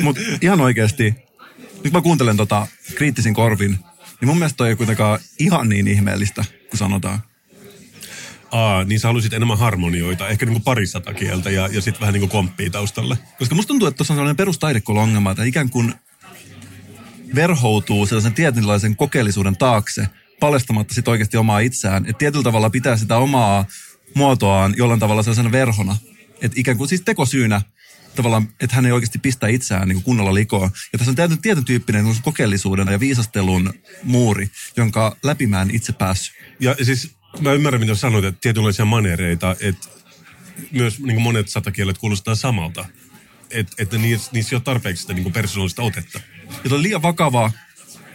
Mutta 0.02 0.22
ihan 0.42 0.62
oikeasti, 0.62 1.16
nyt 1.84 1.94
mä 1.94 2.02
kuuntelen 2.02 2.38
tota 2.38 2.68
kriittisin 2.96 3.34
korvin, 3.34 3.72
niin 4.22 4.28
mun 4.28 4.38
mielestä 4.38 4.58
toi 4.58 4.70
ei 4.70 4.76
kuitenkaan 4.76 5.20
ihan 5.40 5.70
niin 5.70 5.88
ihmeellistä, 5.88 6.46
kun 6.70 6.78
sanotaan. 6.78 7.20
Aa, 8.52 8.84
niin 8.84 9.00
sä 9.00 9.08
haluaisit 9.08 9.34
enemmän 9.34 9.58
harmonioita, 9.58 10.28
ehkä 10.28 10.46
niinku 10.46 10.60
parisata 10.60 11.14
kieltä 11.14 11.50
ja, 11.50 11.70
ja 11.72 11.82
sitten 11.82 12.02
vähän 12.02 12.14
niinku 12.14 12.28
komppia 12.28 12.70
taustalle. 12.70 13.18
Koska 13.40 13.56
musta 13.56 13.68
tuntuu, 13.68 13.88
että 13.88 13.98
tuossa 13.98 14.14
on 14.14 14.18
sellainen 14.18 14.36
perustaidekoulongelma, 14.36 15.32
että 15.32 15.44
ikään 15.44 15.70
kuin 15.70 15.94
verhoutuu 17.36 18.06
sellaisen 18.06 18.34
tietynlaisen 18.34 18.96
kokeellisuuden 18.96 19.58
taakse, 19.58 20.08
paljastamatta 20.40 20.94
sit 20.94 21.08
oikeasti 21.08 21.38
omaa 21.38 21.60
itseään. 21.60 22.06
Että 22.06 22.20
tietyllä 22.20 22.44
tavalla 22.44 22.70
pitää 22.70 22.98
sitä 22.98 23.18
omaa 23.18 23.66
muotoaan 24.16 24.74
jollain 24.78 25.00
tavalla 25.00 25.24
sellaisena 25.24 25.52
verhona. 25.52 25.98
Että 26.42 26.60
ikään 26.60 26.78
kuin 26.78 26.88
siis 26.88 27.02
tekosyynä 27.02 27.62
tavallaan, 28.18 28.50
että 28.60 28.76
hän 28.76 28.86
ei 28.86 28.92
oikeasti 28.92 29.20
pistä 29.20 29.48
itseään 29.48 29.88
niin 29.88 29.96
kuin 29.96 30.04
kunnolla 30.04 30.34
likoon. 30.34 30.72
Ja 30.94 31.00
tässä 31.00 31.12
on 31.12 31.16
tietyn, 31.16 31.42
tietyn 31.42 31.66
tyyppinen 31.66 32.06
niin 32.06 32.22
kokeellisuuden 32.22 32.88
ja 32.88 33.00
viisastelun 33.00 33.74
muuri, 34.04 34.50
jonka 34.78 35.18
läpi 35.24 35.48
mä 35.48 35.62
en 35.62 35.76
itse 35.76 35.94
päässyt. 35.94 36.36
Ja 36.60 36.76
siis 36.84 37.16
mä 37.40 37.54
ymmärrän, 37.54 37.82
mitä 37.82 37.96
sanoit, 37.96 38.26
että 38.26 38.42
tietynlaisia 38.42 38.86
manereita, 38.86 39.56
että 39.60 39.88
myös 40.72 41.00
niin 41.00 41.16
kuin 41.16 41.22
monet 41.22 41.50
satakielet 41.50 41.98
kuulostaa 41.98 42.36
samalta. 42.36 42.86
Että 43.52 43.74
et 43.78 43.92
niissä, 43.92 44.32
niissä 44.34 44.56
ei 44.56 44.58
ole 44.58 44.64
tarpeeksi 44.64 45.02
sitä 45.02 45.14
niin 45.14 45.34
persoonallista 45.34 45.82
otetta. 45.82 46.20
Ja 46.64 46.76
on 46.76 46.84
liian 46.84 47.02
vakava 47.02 47.52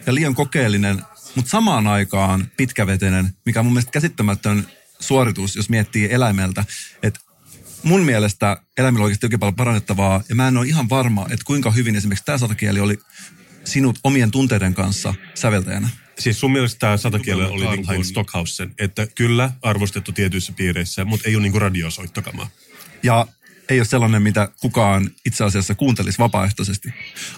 ja 0.05 0.15
liian 0.15 0.35
kokeellinen, 0.35 1.01
mutta 1.35 1.51
samaan 1.51 1.87
aikaan 1.87 2.51
pitkävetenen, 2.57 3.29
mikä 3.45 3.59
on 3.59 3.65
mun 3.65 3.73
mielestä 3.73 3.91
käsittämätön 3.91 4.67
suoritus, 4.99 5.55
jos 5.55 5.69
miettii 5.69 6.13
eläimeltä. 6.13 6.65
Että 7.03 7.19
mun 7.83 8.01
mielestä 8.01 8.57
eläimillä 8.77 9.03
on 9.03 9.05
oikeasti 9.05 9.25
oikein 9.25 9.39
paljon 9.39 9.55
parannettavaa, 9.55 10.23
ja 10.29 10.35
mä 10.35 10.47
en 10.47 10.57
ole 10.57 10.67
ihan 10.67 10.89
varma, 10.89 11.25
että 11.29 11.45
kuinka 11.45 11.71
hyvin 11.71 11.95
esimerkiksi 11.95 12.25
tämä 12.25 12.37
satakieli 12.37 12.79
oli 12.79 12.97
sinut 13.63 13.99
omien 14.03 14.31
tunteiden 14.31 14.73
kanssa 14.73 15.13
säveltäjänä. 15.35 15.89
Siis 16.19 16.39
sun 16.39 16.51
mielestä 16.51 16.79
tämä 16.79 16.97
satakielellä 16.97 17.53
oli 17.53 17.67
niin 17.67 17.85
kuin 17.85 18.05
Stockhausen, 18.05 18.73
että 18.79 19.07
kyllä 19.07 19.51
arvostettu 19.61 20.11
tietyissä 20.11 20.53
piireissä, 20.53 21.05
mutta 21.05 21.29
ei 21.29 21.35
ole 21.35 21.43
niin 21.43 21.51
kuin 21.51 21.61
radiosoittokamaa. 21.61 22.49
Ja 23.03 23.27
ei 23.69 23.79
ole 23.79 23.85
sellainen, 23.85 24.21
mitä 24.21 24.49
kukaan 24.61 25.09
itse 25.25 25.43
asiassa 25.43 25.75
kuuntelisi 25.75 26.19
vapaaehtoisesti. 26.19 26.89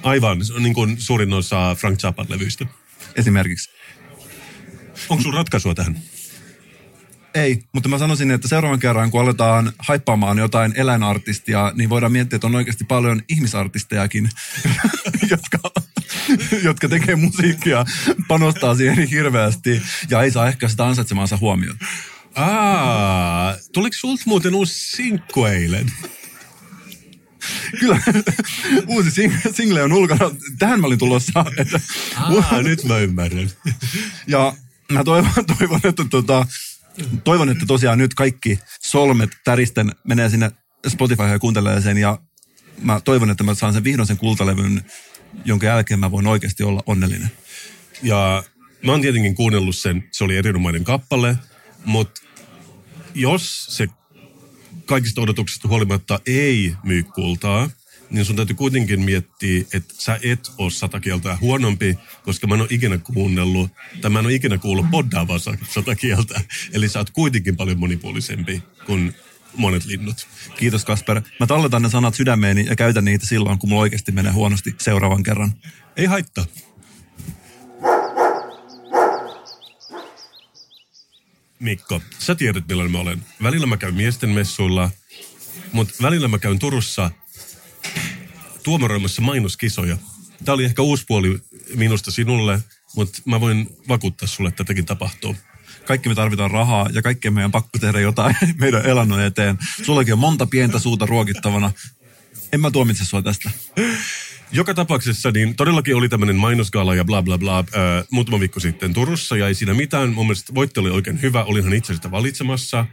Aivan, 0.04 0.46
se 0.46 0.54
on 0.54 0.64
niin 0.64 0.74
kuin 0.74 1.02
suurin 1.02 1.34
osa 1.34 1.76
Frank 1.76 2.00
Zappan 2.00 2.26
levyistä. 2.30 2.66
Esimerkiksi. 3.16 3.70
Onko 5.10 5.24
sun 5.24 5.34
ratkaisua 5.34 5.76
tähän? 5.76 6.00
Ei, 7.36 7.64
mutta 7.74 7.90
mä 7.90 7.98
sanoisin, 7.98 8.32
että 8.32 8.48
seuraavan 8.48 8.80
kerran, 8.80 9.12
kun 9.12 9.22
aletaan 9.22 9.74
haippaamaan 9.80 10.38
jotain 10.38 10.74
eläinartistia, 10.76 11.72
niin 11.76 11.90
voidaan 11.90 12.12
miettiä, 12.12 12.36
että 12.38 12.48
on 12.48 12.56
oikeasti 12.56 12.84
paljon 12.84 13.22
ihmisartistejakin, 13.30 14.30
jotka, 15.32 15.58
jotka 16.64 16.90
tekee 16.90 17.16
musiikkia, 17.16 17.86
panostaa 18.28 18.76
siihen 18.76 19.08
hirveästi 19.08 19.82
ja 20.10 20.22
ei 20.24 20.32
saa 20.32 20.48
ehkä 20.48 20.68
sitä 20.68 20.86
ansaitsemaansa 20.86 21.38
huomiota. 21.38 21.86
Aa, 22.36 23.56
tuliko 23.74 23.96
sulta 24.00 24.24
muuten 24.26 24.56
uusi 24.56 24.96
sinkku 24.98 25.46
eilen? 25.46 25.92
Kyllä, 27.80 28.00
uusi 28.88 29.10
sing- 29.10 29.54
single 29.56 29.84
on 29.84 29.94
ulkona. 29.94 30.32
Tähän 30.60 30.82
mä 30.82 30.88
olin 30.88 31.00
tulossa. 31.00 31.46
Että, 31.58 31.80
Aa, 32.16 32.62
nyt 32.62 32.84
mä 32.84 32.98
ymmärrän. 32.98 33.52
ja 34.28 34.54
mä 34.92 35.04
toivon, 35.04 35.32
toivon 35.58 35.80
että 35.84 36.06
tota, 36.10 36.46
toivon, 37.24 37.50
että 37.50 37.66
tosiaan 37.66 37.98
nyt 37.98 38.14
kaikki 38.14 38.60
solmet 38.82 39.30
täristen 39.44 39.92
menee 40.04 40.30
sinne 40.30 40.52
Spotify 40.88 41.24
ja 41.24 41.40
kuuntelee 41.40 41.82
sen 41.82 41.98
ja 41.98 42.20
mä 42.82 43.02
toivon, 43.02 43.30
että 43.30 43.44
mä 43.44 43.54
saan 43.54 43.74
sen 43.74 43.84
vihdoin 43.84 44.08
sen 44.08 44.18
kultalevyn, 44.18 44.82
jonka 45.46 45.66
jälkeen 45.66 46.00
mä 46.00 46.12
voin 46.12 46.28
oikeasti 46.28 46.64
olla 46.64 46.84
onnellinen. 46.86 47.32
Ja 48.04 48.44
mä 48.86 48.92
oon 48.92 49.02
tietenkin 49.02 49.36
kuunnellut 49.36 49.76
sen, 49.76 50.08
se 50.12 50.24
oli 50.24 50.38
erinomainen 50.38 50.84
kappale, 50.84 51.38
mutta 51.86 52.22
jos 53.14 53.66
se 53.66 53.88
kaikista 54.86 55.22
odotuksista 55.22 55.68
huolimatta 55.68 56.20
ei 56.28 56.76
myy 56.84 57.04
kultaa, 57.04 57.70
niin 58.10 58.26
sun 58.26 58.36
täytyy 58.36 58.56
kuitenkin 58.56 59.02
miettiä, 59.02 59.66
että 59.74 59.94
sä 59.98 60.20
et 60.24 60.52
ole 60.58 60.72
sata 60.72 61.00
kieltä 61.00 61.38
huonompi, 61.42 61.98
koska 62.24 62.48
mä 62.48 62.56
en 62.56 62.62
ole 62.62 62.70
ikinä 62.72 62.98
kuunnellut, 62.98 63.72
tai 64.02 64.12
mä 64.12 64.20
en 64.20 64.26
ole 64.26 64.34
ikinä 64.34 64.58
kuullut 64.58 64.92
poddaavaa 64.92 65.40
sata 65.70 65.96
kieltä. 65.96 66.42
Eli 66.74 66.90
sä 66.90 67.00
oot 67.00 67.10
kuitenkin 67.10 67.58
paljon 67.58 67.80
monipuolisempi 67.80 68.64
kuin 68.86 69.16
monet 69.58 69.86
linnut. 69.86 70.28
Kiitos 70.58 70.86
Kasper. 70.86 71.22
Mä 71.40 71.48
talletan 71.48 71.82
ne 71.82 71.90
sanat 71.90 72.16
sydämeeni 72.16 72.66
ja 72.66 72.76
käytän 72.76 73.06
niitä 73.06 73.26
silloin, 73.26 73.60
kun 73.60 73.70
mulla 73.70 73.82
oikeasti 73.82 74.12
menee 74.12 74.32
huonosti 74.32 74.76
seuraavan 74.82 75.24
kerran. 75.24 75.54
Ei 75.98 76.06
haittaa. 76.06 76.46
Mikko, 81.60 82.02
sä 82.20 82.36
tiedät 82.36 82.68
millainen 82.68 82.92
mä 82.92 83.00
olen. 83.00 83.26
Välillä 83.44 83.68
mä 83.68 83.78
käyn 83.78 83.96
miesten 83.96 84.30
messuilla, 84.30 84.90
mutta 85.72 85.94
välillä 86.02 86.28
mä 86.28 86.40
käyn 86.40 86.60
Turussa 86.60 87.12
tuomaroimassa 88.66 89.22
mainoskisoja. 89.22 89.98
Tämä 90.46 90.54
oli 90.54 90.66
ehkä 90.66 90.82
uusi 90.82 91.04
puoli 91.08 91.40
minusta 91.76 92.12
sinulle, 92.12 92.60
mutta 92.96 93.22
mä 93.26 93.42
voin 93.42 93.70
vakuuttaa 93.88 94.28
sulle, 94.28 94.50
että 94.50 94.64
tätäkin 94.64 94.86
tapahtuu. 94.86 95.36
Kaikki 95.86 96.10
me 96.10 96.16
tarvitaan 96.16 96.52
rahaa 96.52 96.90
ja 96.94 97.02
kaikkien 97.02 97.34
meidän 97.34 97.52
pakko 97.52 97.80
tehdä 97.80 98.00
jotain 98.00 98.36
meidän 98.62 98.86
elannon 98.86 99.22
eteen. 99.22 99.58
Sullakin 99.84 100.14
on 100.14 100.20
monta 100.20 100.46
pientä 100.46 100.80
suuta 100.80 101.06
ruokittavana. 101.06 101.72
En 102.54 102.62
mä 102.62 102.72
tuomitse 102.72 103.06
sua 103.06 103.22
tästä. 103.22 103.52
Joka 104.52 104.74
tapauksessa 104.74 105.32
niin 105.32 105.56
todellakin 105.56 105.96
oli 105.96 106.10
tämmöinen 106.10 106.36
mainosgala 106.36 106.96
ja 106.96 107.06
bla 107.06 107.22
bla 107.22 107.38
bla 107.38 107.56
ää, 107.58 107.64
muutama 108.12 108.40
viikko 108.40 108.60
sitten 108.60 108.94
Turussa 108.94 109.38
ja 109.38 109.48
ei 109.48 109.56
siinä 109.56 109.74
mitään. 109.74 110.10
Mun 110.10 110.26
mielestä 110.26 110.56
voitte 110.56 110.80
oli 110.80 110.90
oikein 110.90 111.22
hyvä, 111.22 111.44
olinhan 111.44 111.74
itse 111.74 111.94
sitä 111.96 112.12
valitsemassa. 112.12 112.86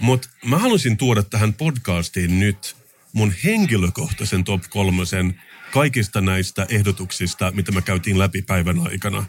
Mutta 0.00 0.28
mä 0.44 0.58
halusin 0.58 0.96
tuoda 0.96 1.22
tähän 1.22 1.52
podcastiin 1.52 2.40
nyt 2.40 2.76
mun 3.12 3.32
henkilökohtaisen 3.44 4.44
top 4.44 4.62
kolmosen 4.70 5.40
kaikista 5.72 6.20
näistä 6.20 6.66
ehdotuksista, 6.68 7.52
mitä 7.54 7.72
me 7.72 7.82
käytiin 7.82 8.18
läpi 8.18 8.42
päivän 8.42 8.78
aikana. 8.78 9.24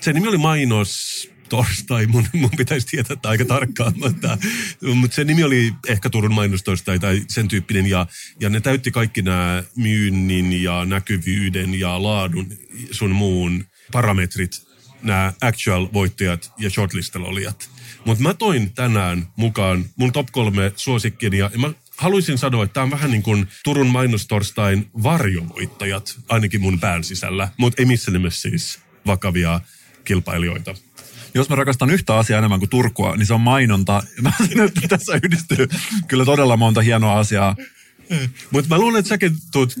Se 0.00 0.12
nimi 0.12 0.28
oli 0.28 0.38
Mainos 0.38 1.28
torstai, 1.48 2.06
mun, 2.06 2.26
mun 2.32 2.50
pitäisi 2.56 2.86
tietää 2.86 3.14
että 3.14 3.28
aika 3.28 3.44
tarkkaan, 3.44 3.92
mutta, 3.96 4.38
mutta 4.94 5.14
se 5.14 5.24
nimi 5.24 5.44
oli 5.44 5.72
ehkä 5.88 6.10
Turun 6.10 6.34
mainostorstai 6.34 6.98
tai 6.98 7.22
sen 7.28 7.48
tyyppinen, 7.48 7.86
ja, 7.86 8.06
ja 8.40 8.48
ne 8.48 8.60
täytti 8.60 8.90
kaikki 8.90 9.22
nämä 9.22 9.62
myynnin 9.76 10.62
ja 10.62 10.84
näkyvyyden 10.84 11.80
ja 11.80 12.02
laadun 12.02 12.52
sun 12.90 13.10
muun 13.10 13.64
parametrit, 13.92 14.52
nämä 15.02 15.32
actual-voittajat 15.40 16.52
ja 16.58 16.70
shortlistalla 16.70 17.28
olijat. 17.28 17.70
Mutta 18.04 18.22
mä 18.22 18.34
toin 18.34 18.74
tänään 18.74 19.26
mukaan 19.36 19.84
mun 19.96 20.12
top 20.12 20.28
kolme 20.32 20.72
suosikkini, 20.76 21.38
ja 21.38 21.50
mä 21.56 21.72
haluaisin 21.98 22.38
sanoa, 22.38 22.64
että 22.64 22.74
tämä 22.74 22.84
on 22.84 22.90
vähän 22.90 23.10
niin 23.10 23.22
kuin 23.22 23.48
Turun 23.64 23.86
mainostorstain 23.86 24.90
varjovoittajat, 25.02 26.18
ainakin 26.28 26.60
mun 26.60 26.80
pään 26.80 27.04
sisällä, 27.04 27.48
mutta 27.56 27.82
ei 27.82 27.86
missään 27.86 28.12
nimessä 28.12 28.50
siis 28.50 28.78
vakavia 29.06 29.60
kilpailijoita. 30.04 30.74
Jos 31.34 31.48
mä 31.48 31.56
rakastan 31.56 31.90
yhtä 31.90 32.16
asiaa 32.16 32.38
enemmän 32.38 32.58
kuin 32.58 32.70
Turkua, 32.70 33.16
niin 33.16 33.26
se 33.26 33.34
on 33.34 33.40
mainonta. 33.40 34.02
Mä 34.22 34.32
että 34.66 34.88
tässä 34.88 35.20
yhdistyy 35.24 35.68
kyllä 36.08 36.24
todella 36.24 36.56
monta 36.56 36.80
hienoa 36.80 37.18
asiaa. 37.18 37.56
Mutta 38.50 38.74
mä 38.74 38.78
luulen, 38.80 38.98
että 38.98 39.08
säkin 39.08 39.36
tulet 39.52 39.74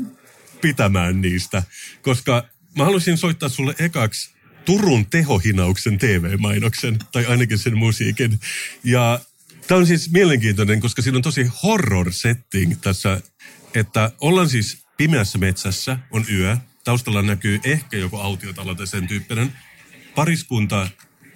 pitämään 0.60 1.20
niistä, 1.20 1.62
koska 2.02 2.48
mä 2.76 2.84
haluaisin 2.84 3.18
soittaa 3.18 3.48
sulle 3.48 3.74
ekaksi 3.78 4.30
Turun 4.64 5.06
tehohinauksen 5.06 5.98
TV-mainoksen, 5.98 6.98
tai 7.12 7.26
ainakin 7.26 7.58
sen 7.58 7.78
musiikin. 7.78 8.40
Ja 8.84 9.20
tämä 9.68 9.78
on 9.78 9.86
siis 9.86 10.10
mielenkiintoinen, 10.10 10.80
koska 10.80 11.02
siinä 11.02 11.16
on 11.16 11.22
tosi 11.22 11.50
horror 11.62 12.12
setting 12.12 12.74
tässä, 12.80 13.20
että 13.74 14.12
ollaan 14.20 14.48
siis 14.48 14.84
pimeässä 14.96 15.38
metsässä, 15.38 15.98
on 16.10 16.24
yö, 16.32 16.56
taustalla 16.84 17.22
näkyy 17.22 17.60
ehkä 17.64 17.96
joku 17.96 18.16
autiotalo 18.16 18.74
tai 18.74 18.86
sen 18.86 19.06
tyyppinen. 19.06 19.52
Pariskunta 20.14 20.88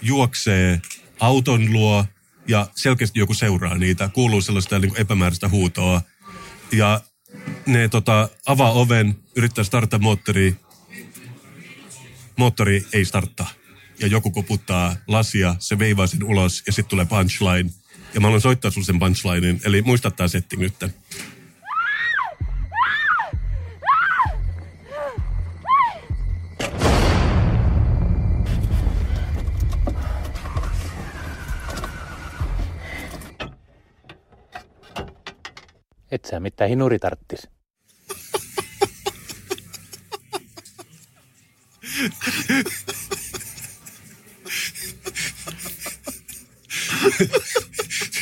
juoksee 0.02 0.80
auton 1.20 1.72
luo 1.72 2.04
ja 2.48 2.66
selkeästi 2.76 3.18
joku 3.18 3.34
seuraa 3.34 3.78
niitä. 3.78 4.08
Kuuluu 4.08 4.40
sellaista 4.40 4.78
niin 4.78 4.96
epämääräistä 4.96 5.48
huutoa. 5.48 6.02
Ja 6.72 7.00
ne 7.66 7.88
tota, 7.88 8.28
avaa 8.46 8.72
oven, 8.72 9.16
yrittää 9.36 9.64
starttaa 9.64 9.98
moottori. 9.98 10.56
Moottori 12.36 12.86
ei 12.92 13.04
starttaa. 13.04 13.50
Ja 13.98 14.06
joku 14.06 14.30
koputtaa 14.30 14.96
lasia, 15.06 15.56
se 15.58 15.78
veivaa 15.78 16.06
sen 16.06 16.24
ulos 16.24 16.62
ja 16.66 16.72
sitten 16.72 16.90
tulee 16.90 17.04
punchline. 17.04 17.70
Ja 18.14 18.20
mä 18.20 18.26
haluan 18.26 18.40
soittaa 18.40 18.70
sulle 18.70 18.86
sen 18.86 18.98
punchlinein. 18.98 19.60
Eli 19.64 19.82
muista 19.82 20.10
tää 20.10 20.28
setting 20.28 20.62
nyt. 20.62 20.74
et 36.10 36.24
sä 36.24 36.40
mitä 36.40 36.66
hinuri 36.66 36.98
tarttis? 36.98 37.48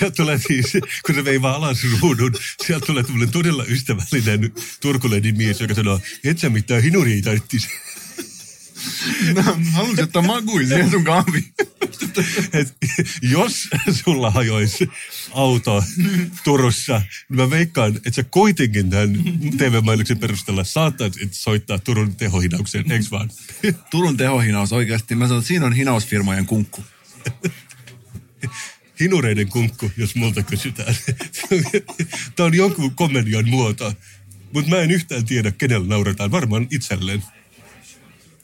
Sieltä 0.01 0.17
tulee 0.17 0.39
siis, 0.39 0.73
kun 1.07 1.15
se 1.15 1.25
vei 1.25 1.41
alas 1.43 1.79
ruudun, 2.01 2.35
sieltä 2.67 2.87
tulee 2.87 3.03
tämmöinen 3.03 3.31
todella 3.31 3.65
ystävällinen 3.65 4.53
turkulainen 4.81 5.37
mies, 5.37 5.61
joka 5.61 5.75
sanoo, 5.75 6.01
et 6.25 6.39
sä 6.39 6.49
mitään 6.51 6.83
hinuria 6.83 7.23
tarttis. 7.23 7.69
Haluaisin 9.73 10.05
ottaa 10.05 10.23
makuisia 10.23 10.91
sun 10.91 11.05
kahvi. 11.05 11.45
Et 12.53 12.77
jos 13.23 13.69
sulla 14.05 14.31
hajoisi 14.31 14.91
auto 15.31 15.85
Turussa, 16.45 17.03
niin 17.29 17.37
mä 17.37 17.51
veikkaan, 17.51 17.97
että 17.97 18.11
sä 18.13 18.25
kuitenkin 18.25 18.91
tämän 18.91 19.13
TV-mainoksen 19.57 20.19
perusteella 20.19 20.65
saattaisit 20.65 21.35
soittaa 21.35 21.79
Turun 21.79 22.17
tehohinaukseen, 22.17 22.93
eikö 22.93 23.05
vaan? 23.11 23.31
Turun 23.91 24.17
tehohinaus 24.17 24.73
oikeasti. 24.73 25.15
Mä 25.15 25.27
sanon, 25.27 25.39
että 25.39 25.49
siinä 25.49 25.67
on 25.67 25.73
hinausfirmojen 25.73 26.47
kunkku. 26.47 26.85
Hinureiden 29.01 29.49
kunkku, 29.49 29.91
jos 29.97 30.15
multa 30.15 30.43
kysytään. 30.43 30.97
Tämä 32.37 32.47
on 32.47 32.55
jonkun 32.55 32.95
komedian 32.95 33.49
muoto, 33.49 33.93
mutta 34.53 34.71
mä 34.71 34.77
en 34.77 34.91
yhtään 34.91 35.25
tiedä, 35.25 35.51
kenellä 35.51 35.87
nauretaan. 35.87 36.31
Varmaan 36.31 36.67
itselleen. 36.71 37.23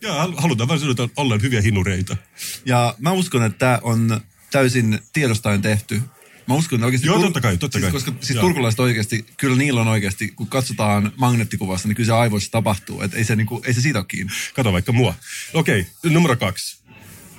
Ja 0.02 0.12
hal- 0.14 0.34
halutaan 0.36 0.68
vain 0.68 0.80
sanoa, 0.80 0.90
että 0.90 1.08
ollaan 1.16 1.42
hyviä 1.42 1.60
hinureita. 1.60 2.16
Ja 2.64 2.94
mä 2.98 3.12
uskon, 3.12 3.42
että 3.42 3.58
tämä 3.58 3.78
on 3.82 4.20
täysin 4.50 4.98
tiedostaen 5.12 5.62
tehty. 5.62 6.02
Mä 6.46 6.54
uskon 6.54 6.76
että 6.76 6.86
oikeasti... 6.86 7.06
Joo, 7.06 7.20
totta 7.20 7.40
kai, 7.40 7.56
totta 7.56 7.78
siis, 7.78 7.84
kai. 7.84 7.92
Koska 7.92 8.12
siis 8.20 8.36
Joo. 8.36 8.40
turkulaiset 8.40 8.80
oikeasti, 8.80 9.26
kyllä 9.36 9.56
niillä 9.56 9.80
on 9.80 9.88
oikeasti, 9.88 10.28
kun 10.28 10.46
katsotaan 10.46 11.12
magneettikuvassa, 11.16 11.88
niin 11.88 11.96
kyllä 11.96 12.06
se 12.06 12.12
aivoissa 12.12 12.50
tapahtuu. 12.50 13.02
Että 13.02 13.16
ei 13.16 13.24
se, 13.24 13.36
niinku, 13.36 13.62
ei 13.66 13.74
se 13.74 13.80
siitä 13.80 13.98
ole 13.98 14.06
kiinni. 14.08 14.32
Kato 14.54 14.72
vaikka 14.72 14.92
mua. 14.92 15.14
Okei, 15.54 15.86
numero 16.04 16.36
kaksi. 16.36 16.85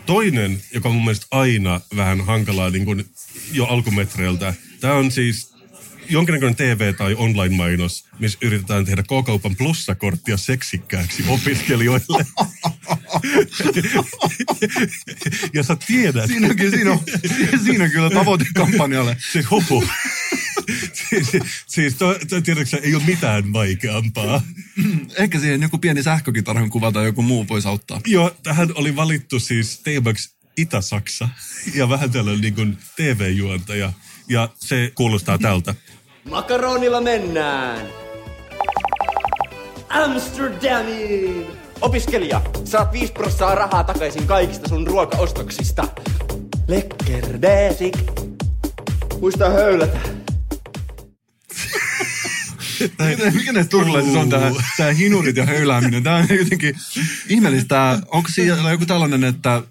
Toinen, 0.07 0.61
joka 0.73 0.89
on 0.89 0.95
mun 0.95 1.03
mielestä 1.03 1.27
aina 1.31 1.81
vähän 1.95 2.25
hankalaa 2.25 2.69
niin 2.69 2.85
kuin 2.85 3.05
jo 3.51 3.65
alkumetreiltä. 3.65 4.53
Tämä 4.79 4.93
on 4.93 5.11
siis 5.11 5.53
jonkinnäköinen 6.09 6.55
TV- 6.55 6.95
tai 6.95 7.15
online-mainos, 7.15 8.05
missä 8.19 8.37
yritetään 8.41 8.85
tehdä 8.85 9.03
K-kaupan 9.03 9.55
plussakorttia 9.55 10.37
seksikkääksi 10.37 11.23
opiskelijoille. 11.27 12.25
ja 15.53 15.63
sä 15.63 15.77
tiedät. 15.87 16.27
Siinä 16.27 16.47
on, 16.47 16.55
siinä 16.69 16.91
on, 16.91 16.99
siinä 17.63 17.83
on 17.83 17.91
kyllä 17.91 18.09
tavoite 18.09 18.45
kampanjalle. 18.55 19.17
Siis 19.31 19.51
hupu. 19.51 19.83
Siis 21.01 21.43
siis 21.67 21.95
to, 21.95 22.15
to, 22.29 22.41
tiedätkö, 22.41 22.79
ei 22.83 22.95
ole 22.95 23.03
mitään 23.07 23.53
vaikeampaa. 23.53 24.41
Ehkä 25.17 25.39
siihen 25.39 25.61
joku 25.61 25.77
pieni 25.77 26.03
sähkökitarhan 26.03 26.69
kuva 26.69 26.91
tai 26.91 27.05
joku 27.05 27.21
muu 27.21 27.47
voisi 27.47 27.67
auttaa. 27.67 28.01
Joo, 28.05 28.31
tähän 28.43 28.69
oli 28.75 28.95
valittu 28.95 29.39
siis 29.39 29.79
teemaksi 29.79 30.37
Itä-Saksa 30.57 31.29
ja 31.75 31.89
vähän 31.89 32.11
tällainen 32.11 32.41
niin 32.41 32.55
kuin 32.55 32.77
TV-juontaja. 32.95 33.93
Ja 34.29 34.49
se 34.55 34.91
kuulostaa 34.95 35.37
tältä. 35.37 35.75
Makaronilla 36.29 37.01
mennään! 37.01 37.87
Amsterdamiin! 39.89 41.45
Opiskelija, 41.81 42.41
saat 42.65 42.91
5 42.91 43.13
prossaa 43.13 43.55
rahaa 43.55 43.83
takaisin 43.83 44.27
kaikista 44.27 44.69
sun 44.69 44.87
ruokaostoksista. 44.87 45.87
Lekker 46.67 47.39
basic. 47.39 47.97
Muista 49.19 49.49
höylätä. 49.49 49.99
Mikä- 52.79 53.31
Mikä 53.31 53.53
näistä 53.53 53.69
turkulaisissa 53.69 54.19
on 54.19 54.29
tää, 54.29 54.51
tää 54.77 54.93
hinurit 54.93 55.35
ja 55.37 55.45
höylääminen? 55.45 56.03
Tää 56.03 56.15
on 56.15 56.27
jotenkin 56.37 56.75
ihmeellistä. 57.29 57.99
Onko 58.07 58.29
siellä 58.33 58.71
joku 58.71 58.85
tällainen, 58.85 59.23
että 59.23 59.63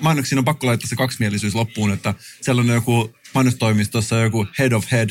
mainoksiin 0.00 0.38
on 0.38 0.44
pakko 0.44 0.66
laittaa 0.66 0.88
se 0.88 0.96
kaksimielisyys 0.96 1.54
loppuun, 1.54 1.92
että 1.92 2.14
siellä 2.40 2.60
on 2.62 2.68
joku 2.68 3.14
mainostoimistossa 3.34 4.16
joku 4.16 4.46
head 4.58 4.72
of 4.72 4.84
head, 4.92 5.10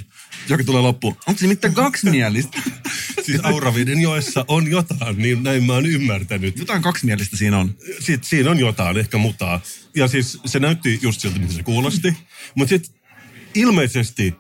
joka 0.50 0.64
tulee 0.64 0.82
loppuun. 0.82 1.16
Onko 1.28 1.40
se 1.40 1.48
mitään 1.48 1.74
kaksimielistä? 1.74 2.62
Siis 3.26 3.40
Auraveden 3.44 4.02
joessa 4.02 4.46
on 4.48 4.72
jotain, 4.72 5.18
niin 5.18 5.44
näin 5.44 5.64
mä 5.64 5.74
oon 5.74 5.86
ymmärtänyt. 5.86 6.58
Jotain 6.58 6.82
kaksimielistä 6.82 7.38
siinä 7.38 7.58
on. 7.58 7.76
Sitten 8.00 8.30
siinä 8.30 8.52
on 8.52 8.60
jotain, 8.60 8.98
ehkä 8.98 9.18
mutaa. 9.18 9.62
Ja 9.96 10.08
siis 10.08 10.40
se 10.46 10.60
näytti 10.60 11.00
just 11.02 11.22
siltä, 11.22 11.40
mitä 11.40 11.54
se 11.54 11.64
kuulosti. 11.64 12.18
Mutta 12.56 12.70
sitten 12.70 12.96
ilmeisesti 13.56 14.36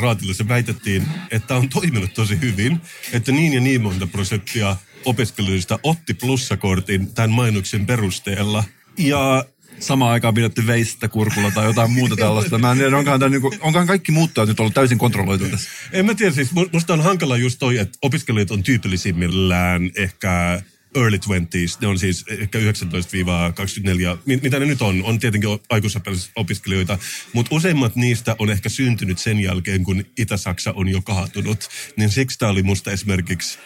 raatille 0.00 0.34
se 0.34 0.48
väitettiin, 0.48 1.06
että 1.30 1.56
on 1.56 1.68
toiminut 1.68 2.14
tosi 2.14 2.40
hyvin, 2.40 2.80
että 3.12 3.32
niin 3.32 3.52
ja 3.52 3.60
niin 3.60 3.82
monta 3.82 4.06
prosenttia 4.06 4.76
opiskelijoista 5.04 5.78
otti 5.82 6.14
plussakortin 6.14 7.14
tämän 7.14 7.30
mainoksen 7.30 7.86
perusteella. 7.86 8.64
Ja 8.98 9.44
Samaan 9.78 10.12
aikaan 10.12 10.34
pidetty 10.34 10.66
veistä 10.66 11.08
kurkulla 11.08 11.50
tai 11.50 11.64
jotain 11.64 11.92
muuta 11.92 12.16
tällaista. 12.16 12.58
Mä 12.58 12.72
en 12.72 12.78
tiedä, 12.78 12.96
onkohan, 12.96 13.20
tää 13.20 13.28
niinku, 13.28 13.54
onkohan 13.60 13.86
kaikki 13.86 14.12
muuttajat 14.12 14.48
nyt 14.48 14.60
ollut 14.60 14.74
täysin 14.74 14.98
kontrolloitu 14.98 15.48
tässä. 15.48 15.70
En 15.92 16.06
mä 16.06 16.14
tiedä, 16.14 16.32
siis 16.32 16.50
mu- 16.52 16.68
musta 16.72 16.92
on 16.92 17.00
hankala 17.00 17.36
just 17.36 17.58
toi, 17.58 17.78
että 17.78 17.98
opiskelijat 18.02 18.50
on 18.50 18.62
tyypillisimmillään 18.62 19.90
ehkä 19.96 20.62
early 20.94 21.16
20s, 21.16 21.78
ne 21.80 21.86
on 21.86 21.98
siis 21.98 22.24
ehkä 22.28 22.58
19-24, 22.58 22.62
mi- 24.26 24.40
mitä 24.42 24.58
ne 24.58 24.66
nyt 24.66 24.82
on, 24.82 25.02
on 25.04 25.18
tietenkin 25.18 25.50
aikuisopiskelijoita, 25.70 26.98
mutta 27.32 27.54
useimmat 27.54 27.96
niistä 27.96 28.36
on 28.38 28.50
ehkä 28.50 28.68
syntynyt 28.68 29.18
sen 29.18 29.40
jälkeen, 29.40 29.84
kun 29.84 30.04
Itä-Saksa 30.18 30.72
on 30.72 30.88
jo 30.88 31.02
kaatunut, 31.02 31.68
niin 31.96 32.10
siksi 32.10 32.38
tämä 32.38 32.52
oli 32.52 32.62
musta 32.62 32.90
esimerkiksi 32.90 33.58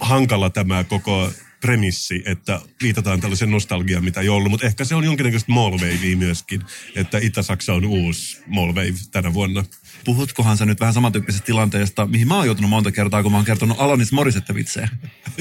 hankala 0.00 0.50
tämä 0.50 0.84
koko 0.84 1.32
premissi, 1.60 2.22
että 2.26 2.60
viitataan 2.82 3.20
tällaisen 3.20 3.50
nostalgiaan, 3.50 4.04
mitä 4.04 4.20
ei 4.20 4.28
ollut, 4.28 4.50
mutta 4.50 4.66
ehkä 4.66 4.84
se 4.84 4.94
on 4.94 5.04
jonkinnäköistä 5.04 5.52
mallwavea 5.52 6.16
myöskin, 6.16 6.62
että 6.96 7.18
Itä-Saksa 7.18 7.74
on 7.74 7.84
uusi 7.84 8.38
mallwave 8.46 8.94
tänä 9.10 9.34
vuonna. 9.34 9.64
Puhutkohan 10.04 10.56
sä 10.56 10.66
nyt 10.66 10.80
vähän 10.80 10.94
samantyyppisestä 10.94 11.46
tilanteesta, 11.46 12.06
mihin 12.06 12.28
mä 12.28 12.36
oon 12.36 12.46
joutunut 12.46 12.70
monta 12.70 12.92
kertaa, 12.92 13.22
kun 13.22 13.32
mä 13.32 13.38
oon 13.38 13.44
kertonut 13.44 13.80
Alanis 13.80 14.12
Morissette 14.12 14.54
vitsejä. 14.54 14.88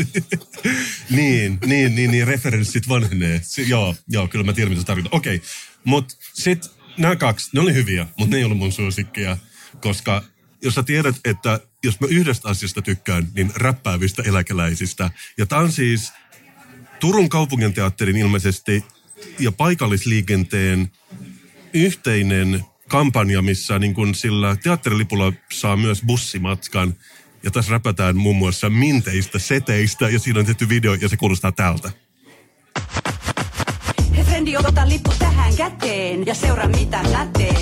niin, 1.10 1.60
niin, 1.66 1.96
niin, 1.96 2.12
niin, 2.12 2.28
referenssit 2.28 2.90
vanhenee. 2.90 3.42
Si- 3.44 3.70
joo, 3.70 3.96
joo, 4.08 4.28
kyllä 4.28 4.46
mä 4.46 4.54
tiedän, 4.54 4.72
mitä 4.72 4.82
se 4.82 4.88
tarkoittaa. 4.88 5.18
Okei, 5.18 5.36
okay. 5.36 5.48
mutta 5.84 6.16
sitten 6.34 6.72
nämä 6.98 7.16
kaksi, 7.16 7.50
ne 7.54 7.60
oli 7.60 7.74
hyviä, 7.74 8.08
mutta 8.18 8.36
ne 8.36 8.38
ei 8.38 8.44
ollut 8.44 8.58
mun 8.58 8.72
suosikkeja, 8.72 9.38
koska 9.82 10.24
jos 10.62 10.76
sä 10.76 10.84
tiedät, 10.84 11.16
että 11.26 11.60
jos 11.84 12.00
mä 12.00 12.08
yhdestä 12.10 12.50
asiasta 12.50 12.82
tykkään, 12.82 13.28
niin 13.36 13.52
räppäävistä 13.56 14.24
eläkeläisistä. 14.26 15.12
Ja 15.38 15.46
tää 15.46 15.60
on 15.60 15.72
siis 15.72 16.12
Turun 17.00 17.30
kaupunginteatterin 17.30 18.18
ilmeisesti 18.18 18.84
ja 19.40 19.52
paikallisliikenteen 19.52 20.92
yhteinen 21.74 22.66
kampanja, 22.90 23.42
missä 23.42 23.80
niin 23.80 23.94
kun 23.94 24.16
sillä 24.16 24.56
teatterilipulla 24.56 25.34
saa 25.52 25.78
myös 25.78 26.02
bussimatkan. 26.06 26.96
Ja 27.44 27.52
tässä 27.52 27.72
räpätään 27.72 28.18
muun 28.18 28.36
muassa 28.36 28.70
minteistä, 28.70 29.40
seteistä 29.40 30.10
ja 30.10 30.20
siinä 30.20 30.40
on 30.40 30.46
tehty 30.46 30.70
video 30.70 30.94
ja 30.94 31.10
se 31.10 31.18
kuulostaa 31.18 31.52
tältä. 31.52 31.92
Hei 34.16 34.24
frendi, 34.24 34.58
ota 34.58 34.90
lippu 34.90 35.14
tähän 35.20 35.56
käteen 35.56 36.26
ja 36.26 36.36
seuraa 36.36 36.68
mitä 36.68 37.04
lätee. 37.12 37.56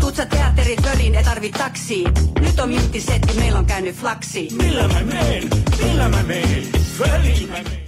Tuut 0.00 0.16
sä 0.16 0.26
teatterit 0.26 0.82
pöliin, 0.82 1.14
ei 1.14 1.24
tarvi 1.24 1.50
taksi. 1.50 2.04
Nyt 2.40 2.60
on 2.60 2.68
minttisetti, 2.68 3.34
meillä 3.34 3.58
on 3.58 3.66
käynyt 3.66 3.96
flaksi. 3.96 4.48
Millä 4.62 4.88
mä 4.88 5.02
meen? 5.02 5.48
Millä 5.82 6.08
mä 6.08 6.22
meen? 6.22 6.62
Föliin 6.98 7.48
mä 7.48 7.62
meen. 7.62 7.82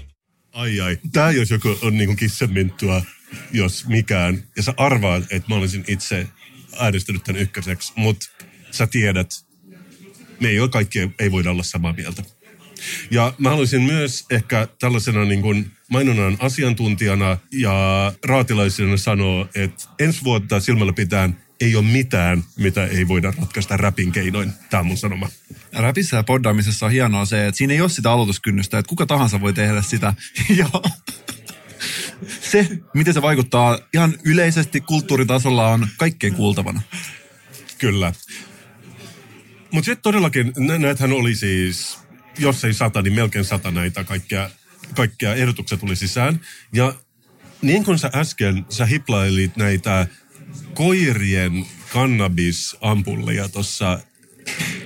Ai 0.53 0.81
ai, 0.81 0.99
tää 1.13 1.31
jos 1.31 1.51
joku 1.51 1.79
on 1.83 1.99
niinku 1.99 2.17
kissanminttua, 2.17 3.03
jos 3.53 3.87
mikään. 3.87 4.43
Ja 4.57 4.63
sä 4.63 4.75
arvaat, 4.77 5.25
että 5.31 5.49
mä 5.49 5.55
olisin 5.55 5.85
itse 5.87 6.27
äänestänyt 6.79 7.25
tämän 7.25 7.43
ykköseksi, 7.43 7.93
mutta 7.97 8.27
sä 8.71 8.87
tiedät, 8.87 9.31
me 10.41 10.49
ei 10.49 10.61
ole 10.61 10.69
kaikki, 10.69 11.11
ei 11.19 11.33
voida 11.33 11.51
olla 11.51 11.63
samaa 11.63 11.93
mieltä. 11.93 12.23
Ja 13.11 13.35
mä 13.39 13.51
haluaisin 13.51 13.83
myös 13.83 14.25
ehkä 14.31 14.69
tällaisena 14.81 15.25
niin 15.25 15.43
kuin 15.43 15.71
mainonnan 15.91 16.37
asiantuntijana 16.39 17.39
ja 17.53 18.13
raatilaisena 18.25 18.97
sanoa, 18.97 19.49
että 19.55 19.85
ensi 19.99 20.25
vuotta 20.25 20.61
silmällä 20.61 20.93
pitäen 20.93 21.37
ei 21.61 21.77
ole 21.77 21.85
mitään, 21.85 22.45
mitä 22.57 22.87
ei 22.87 23.09
voida 23.09 23.33
ratkaista 23.39 23.77
räpin 23.77 24.13
keinoin. 24.13 24.53
Tämä 24.71 24.81
on 24.81 24.87
mun 24.87 24.97
sanoma. 24.97 25.29
Räpissä 25.73 26.17
ja 26.17 26.23
poddaamisessa 26.23 26.87
on 26.87 26.93
hienoa 26.93 27.25
se, 27.25 27.47
että 27.47 27.59
siinä 27.59 27.75
ei 27.75 27.81
ole 27.81 27.89
sitä 27.89 28.13
aloituskynnystä, 28.13 28.79
että 28.79 28.89
kuka 28.89 29.07
tahansa 29.07 29.41
voi 29.41 29.53
tehdä 29.53 29.83
sitä. 29.83 30.15
se, 32.41 32.69
miten 32.95 33.15
se 33.15 33.23
vaikuttaa 33.23 33.79
ihan 33.95 34.15
yleisesti 34.25 34.81
kulttuuritasolla 34.81 35.69
on 35.69 35.89
kaikkein 35.97 36.35
kuultavana. 36.35 36.83
Kyllä. 37.79 38.13
Mutta 39.71 39.87
sitten 39.87 40.03
todellakin, 40.03 40.53
nä- 40.59 40.79
näitähän 40.79 41.13
oli 41.13 41.35
siis, 41.35 41.99
jos 42.39 42.65
ei 42.65 42.75
sata, 42.75 43.03
niin 43.03 43.13
melkein 43.13 43.45
sata 43.45 43.71
näitä 43.71 44.05
kaikkia, 44.05 44.51
kaikkia 44.97 45.35
ehdotuksia 45.35 45.79
tuli 45.79 45.97
sisään. 45.97 46.41
Ja 46.73 46.95
niin 47.63 47.85
kuin 47.85 47.99
sä 47.99 48.11
äsken, 48.15 48.67
sä 48.69 48.87
hiplailit 48.87 49.57
näitä 49.57 50.07
koirien 50.75 51.67
kannabisampulleja 51.93 53.49
tuossa 53.49 54.01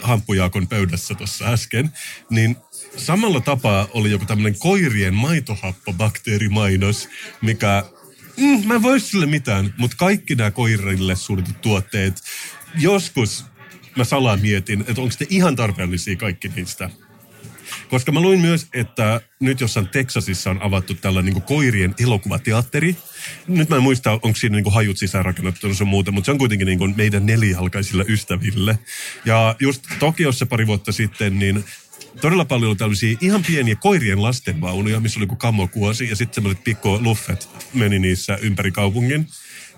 hamppujaakon 0.00 0.68
pöydässä 0.68 1.14
tuossa 1.14 1.44
äsken, 1.44 1.92
niin 2.30 2.56
samalla 2.98 3.40
tapaa 3.40 3.88
oli 3.90 4.10
joku 4.10 4.24
tämmöinen 4.24 4.58
koirien 4.58 5.14
maitohappobakteerimainos, 5.14 7.08
mikä, 7.42 7.84
mm, 8.36 8.66
mä 8.66 8.74
en 8.74 8.82
voi 8.82 9.00
sille 9.00 9.26
mitään, 9.26 9.74
mutta 9.78 9.96
kaikki 9.96 10.34
nämä 10.34 10.50
koirille 10.50 11.16
suunnitut 11.16 11.60
tuotteet, 11.60 12.22
joskus 12.78 13.44
mä 13.96 14.04
salaa 14.04 14.36
mietin, 14.36 14.80
että 14.80 15.02
onko 15.02 15.14
ne 15.20 15.26
ihan 15.30 15.56
tarpeellisia 15.56 16.16
kaikki 16.16 16.48
niistä. 16.56 16.90
Koska 17.90 18.12
mä 18.12 18.20
luin 18.20 18.40
myös, 18.40 18.66
että 18.74 19.20
nyt 19.40 19.60
jossain 19.60 19.88
Texasissa 19.88 20.50
on 20.50 20.62
avattu 20.62 20.94
tällainen 20.94 21.34
niin 21.34 21.42
koirien 21.42 21.94
elokuvateatteri. 22.00 22.96
Nyt 23.48 23.68
mä 23.68 23.76
en 23.76 23.82
muista, 23.82 24.12
onko 24.12 24.34
siinä 24.34 24.56
niin 24.56 24.72
hajut 24.72 24.98
sisäänrakennettu 24.98 25.74
sun 25.74 25.88
muuta, 25.88 26.12
mutta 26.12 26.26
se 26.26 26.30
on 26.30 26.38
kuitenkin 26.38 26.66
niin 26.66 26.96
meidän 26.96 27.26
nelijalkaisille 27.26 28.04
ystäville. 28.08 28.78
Ja 29.24 29.56
just 29.60 29.82
Tokiossa 29.98 30.46
pari 30.46 30.66
vuotta 30.66 30.92
sitten, 30.92 31.38
niin 31.38 31.64
todella 32.20 32.44
paljon 32.44 32.76
tällaisia 32.76 33.18
ihan 33.20 33.42
pieniä 33.42 33.76
koirien 33.76 34.22
lastenvaunuja, 34.22 35.00
missä 35.00 35.20
oli 35.20 35.26
kuin 35.26 35.38
kammokuosi 35.38 36.08
ja 36.08 36.16
sitten 36.16 36.34
semmoiset 36.34 36.64
pikko 36.64 36.98
luffet 37.02 37.48
meni 37.74 37.98
niissä 37.98 38.38
ympäri 38.42 38.70
kaupungin. 38.70 39.26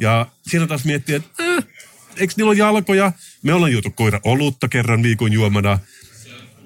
Ja 0.00 0.26
siinä 0.48 0.66
taas 0.66 0.84
miettii, 0.84 1.14
että 1.14 1.42
äh, 1.42 1.64
eikö 2.16 2.34
niillä 2.36 2.50
ole 2.50 2.58
jalkoja? 2.58 3.12
Me 3.42 3.54
ollaan 3.54 3.72
juotu 3.72 3.90
koira 3.90 4.20
olutta 4.24 4.68
kerran 4.68 5.02
viikon 5.02 5.32
juomana 5.32 5.78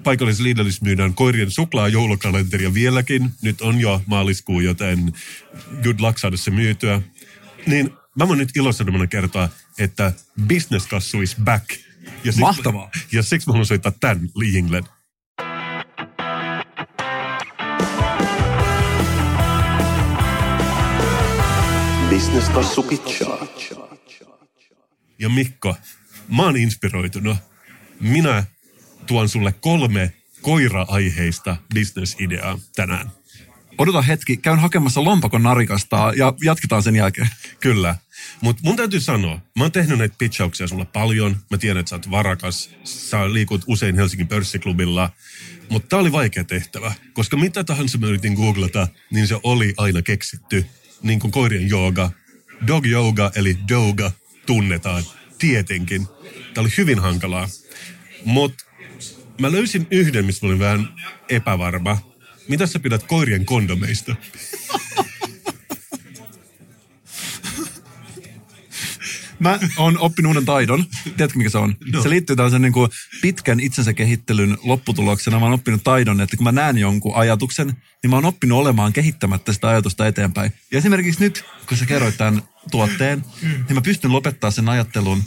paikallisessa 0.05 0.45
Lidlissä 0.45 0.85
myydään 0.85 1.15
koirien 1.15 1.51
suklaa 1.51 1.89
joulukalenteria 1.89 2.75
vieläkin. 2.75 3.31
Nyt 3.43 3.61
on 3.61 3.81
jo 3.81 4.03
maaliskuu, 4.07 4.61
joten 4.61 5.13
good 5.83 6.01
luck 6.01 6.19
saada 6.19 6.37
se 6.37 6.51
myytyä. 6.51 7.03
Niin 7.67 7.91
mä 8.19 8.29
voin 8.29 8.39
nyt 8.39 8.57
ilosanomana 8.57 9.07
kertoa, 9.07 9.49
että 9.79 10.13
business 10.49 10.87
kassu 10.87 11.21
is 11.21 11.37
back. 11.45 11.71
Ja 12.25 12.33
siksi, 12.33 12.41
Mahtavaa. 12.41 12.91
Ja 13.13 13.23
siksi 13.23 13.49
mä 13.49 13.53
haluan 13.53 13.67
soittaa 13.67 13.93
tämän 13.93 14.31
Lee 14.35 14.59
England. 14.59 14.87
Business-kassu 22.15 22.83
pitchaa. 22.83 23.47
Ja 25.19 25.29
Mikko, 25.29 25.77
mä 26.29 26.43
oon 26.43 26.57
inspiroitunut. 26.57 27.37
Minä 28.01 28.45
tuon 29.07 29.29
sulle 29.29 29.53
kolme 29.53 30.13
koira-aiheista 30.43 31.57
business-ideaa 31.75 32.59
tänään. 32.77 33.11
Odota 33.79 34.03
hetki, 34.03 34.37
käyn 34.37 34.59
hakemassa 34.59 35.05
lompakon 35.05 35.43
narikasta 35.43 36.13
ja 36.17 36.35
jatketaan 36.45 36.83
sen 36.83 36.97
jälkeen. 36.97 37.29
Kyllä. 37.61 37.97
Mutta 38.41 38.63
mun 38.65 38.77
täytyy 38.77 39.01
sanoa, 39.01 39.41
mä 39.57 39.65
oon 39.65 39.73
tehnyt 39.73 39.99
näitä 39.99 40.15
pitchauksia 40.19 40.69
sulle 40.69 40.85
paljon. 40.85 41.37
Mä 41.51 41.59
tiedän, 41.59 41.81
että 41.81 41.91
sä 41.91 41.97
oot 41.97 42.11
varakas. 42.11 42.71
Sä 42.85 43.33
liikut 43.33 43.65
usein 43.67 43.97
Helsingin 43.97 44.29
pörssiklubilla. 44.29 45.11
Mutta 45.69 45.89
tää 45.89 45.99
oli 45.99 46.13
vaikea 46.13 46.45
tehtävä, 46.45 46.95
koska 47.13 47.37
mitä 47.37 47.65
tahansa 47.65 47.99
mä 47.99 48.07
yritin 48.07 48.35
googlata, 48.35 48.89
niin 49.11 49.27
se 49.27 49.41
oli 49.43 49.75
aina 49.77 50.03
keksitty. 50.03 50.67
Niin 51.03 51.21
kuin 51.21 51.31
koirien 51.31 51.69
jooga, 51.69 52.11
dog 52.67 52.87
yoga 52.87 53.33
eli 53.35 53.59
doga 53.69 54.13
tunnetaan. 54.47 55.05
Tietenkin. 55.39 56.07
Tää 56.55 56.63
oli 56.63 56.71
hyvin 56.77 56.99
hankalaa. 56.99 57.49
Mutta 58.25 58.65
mä 59.41 59.53
löysin 59.53 59.87
yhden, 59.91 60.25
mistä 60.25 60.47
mä 60.47 60.49
olin 60.49 60.59
vähän 60.59 60.89
epävarma. 61.29 61.99
Mitä 62.49 62.67
sä 62.67 62.79
pidät 62.79 63.03
koirien 63.03 63.45
kondomeista? 63.45 64.17
Mä 69.39 69.59
oon 69.77 69.99
oppinut 69.99 70.31
uuden 70.31 70.45
taidon. 70.45 70.85
Tiedätkö 71.05 71.39
mikä 71.39 71.51
se 71.51 71.59
on? 71.59 71.77
No. 71.93 72.03
Se 72.03 72.11
liittyy 72.11 72.37
tällaisen 72.37 72.63
niin 72.63 72.73
kuin 72.73 72.91
pitkän 73.23 73.61
itsensä 73.61 73.93
kehittelyn 73.93 74.59
lopputuloksena. 74.63 75.39
Mä 75.39 75.45
oon 75.45 75.55
oppinut 75.55 75.85
taidon, 75.85 76.21
että 76.21 76.37
kun 76.37 76.45
mä 76.45 76.53
näen 76.53 76.79
jonkun 76.79 77.15
ajatuksen, 77.15 77.67
niin 78.03 78.11
mä 78.11 78.17
oon 78.17 78.25
oppinut 78.25 78.59
olemaan 78.59 78.93
kehittämättä 78.93 79.53
sitä 79.53 79.69
ajatusta 79.69 80.07
eteenpäin. 80.07 80.53
Ja 80.73 80.79
esimerkiksi 80.79 81.21
nyt, 81.21 81.45
kun 81.69 81.77
sä 81.77 81.87
kerroit 81.87 82.17
tämän 82.17 82.43
tuotteen, 82.71 83.25
niin 83.43 83.75
mä 83.75 83.81
pystyn 83.81 84.13
lopettaa 84.13 84.51
sen 84.51 84.69
ajattelun 84.69 85.23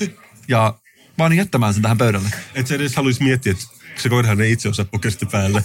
ja 0.47 0.79
vaan 1.17 1.33
jättämään 1.33 1.73
sen 1.73 1.83
tähän 1.83 1.97
pöydälle. 1.97 2.29
Et 2.55 2.67
sä 2.67 2.75
edes 2.75 2.95
haluaisi 2.95 3.23
miettiä, 3.23 3.51
että 3.51 3.65
se 4.01 4.09
koirahan 4.09 4.41
ei 4.41 4.51
itse 4.51 4.69
osaa 4.69 4.85
pokesta 4.85 5.25
päälle. 5.25 5.63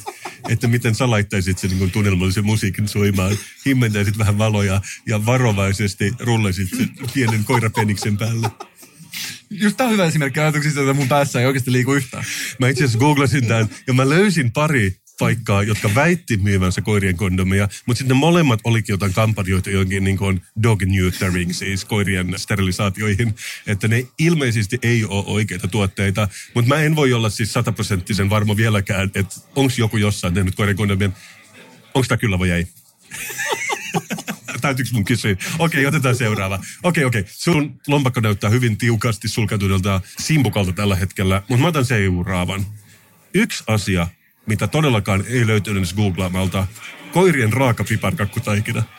Että 0.49 0.69
miten 0.69 0.95
sä 0.95 1.11
laittaisit 1.11 1.59
sen 1.59 1.71
niin 1.71 1.91
tunnelmallisen 1.91 2.45
musiikin 2.45 2.89
soimaan, 2.89 3.39
himmentäisit 3.67 4.19
vähän 4.19 4.39
valoja 4.39 4.81
ja 5.07 5.27
varovaisesti 5.27 6.13
rullaisit 6.19 6.69
sen 6.77 6.91
pienen 7.15 7.45
koirapeniksen 7.45 8.19
päälle. 8.19 8.51
Just 9.51 9.77
tää 9.77 9.87
on 9.87 9.93
hyvä 9.93 10.05
esimerkki 10.05 10.41
ajatuksista, 10.41 10.81
että 10.81 10.93
mun 10.93 11.09
päässä 11.09 11.41
ei 11.41 11.47
oikeasti 11.47 11.73
liiku 11.73 11.95
yhtään. 11.95 12.25
Mä 12.59 12.69
itse 12.69 12.85
asiassa 12.85 12.99
googlasin 12.99 13.47
tämän 13.47 13.69
ja 13.87 13.93
mä 13.93 14.09
löysin 14.09 14.53
pari 14.53 14.97
paikkaa, 15.23 15.63
jotka 15.63 15.95
väitti 15.95 16.37
myyvänsä 16.37 16.81
koirien 16.81 17.17
kondomeja, 17.17 17.69
mutta 17.87 17.99
sitten 17.99 18.17
molemmat 18.17 18.61
olikin 18.65 18.93
jotain 18.93 19.13
kampanjoita 19.13 19.71
johonkin 19.71 20.05
niin 20.05 20.19
kuin 20.19 20.43
dog 20.63 20.83
neutering, 20.83 21.53
siis 21.53 21.85
koirien 21.85 22.35
sterilisaatioihin, 22.37 23.35
että 23.67 23.89
ne 23.89 24.07
ilmeisesti 24.19 24.79
ei 24.83 25.05
ole 25.05 25.25
oikeita 25.27 25.69
tuotteita, 25.69 26.29
mutta 26.55 26.69
mä 26.69 26.81
en 26.81 26.97
voi 26.97 27.13
olla 27.13 27.31
siis 27.31 27.53
sataprosenttisen 27.53 28.31
varma 28.31 28.57
vieläkään, 28.57 29.11
että 29.15 29.41
onko 29.57 29.73
joku 29.79 29.97
jossain 29.97 30.35
tehnyt 30.35 30.55
koirien 30.55 30.77
kondomien, 30.77 31.15
onko 31.95 32.07
tämä 32.09 32.19
kyllä 32.19 32.39
vai 32.39 32.51
ei? 32.51 32.67
Täytyykö 34.61 34.91
mun 34.93 35.05
kysyä? 35.05 35.37
Okei, 35.59 35.87
otetaan 35.87 36.17
seuraava. 36.17 36.61
Okei, 36.83 37.05
okei. 37.05 37.25
Sun 37.27 37.81
lompakko 37.87 38.21
näyttää 38.21 38.51
hyvin 38.51 38.79
tiukasti 38.79 39.29
sulkeutuneelta 39.29 40.01
simpukalta 40.19 40.73
tällä 40.73 40.97
hetkellä, 40.97 41.43
mutta 41.49 41.63
mä 41.63 41.69
otan 41.69 41.85
seuraavan. 41.85 42.67
Yksi 43.35 43.65
asia, 43.67 44.07
mitä 44.47 44.67
todellakaan 44.67 45.25
ei 45.29 45.47
löytynyt 45.47 45.79
edes 45.79 45.95
googlaamalta. 45.95 46.67
Koirien 47.13 47.53
raaka 47.53 47.85
piparkakkutaikina. 47.85 48.83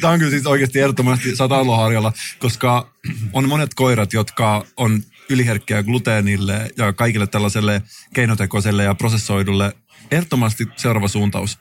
Tämä 0.00 0.12
on 0.12 0.18
kyllä 0.18 0.30
siis 0.30 0.46
oikeasti 0.46 0.80
ehdottomasti 0.80 1.36
sataaloharjalla, 1.36 2.12
koska 2.38 2.92
on 3.32 3.48
monet 3.48 3.74
koirat, 3.74 4.12
jotka 4.12 4.66
on 4.76 5.02
yliherkkiä 5.28 5.82
gluteenille 5.82 6.70
ja 6.76 6.92
kaikille 6.92 7.26
tällaiselle 7.26 7.82
keinotekoiselle 8.14 8.84
ja 8.84 8.94
prosessoidulle. 8.94 9.72
Ehdottomasti 10.10 10.66
seuraava 10.76 11.08
suuntaus. 11.08 11.58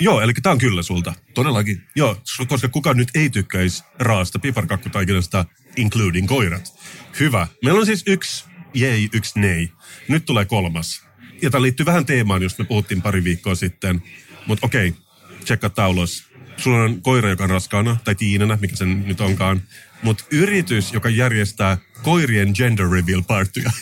Joo, 0.00 0.20
eli 0.20 0.32
tämä 0.32 0.52
on 0.52 0.58
kyllä 0.58 0.82
sulta. 0.82 1.14
Todellakin. 1.34 1.82
Joo, 1.96 2.16
koska 2.48 2.68
kukaan 2.68 2.96
nyt 2.96 3.08
ei 3.14 3.30
tykkäisi 3.30 3.84
raasta 3.98 4.38
piparkakkutaikinasta, 4.38 5.44
including 5.76 6.28
koirat. 6.28 6.74
Hyvä. 7.20 7.46
Meillä 7.64 7.80
on 7.80 7.86
siis 7.86 8.02
yksi 8.06 8.44
jei, 8.74 9.08
yksi 9.12 9.40
nei. 9.40 9.68
Nyt 10.08 10.24
tulee 10.24 10.44
kolmas. 10.44 11.02
Ja 11.42 11.50
tämä 11.50 11.62
liittyy 11.62 11.86
vähän 11.86 12.06
teemaan, 12.06 12.42
josta 12.42 12.62
me 12.62 12.66
puhuttiin 12.66 13.02
pari 13.02 13.24
viikkoa 13.24 13.54
sitten. 13.54 14.02
Mutta 14.46 14.66
okei, 14.66 14.94
tsekka 15.44 15.70
tää 15.70 15.88
ulos. 15.88 16.24
Sulla 16.56 16.82
on 16.82 17.02
koira, 17.02 17.30
joka 17.30 17.44
on 17.44 17.50
raskaana, 17.50 17.96
tai 18.04 18.14
tiinänä, 18.14 18.58
mikä 18.60 18.76
sen 18.76 19.08
nyt 19.08 19.20
onkaan. 19.20 19.62
Mutta 20.02 20.24
yritys, 20.30 20.92
joka 20.92 21.08
järjestää 21.08 21.78
koirien 22.02 22.52
gender 22.54 22.90
reveal 22.90 23.22
partyja. 23.22 23.70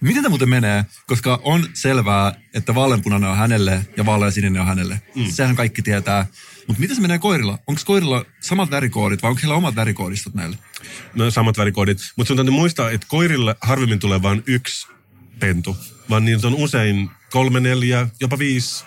Miten 0.00 0.22
tämä 0.22 0.28
muuten 0.28 0.48
menee? 0.48 0.84
Koska 1.06 1.40
on 1.42 1.66
selvää, 1.74 2.34
että 2.54 2.74
vaaleanpunainen 2.74 3.30
on 3.30 3.36
hänelle 3.36 3.86
ja 3.96 4.06
vaaleansininen 4.06 4.62
on 4.62 4.68
hänelle. 4.68 5.02
Mm. 5.14 5.24
Sehän 5.30 5.56
kaikki 5.56 5.82
tietää. 5.82 6.26
Mutta 6.66 6.80
miten 6.80 6.96
se 6.96 7.02
menee 7.02 7.18
koirilla? 7.18 7.58
Onko 7.66 7.80
koirilla 7.84 8.24
samat 8.40 8.70
värikoodit 8.70 9.22
vai 9.22 9.30
onko 9.30 9.40
heillä 9.42 9.54
omat 9.54 9.76
värikoodistot 9.76 10.34
näille? 10.34 10.58
No 11.14 11.30
samat 11.30 11.58
värikoodit. 11.58 11.98
Mutta 12.16 12.28
sun 12.28 12.36
täytyy 12.36 12.54
muistaa, 12.54 12.90
että 12.90 13.06
koirille 13.10 13.56
harvemmin 13.60 13.98
tulee 13.98 14.22
vain 14.22 14.42
yksi 14.46 14.86
pentu, 15.38 15.76
vaan 16.10 16.24
niitä 16.24 16.46
on 16.46 16.54
usein 16.54 17.10
kolme, 17.30 17.60
neljä, 17.60 18.08
jopa 18.20 18.38
viisi, 18.38 18.84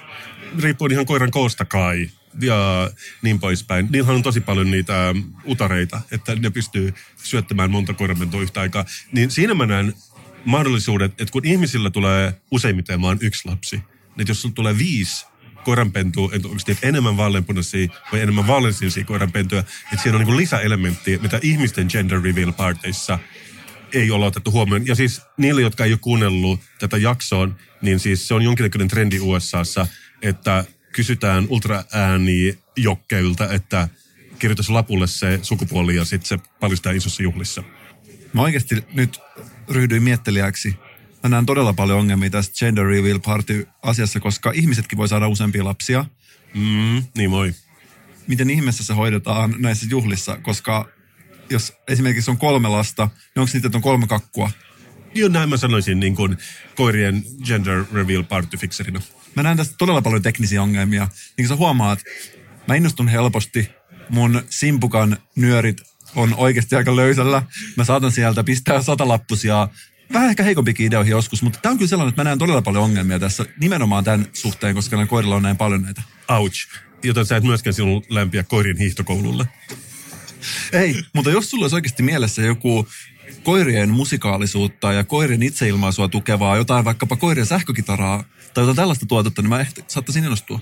riippuen 0.60 0.92
ihan 0.92 1.06
koiran 1.06 1.32
koosta 1.32 1.66
kai 1.66 2.10
ja 2.42 2.92
niin 3.22 3.40
poispäin. 3.40 3.88
Niillähän 3.92 4.16
on 4.16 4.24
tosi 4.24 4.42
paljon 4.42 4.72
niitä 4.72 5.10
ähm, 5.10 5.20
utareita, 5.46 6.02
että 6.12 6.36
ne 6.36 6.50
pystyy 6.50 6.94
syöttämään 7.24 7.72
monta 7.72 7.94
koiranpentua 7.94 8.42
yhtä 8.42 8.62
aikaa. 8.62 8.86
Niin 9.12 9.32
siinä 9.32 9.54
mä 9.54 9.66
näen 9.66 9.94
mahdollisuudet, 10.46 11.12
että 11.12 11.32
kun 11.32 11.46
ihmisillä 11.46 11.90
tulee 11.90 12.42
useimmiten 12.52 13.02
vaan 13.02 13.18
yksi 13.22 13.48
lapsi, 13.48 13.82
niin 14.18 14.28
jos 14.28 14.42
sulla 14.42 14.56
tulee 14.56 14.78
viisi 14.78 15.26
koiranpentua, 15.66 16.30
että 16.34 16.48
onko 16.48 16.62
enemmän 16.82 17.18
vaaleanpunaisia 17.18 17.88
vai 18.12 18.22
enemmän 18.22 18.48
vaaleansinisiä 18.48 19.04
koiranpentuja, 19.04 19.60
että 19.60 20.04
siinä 20.04 20.18
on 20.18 20.26
niin 20.26 20.38
lisäelementti, 20.38 21.20
mitä 21.22 21.40
ihmisten 21.42 21.88
gender 21.90 22.22
reveal 22.22 22.52
parteissa 22.52 23.20
ei 23.94 24.12
olla 24.12 24.26
otettu 24.26 24.52
huomioon. 24.52 24.88
Ja 24.88 24.96
siis 24.96 25.22
niille, 25.38 25.62
jotka 25.62 25.86
ei 25.86 25.92
ole 25.92 26.00
kuunnellut 26.02 26.60
tätä 26.80 26.98
jaksoa, 26.98 27.50
niin 27.82 28.00
siis 28.00 28.28
se 28.28 28.34
on 28.34 28.42
jonkinlainen 28.42 28.88
trendi 28.88 29.20
USAssa, 29.20 29.88
että 30.22 30.66
kysytään 30.92 31.46
ultraääni 31.50 32.58
jokkeilta, 32.76 33.54
että 33.54 33.88
kirjoitus 34.40 34.70
lapulle 34.70 35.08
se 35.08 35.40
sukupuoli 35.42 35.96
ja 35.96 36.06
sitten 36.06 36.28
se 36.28 36.40
paljastaa 36.60 36.92
isossa 36.92 37.24
juhlissa. 37.24 37.64
Mä 38.34 38.42
oikeasti 38.42 38.76
nyt 38.94 39.20
ryhdyin 39.70 40.04
miettelijäksi. 40.04 40.76
Mä 41.26 41.30
näen 41.30 41.46
todella 41.46 41.74
paljon 41.74 42.00
ongelmia 42.00 42.30
tästä 42.30 42.56
gender 42.60 42.86
reveal 42.86 43.20
party 43.20 43.68
asiassa, 43.82 44.20
koska 44.20 44.52
ihmisetkin 44.52 44.98
voi 44.98 45.08
saada 45.08 45.28
useampia 45.28 45.66
lapsia. 45.66 46.06
Mm, 46.54 47.04
niin 47.18 47.32
voi. 47.32 47.54
Miten 48.28 48.50
ihmeessä 48.50 48.84
se 48.84 48.94
hoidetaan 48.94 49.56
näissä 49.58 49.86
juhlissa, 49.90 50.38
koska 50.38 50.90
jos 51.50 51.74
esimerkiksi 51.88 52.32
on 52.32 52.38
kolme 52.38 52.68
lasta, 52.68 53.06
niin 53.06 53.42
onko 53.42 53.50
niitä, 53.54 53.68
että 53.68 53.78
on 53.78 53.82
kolme 53.82 54.08
kakkua? 54.08 54.52
Joo, 55.16 55.30
näin 55.30 55.50
mä 55.50 55.58
sanoisin 55.58 56.00
niin 56.00 56.16
kuin 56.16 56.38
koirien 56.76 57.24
gender 57.46 57.86
reveal 57.94 58.24
party 58.24 58.58
fixerina. 58.58 59.02
Mä 59.36 59.44
näen 59.44 59.58
tästä 59.58 59.76
todella 59.78 60.02
paljon 60.02 60.22
teknisiä 60.22 60.64
ongelmia. 60.64 61.04
Niin 61.06 61.48
kuin 61.48 61.48
sä 61.48 61.56
huomaat, 61.56 62.00
mä 62.68 62.76
innostun 62.76 63.08
helposti. 63.08 63.70
Mun 64.10 64.42
simpukan 64.50 65.18
nyörit 65.36 65.82
on 66.16 66.34
oikeasti 66.38 66.76
aika 66.76 66.96
löysällä. 66.96 67.44
Mä 67.78 67.84
saatan 67.84 68.12
sieltä 68.12 68.44
pistää 68.44 68.82
satalappusia 68.82 69.68
vähän 70.14 70.30
ehkä 70.30 70.44
heikompikin 70.44 70.86
ideoihin 70.86 71.12
joskus, 71.12 71.42
mutta 71.42 71.60
tämä 71.62 71.72
on 71.72 71.78
kyllä 71.78 71.90
sellainen, 71.90 72.10
että 72.10 72.20
mä 72.20 72.24
näen 72.24 72.40
todella 72.40 72.62
paljon 72.62 72.84
ongelmia 72.84 73.20
tässä 73.20 73.46
nimenomaan 73.60 74.04
tämän 74.04 74.28
suhteen, 74.34 74.76
koska 74.76 74.96
näillä 74.96 75.10
koirilla 75.10 75.36
on 75.36 75.44
näin 75.44 75.58
paljon 75.58 75.82
näitä. 75.82 76.02
Ouch. 76.30 76.68
Joten 77.04 77.26
sä 77.26 77.38
et 77.38 77.44
myöskään 77.44 77.74
sinun 77.74 78.04
lämpiä 78.10 78.44
koirien 78.44 78.78
hiihtokoululle. 78.78 79.48
Ei, 80.72 81.04
mutta 81.14 81.32
jos 81.32 81.50
sulla 81.50 81.64
olisi 81.64 81.76
oikeasti 81.76 82.04
mielessä 82.04 82.42
joku 82.42 82.88
koirien 83.44 83.90
musikaalisuutta 83.90 84.94
ja 84.94 85.04
koirien 85.04 85.44
itseilmaisua 85.44 86.08
tukevaa, 86.08 86.58
jotain 86.58 86.86
vaikkapa 86.86 87.16
koirien 87.16 87.48
sähkökitaraa 87.48 88.24
tai 88.54 88.62
jotain 88.62 88.76
tällaista 88.76 89.06
tuotetta, 89.06 89.42
niin 89.42 89.50
mä 89.50 89.60
ehkä 89.60 89.82
saattaisin 89.88 90.24
innostua. 90.24 90.60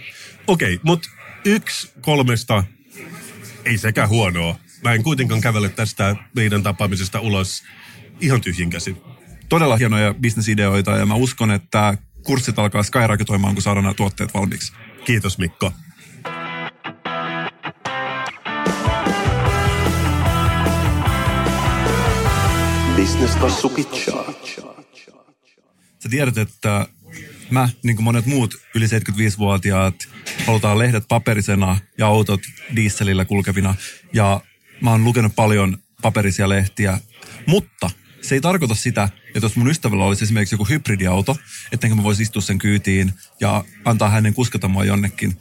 Okei, 0.47 0.79
mutta 0.83 1.09
yksi 1.45 1.91
kolmesta 2.01 2.63
ei 3.65 3.77
sekä 3.77 4.07
huonoa. 4.07 4.59
Mä 4.83 4.93
en 4.93 5.03
kuitenkaan 5.03 5.41
kävele 5.41 5.69
tästä 5.69 6.15
meidän 6.35 6.63
tapaamisesta 6.63 7.19
ulos 7.19 7.63
ihan 8.21 8.41
tyhjin 8.41 8.69
käsin. 8.69 8.97
Todella 9.53 9.77
hienoja 9.77 10.13
bisnesideoita 10.13 10.91
ja 10.91 11.05
mä 11.05 11.15
uskon, 11.15 11.51
että 11.51 11.97
kurssit 12.23 12.59
alkaa 12.59 12.83
skyrocketoimaan, 12.83 13.53
kun 13.53 13.61
saadaan 13.61 13.83
nämä 13.83 13.93
tuotteet 13.93 14.33
valmiiksi. 14.33 14.73
Kiitos 15.05 15.37
Mikko. 15.37 15.71
Pitchaa. 23.75 24.33
Sä 25.99 26.09
tiedät, 26.09 26.37
että 26.37 26.87
mä, 27.49 27.69
niin 27.83 27.95
kuin 27.95 28.03
monet 28.03 28.25
muut 28.25 28.55
yli 28.75 28.85
75-vuotiaat, 28.85 29.95
halutaan 30.47 30.79
lehdet 30.79 31.03
paperisena 31.07 31.77
ja 31.97 32.07
autot 32.07 32.41
dieselillä 32.75 33.25
kulkevina. 33.25 33.75
Ja 34.13 34.41
mä 34.81 34.91
oon 34.91 35.03
lukenut 35.03 35.35
paljon 35.35 35.77
paperisia 36.01 36.49
lehtiä, 36.49 36.99
mutta 37.47 37.89
se 38.23 38.35
ei 38.35 38.41
tarkoita 38.41 38.75
sitä, 38.75 39.09
että 39.27 39.39
jos 39.45 39.55
mun 39.55 39.69
ystävällä 39.69 40.05
olisi 40.05 40.23
esimerkiksi 40.23 40.55
joku 40.55 40.65
hybridiauto, 40.65 41.37
ettenkö 41.71 41.95
mä 41.95 42.03
voisi 42.03 42.23
istua 42.23 42.41
sen 42.41 42.57
kyytiin 42.57 43.13
ja 43.39 43.65
antaa 43.85 44.09
hänen 44.09 44.33
kuskata 44.33 44.67
mua 44.67 44.85
jonnekin. 44.85 45.37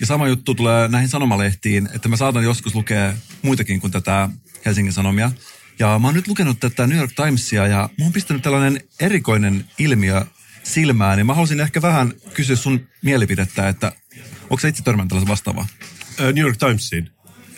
Ja 0.00 0.06
sama 0.06 0.28
juttu 0.28 0.54
tulee 0.54 0.88
näihin 0.88 1.08
sanomalehtiin, 1.08 1.88
että 1.94 2.08
mä 2.08 2.16
saatan 2.16 2.44
joskus 2.44 2.74
lukea 2.74 3.12
muitakin 3.42 3.80
kuin 3.80 3.90
tätä 3.90 4.28
Helsingin 4.66 4.92
Sanomia. 4.92 5.32
Ja 5.78 5.98
mä 5.98 6.06
oon 6.06 6.14
nyt 6.14 6.28
lukenut 6.28 6.60
tätä 6.60 6.86
New 6.86 6.98
York 6.98 7.12
Timesia 7.16 7.66
ja 7.66 7.88
mä 7.98 8.04
oon 8.04 8.12
pistänyt 8.12 8.42
tällainen 8.42 8.80
erikoinen 9.00 9.64
ilmiö 9.78 10.24
silmään. 10.62 11.18
Ja 11.18 11.24
mä 11.24 11.34
haluaisin 11.34 11.60
ehkä 11.60 11.82
vähän 11.82 12.12
kysyä 12.34 12.56
sun 12.56 12.86
mielipidettä, 13.02 13.68
että 13.68 13.92
onko 14.42 14.58
sä 14.58 14.68
itse 14.68 14.82
törmännyt 14.82 15.08
tällaisen 15.08 15.28
vastaavaa? 15.28 15.66
New 16.18 16.44
York 16.44 16.56
Timesiin. 16.56 17.10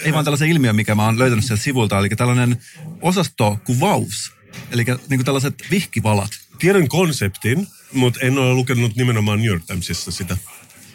Ei 0.02 0.12
vaan 0.12 0.24
tällaisen 0.24 0.48
ilmiön, 0.48 0.76
mikä 0.76 0.94
mä 0.94 1.04
oon 1.04 1.18
löytänyt 1.18 1.44
sieltä 1.44 1.62
sivulta, 1.62 1.98
eli 1.98 2.08
tällainen 2.08 2.56
osasto 3.02 3.58
kuvaus. 3.64 4.32
Eli 4.70 4.84
niin 4.84 4.98
kuin 5.08 5.24
tällaiset 5.24 5.54
vihkivalat. 5.70 6.30
Tiedän 6.58 6.88
konseptin, 6.88 7.66
mutta 7.92 8.20
en 8.20 8.38
ole 8.38 8.54
lukenut 8.54 8.96
nimenomaan 8.96 9.38
New 9.38 9.48
York 9.48 9.62
Timesissa 9.66 10.10
sitä. 10.10 10.36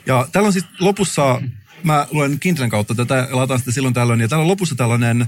Ja 0.05 0.27
täällä 0.31 0.47
on 0.47 0.53
siis 0.53 0.65
lopussa, 0.79 1.41
mä 1.83 2.07
luen 2.11 2.39
Kindlen 2.39 2.69
kautta 2.69 2.95
tätä 2.95 3.27
lataan 3.31 3.59
sitä 3.59 3.71
silloin 3.71 3.93
tällöin, 3.93 4.21
ja 4.21 4.27
täällä 4.27 4.41
on 4.41 4.47
lopussa 4.47 4.75
tällainen, 4.75 5.27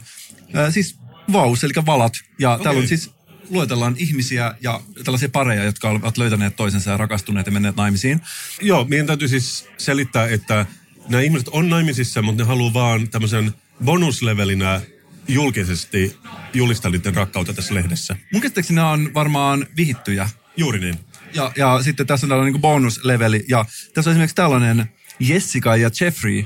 ää, 0.53 0.71
siis 0.71 0.97
vaus, 1.31 1.63
eli 1.63 1.73
valat. 1.85 2.13
Ja 2.39 2.51
okay. 2.51 2.63
täällä 2.63 2.81
on 2.81 2.87
siis, 2.87 3.11
luetellaan 3.49 3.95
ihmisiä 3.97 4.55
ja 4.61 4.81
tällaisia 5.03 5.29
pareja, 5.29 5.63
jotka 5.63 5.89
ovat 5.89 6.17
löytäneet 6.17 6.55
toisensa 6.55 6.91
ja 6.91 6.97
rakastuneet 6.97 7.45
ja 7.45 7.51
menneet 7.51 7.75
naimisiin. 7.75 8.21
Joo, 8.61 8.85
meidän 8.85 9.07
täytyy 9.07 9.27
siis 9.27 9.67
selittää, 9.77 10.27
että 10.27 10.65
nämä 11.09 11.21
ihmiset 11.21 11.47
on 11.47 11.69
naimisissa, 11.69 12.21
mutta 12.21 12.43
ne 12.43 12.47
haluaa 12.47 12.73
vaan 12.73 13.09
tämmöisen 13.09 13.53
bonuslevelinä 13.83 14.81
julkisesti 15.27 16.17
julistaa 16.53 16.91
niiden 16.91 17.15
rakkautta 17.15 17.53
tässä 17.53 17.75
lehdessä. 17.75 18.15
Mun 18.33 18.41
käsittääkseni 18.41 18.75
nämä 18.75 18.91
on 18.91 19.13
varmaan 19.13 19.67
vihittyjä. 19.77 20.29
Juuri 20.57 20.79
niin. 20.79 20.99
Ja, 21.33 21.51
ja 21.55 21.79
sitten 21.83 22.07
tässä 22.07 22.25
on 22.25 22.29
tällainen 22.29 22.53
niin 22.53 22.61
bonusleveli. 22.61 23.45
Ja 23.47 23.65
tässä 23.93 24.09
on 24.09 24.13
esimerkiksi 24.13 24.35
tällainen 24.35 24.89
Jessica 25.19 25.75
ja 25.75 25.89
Jeffrey. 26.01 26.45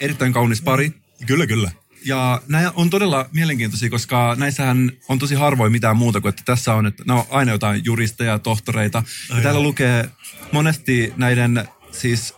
Erittäin 0.00 0.32
kaunis 0.32 0.62
pari. 0.62 0.92
Kyllä, 1.26 1.46
kyllä. 1.46 1.70
Ja 2.04 2.42
nämä 2.48 2.72
on 2.74 2.90
todella 2.90 3.28
mielenkiintoisia, 3.32 3.90
koska 3.90 4.36
näissähän 4.38 4.92
on 5.08 5.18
tosi 5.18 5.34
harvoin 5.34 5.72
mitään 5.72 5.96
muuta 5.96 6.20
kuin, 6.20 6.30
että 6.30 6.42
tässä 6.44 6.74
on, 6.74 6.86
että 6.86 7.02
ne 7.06 7.12
on 7.12 7.24
aina 7.30 7.52
jotain 7.52 7.84
juristeja, 7.84 8.38
tohtoreita. 8.38 9.02
Ja 9.36 9.42
täällä 9.42 9.60
lukee 9.60 10.08
monesti 10.52 11.12
näiden 11.16 11.68
siis 11.92 12.34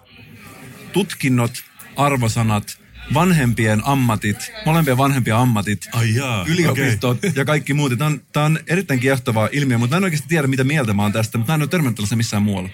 tutkinnot, 0.92 1.52
arvosanat, 1.96 2.78
vanhempien 3.14 3.82
ammatit, 3.84 4.52
molempien 4.66 4.96
vanhempien 4.96 5.36
ammatit, 5.36 5.88
Ai 5.92 6.14
jaa, 6.14 6.44
yliopistot 6.48 7.18
okei. 7.18 7.32
ja 7.34 7.44
kaikki 7.44 7.74
muut. 7.74 7.92
Tämä 7.98 8.10
on, 8.10 8.20
tämä 8.32 8.46
on 8.46 8.58
erittäin 8.66 9.00
kiehtovaa 9.00 9.48
ilmiö, 9.52 9.78
mutta 9.78 9.96
mä 9.96 9.98
en 9.98 10.04
oikeasti 10.04 10.28
tiedä, 10.28 10.48
mitä 10.48 10.64
mieltä 10.64 10.94
mä 10.94 11.02
oon 11.02 11.12
tästä, 11.12 11.38
mutta 11.38 11.52
mä 11.52 11.54
en 11.54 11.62
ole 11.62 11.68
törmännyt 11.68 11.96
tällaisen 11.96 12.18
missään 12.18 12.42
muualla. 12.42 12.68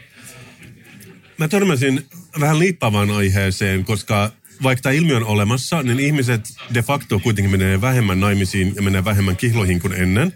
Mä 1.39 1.49
törmäsin 1.49 2.07
vähän 2.41 2.59
liippaavaan 2.59 3.11
aiheeseen, 3.11 3.85
koska 3.85 4.33
vaikka 4.63 4.83
tämä 4.83 4.93
ilmiö 4.93 5.17
on 5.17 5.25
olemassa, 5.25 5.83
niin 5.83 6.01
ihmiset 6.01 6.49
de 6.75 6.83
facto 6.83 7.19
kuitenkin 7.19 7.51
menee 7.51 7.81
vähemmän 7.81 8.21
naimisiin 8.21 8.73
ja 8.77 8.83
menee 8.83 9.05
vähemmän 9.05 9.37
kihloihin 9.37 9.81
kuin 9.81 9.93
ennen. 9.93 10.33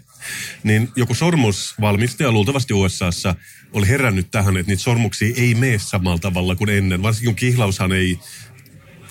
Niin 0.63 0.89
joku 0.95 1.15
sormusvalmistaja 1.15 2.31
luultavasti 2.31 2.73
USAssa 2.73 3.35
oli 3.73 3.87
herännyt 3.87 4.31
tähän, 4.31 4.57
että 4.57 4.71
niitä 4.71 4.83
sormuksia 4.83 5.33
ei 5.37 5.55
mene 5.55 5.79
samalla 5.79 6.19
tavalla 6.19 6.55
kuin 6.55 6.69
ennen. 6.69 7.03
Varsinkin 7.03 7.29
kun 7.29 7.35
kihlaushan 7.35 7.91
ei, 7.91 8.19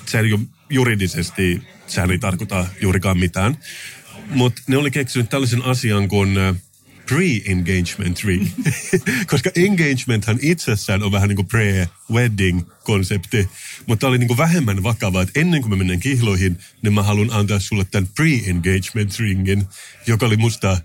se 0.06 0.18
ei 0.18 0.32
ole 0.32 0.40
juridisesti, 0.70 1.62
sehän 1.86 2.10
ei 2.10 2.18
tarkoita 2.18 2.66
juurikaan 2.80 3.18
mitään. 3.18 3.58
Mutta 4.30 4.62
ne 4.66 4.76
oli 4.76 4.90
keksinyt 4.90 5.30
tällaisen 5.30 5.62
asian 5.62 6.08
kuin 6.08 6.38
äh, 6.38 6.56
pre-engagement 7.06 8.24
ring. 8.24 8.48
Koska 9.30 9.50
engagementhan 9.56 10.38
itsessään 10.42 11.02
on 11.02 11.12
vähän 11.12 11.28
niin 11.28 11.36
kuin 11.36 11.48
pre-wedding-konsepti. 11.48 13.48
Mutta 13.86 14.00
tämä 14.00 14.08
oli 14.08 14.18
niin 14.18 14.28
kuin 14.28 14.38
vähemmän 14.38 14.82
vakavaa, 14.82 15.22
että 15.22 15.40
ennen 15.40 15.62
kuin 15.62 15.70
me 15.70 15.76
menen 15.76 16.00
kihloihin, 16.00 16.58
niin 16.82 16.94
mä 16.94 17.02
haluan 17.02 17.32
antaa 17.32 17.58
sulle 17.58 17.84
tämän 17.84 18.08
pre-engagement 18.08 19.18
ringin, 19.18 19.64
joka 20.06 20.26
oli 20.26 20.36
musta 20.36 20.78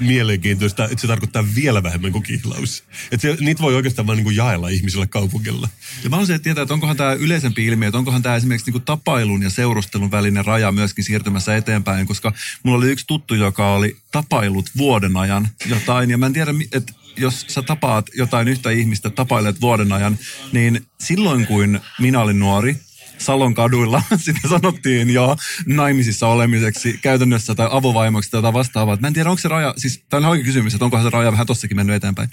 mielenkiintoista, 0.00 0.84
että 0.84 1.00
se 1.00 1.06
tarkoittaa 1.06 1.44
vielä 1.54 1.82
vähemmän 1.82 2.12
kuin 2.12 2.22
kihlaus. 2.22 2.84
Että 3.12 3.22
se, 3.22 3.36
niitä 3.40 3.62
voi 3.62 3.74
oikeastaan 3.74 4.06
vaan 4.06 4.18
niin 4.18 4.36
jaella 4.36 4.68
ihmisillä 4.68 5.06
kaupungilla. 5.06 5.68
Ja 6.04 6.10
mä 6.10 6.16
haluaisin 6.16 6.42
tietää, 6.42 6.62
että 6.62 6.74
onkohan 6.74 6.96
tämä 6.96 7.12
yleisempi 7.12 7.66
ilmiö, 7.66 7.88
että 7.88 7.98
onkohan 7.98 8.22
tämä 8.22 8.36
esimerkiksi 8.36 8.66
niinku 8.66 8.80
tapailun 8.80 9.42
ja 9.42 9.50
seurustelun 9.50 10.10
välinen 10.10 10.44
raja 10.44 10.72
myöskin 10.72 11.04
siirtymässä 11.04 11.56
eteenpäin, 11.56 12.06
koska 12.06 12.32
mulla 12.62 12.78
oli 12.78 12.90
yksi 12.90 13.06
tuttu, 13.06 13.34
joka 13.34 13.74
oli 13.74 13.96
tapailut 14.12 14.70
vuoden 14.76 15.16
ajan 15.16 15.48
jotain, 15.66 16.10
ja 16.10 16.18
mä 16.18 16.26
en 16.26 16.32
tiedä, 16.32 16.50
että 16.72 16.92
jos 17.18 17.44
sä 17.48 17.62
tapaat 17.62 18.06
jotain 18.14 18.48
yhtä 18.48 18.70
ihmistä, 18.70 19.10
tapailet 19.10 19.60
vuoden 19.60 19.92
ajan, 19.92 20.18
niin 20.52 20.86
silloin 21.00 21.46
kun 21.46 21.80
minä 21.98 22.20
olin 22.20 22.38
nuori, 22.38 22.76
Salon 23.18 23.54
kaduilla, 23.54 24.02
sitä 24.16 24.48
sanottiin 24.48 25.10
jo 25.10 25.36
naimisissa 25.66 26.26
olemiseksi 26.26 26.98
käytännössä 27.02 27.54
tai 27.54 27.68
avovaimoksi 27.70 28.30
tai 28.30 28.42
vastaavaa. 28.42 28.96
Mä 29.00 29.06
en 29.06 29.14
tiedä, 29.14 29.30
onko 29.30 29.40
se 29.40 29.48
raja, 29.48 29.74
siis 29.76 30.04
tämä 30.08 30.26
on 30.26 30.30
oikein 30.30 30.46
kysymys, 30.46 30.74
että 30.74 30.84
onkohan 30.84 31.06
se 31.06 31.10
raja 31.10 31.32
vähän 31.32 31.46
tossakin 31.46 31.76
mennyt 31.76 31.96
eteenpäin. 31.96 32.28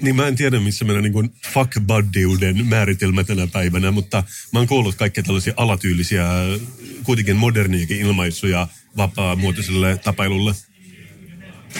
Niin 0.00 0.16
mä 0.16 0.26
en 0.26 0.36
tiedä, 0.36 0.60
missä 0.60 0.84
meidän 0.84 1.02
niin 1.02 1.32
fuck 1.52 1.72
buddiuden 1.86 2.66
määritelmä 2.66 3.24
tänä 3.24 3.46
päivänä, 3.46 3.90
mutta 3.90 4.22
mä 4.52 4.58
oon 4.58 4.68
kuullut 4.68 4.94
kaikkia 4.94 5.22
tällaisia 5.22 5.54
alatyylisiä, 5.56 6.24
kuitenkin 7.02 7.36
moderniakin 7.36 8.00
ilmaisuja 8.00 8.68
vapaa-muotoiselle 8.96 9.96
tapailulle. 10.04 10.54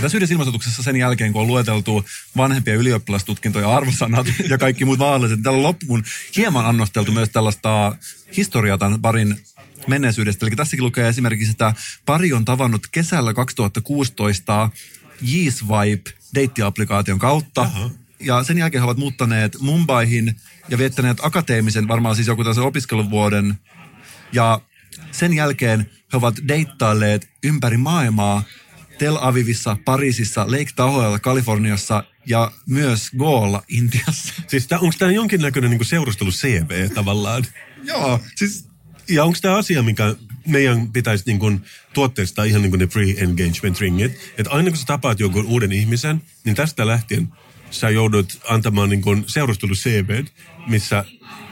Tässä 0.01 0.17
yhdessä 0.19 0.35
ilmoituksessa 0.35 0.83
sen 0.83 0.97
jälkeen, 0.97 1.33
kun 1.33 1.43
on 1.43 1.49
lueteltu 1.49 2.05
vanhempia 2.37 2.75
ylioppilastutkintoja, 2.75 3.77
arvosanat 3.77 4.27
ja 4.51 4.59
kaikki 4.59 4.85
muut 4.85 4.99
vaaralliset, 4.99 5.37
niin 5.37 5.43
täällä 5.43 5.63
loppuun 5.63 6.05
hieman 6.37 6.67
annosteltu 6.67 7.13
myös 7.13 7.29
tällaista 7.29 7.97
historiaa 8.37 8.79
tämän 8.79 9.03
parin 9.03 9.37
menneisyydestä. 9.87 10.47
Eli 10.47 10.57
tässäkin 10.57 10.85
lukee 10.85 11.09
esimerkiksi, 11.09 11.51
että 11.51 11.75
pari 12.07 12.33
on 12.33 12.45
tavannut 12.45 12.87
kesällä 12.87 13.35
2016 13.35 14.71
Yeesvibe 15.33 16.11
deittiaplikaation 16.35 17.19
kautta. 17.19 17.63
Aha. 17.63 17.91
Ja 18.21 18.43
sen 18.43 18.59
jälkeen 18.59 18.83
he 18.83 18.85
ovat 18.85 18.97
muuttaneet 18.97 19.57
Mumbaihin 19.61 20.37
ja 20.69 20.79
viettäneet 20.79 21.19
akateemisen, 21.23 21.89
varmaan 21.89 22.17
siis 22.17 22.29
joku 22.29 22.43
tällaisen 22.43 22.65
opiskeluvuoden. 22.65 23.55
Ja 24.33 24.61
sen 25.13 25.33
jälkeen 25.33 25.91
he 26.13 26.17
ovat 26.17 26.35
deittailleet 26.49 27.29
ympäri 27.45 27.77
maailmaa 27.77 28.43
Tel 28.99 29.19
Avivissa, 29.21 29.77
Pariisissa, 29.85 30.47
Lake 30.47 30.71
Tahoella, 30.77 31.19
Kaliforniassa 31.19 32.05
ja 32.27 32.53
myös 32.67 33.11
Goolla, 33.19 33.63
Intiassa. 33.69 34.35
Siis 34.51 34.67
tää, 34.67 34.79
onko 34.79 34.95
tämä 34.99 35.11
jonkinnäköinen 35.11 35.71
niin 35.71 35.85
seurustelu 35.85 36.31
CV 36.31 36.91
tavallaan? 36.91 37.45
Joo, 37.89 38.21
siis 38.37 38.69
Ja 39.09 39.25
onko 39.25 39.39
tämä 39.43 39.57
asia, 39.57 39.83
mikä 39.83 40.15
meidän 40.47 40.93
pitäisi 40.93 41.25
niin 41.27 41.39
kun 41.39 41.65
tuotteistaa 41.93 42.45
ihan 42.45 42.63
niin 42.63 42.71
kuin 42.71 42.81
ne 42.81 42.87
pre-engagement 42.87 43.81
ringit, 43.81 44.13
että 44.39 44.51
aina 44.51 44.71
kun 44.71 44.79
sä 44.79 44.85
tapaat 44.87 45.21
jonkun 45.21 45.47
uuden 45.47 45.73
ihmisen, 45.73 46.23
niin 46.45 46.57
tästä 46.57 46.87
lähtien 46.87 47.29
sä 47.71 47.91
joudut 47.91 48.41
antamaan 48.49 48.89
niin 48.91 49.03
kuin 49.03 49.25
seurustelu 49.27 49.75
CV, 49.75 50.25
missä 50.67 51.05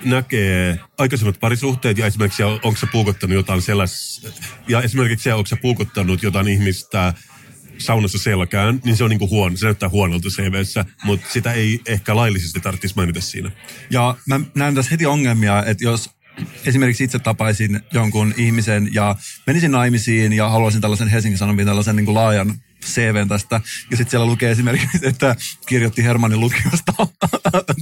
näkee 0.04 0.78
aikaisemmat 0.98 1.40
parisuhteet 1.40 1.98
ja 1.98 2.06
esimerkiksi 2.06 2.42
onko 2.42 2.76
sä 2.76 2.86
puukottanut 2.92 3.34
jotain 3.34 3.62
sellaista, 3.62 4.28
ja 4.68 4.82
esimerkiksi 4.82 5.32
onko 5.32 5.46
sä 5.46 5.56
puukottanut 5.56 6.22
jotain 6.22 6.48
ihmistä 6.48 7.14
saunassa 7.82 8.18
selkään, 8.18 8.80
niin 8.84 8.96
se 8.96 9.04
on 9.04 9.10
niinku 9.10 9.28
huono, 9.28 9.56
se 9.56 9.66
näyttää 9.66 9.88
huonolta 9.88 10.28
CVssä, 10.28 10.84
mutta 11.04 11.26
sitä 11.30 11.52
ei 11.52 11.80
ehkä 11.86 12.16
laillisesti 12.16 12.60
tarvitsisi 12.60 12.94
mainita 12.96 13.20
siinä. 13.20 13.50
Ja 13.90 14.16
mä 14.26 14.40
näen 14.54 14.74
tässä 14.74 14.90
heti 14.90 15.06
ongelmia, 15.06 15.64
että 15.66 15.84
jos 15.84 16.10
esimerkiksi 16.66 17.04
itse 17.04 17.18
tapaisin 17.18 17.80
jonkun 17.92 18.34
ihmisen 18.36 18.88
ja 18.92 19.16
menisin 19.46 19.70
naimisiin 19.70 20.32
ja 20.32 20.48
haluaisin 20.48 20.80
tällaisen 20.80 21.08
Helsingin 21.08 21.38
Sanomien 21.38 21.66
tällaisen 21.66 21.96
niin 21.96 22.06
kuin 22.06 22.14
laajan 22.14 22.54
CVn 22.84 23.28
tästä. 23.28 23.60
Ja 23.90 23.96
sitten 23.96 24.10
siellä 24.10 24.26
lukee 24.26 24.50
esimerkiksi, 24.50 24.98
että 25.02 25.36
kirjoitti 25.66 26.04
Hermannin 26.04 26.40
lukiosta. 26.40 26.92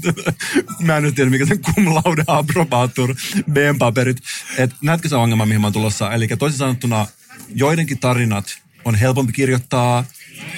mä 0.87 0.97
en 0.97 1.03
nyt 1.03 1.15
tiedä, 1.15 1.31
mikä 1.31 1.47
sen 1.47 1.61
cum 1.61 1.95
laude 1.95 2.25
approbatur 2.27 3.15
B-paperit. 3.53 4.17
Et 4.59 4.71
näetkö 4.83 5.09
se 5.09 5.17
ongelma, 5.17 5.47
mihin 5.47 5.61
mä 5.61 5.67
oon 5.67 5.73
tulossa? 5.73 6.13
Eli 6.13 6.29
toisin 6.29 6.59
sanottuna 6.59 7.07
joidenkin 7.55 7.99
tarinat 7.99 8.61
on 8.85 8.95
helpompi 8.95 9.33
kirjoittaa 9.33 10.05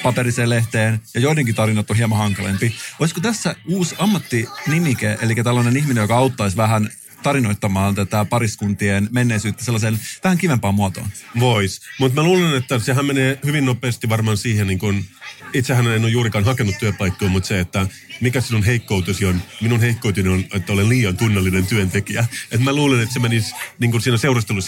paperiseen 0.02 0.50
lehteen 0.50 1.00
ja 1.14 1.20
joidenkin 1.20 1.54
tarinat 1.54 1.90
on 1.90 1.96
hieman 1.96 2.18
hankalempi. 2.18 2.74
Olisiko 2.98 3.20
tässä 3.20 3.54
uusi 3.68 3.94
ammattinimike, 3.98 5.18
eli 5.22 5.34
tällainen 5.34 5.76
ihminen, 5.76 6.02
joka 6.02 6.16
auttaisi 6.16 6.56
vähän 6.56 6.90
tarinoittamaan 7.22 7.94
tätä 7.94 8.24
pariskuntien 8.24 9.08
menneisyyttä 9.10 9.64
sellaisen 9.64 9.98
vähän 10.24 10.38
kivempaan 10.38 10.74
muotoon? 10.74 11.08
Vois. 11.40 11.80
Mutta 11.98 12.20
mä 12.20 12.26
luulen, 12.26 12.56
että 12.56 12.78
sehän 12.78 13.06
menee 13.06 13.38
hyvin 13.44 13.64
nopeasti 13.64 14.08
varmaan 14.08 14.36
siihen, 14.36 14.66
niin 14.66 14.78
kun, 14.78 15.04
itsehän 15.52 15.86
en 15.86 16.02
ole 16.02 16.10
juurikaan 16.10 16.44
hakenut 16.44 16.78
työpaikkoa, 16.78 17.28
mutta 17.28 17.46
se, 17.46 17.60
että 17.60 17.86
mikä 18.20 18.40
sinun 18.40 18.62
heikkoutesi 18.62 19.26
on. 19.26 19.42
Minun 19.60 19.80
heikkouteni 19.80 20.28
on, 20.28 20.44
että 20.54 20.72
olen 20.72 20.88
liian 20.88 21.16
tunnellinen 21.16 21.66
työntekijä. 21.66 22.26
Et 22.50 22.60
mä 22.60 22.72
luulen, 22.72 23.00
että 23.00 23.12
se 23.12 23.20
menisi 23.20 23.54
niin 23.78 23.90
kuin 23.90 24.02
siinä 24.02 24.16
seurustelu 24.16 24.58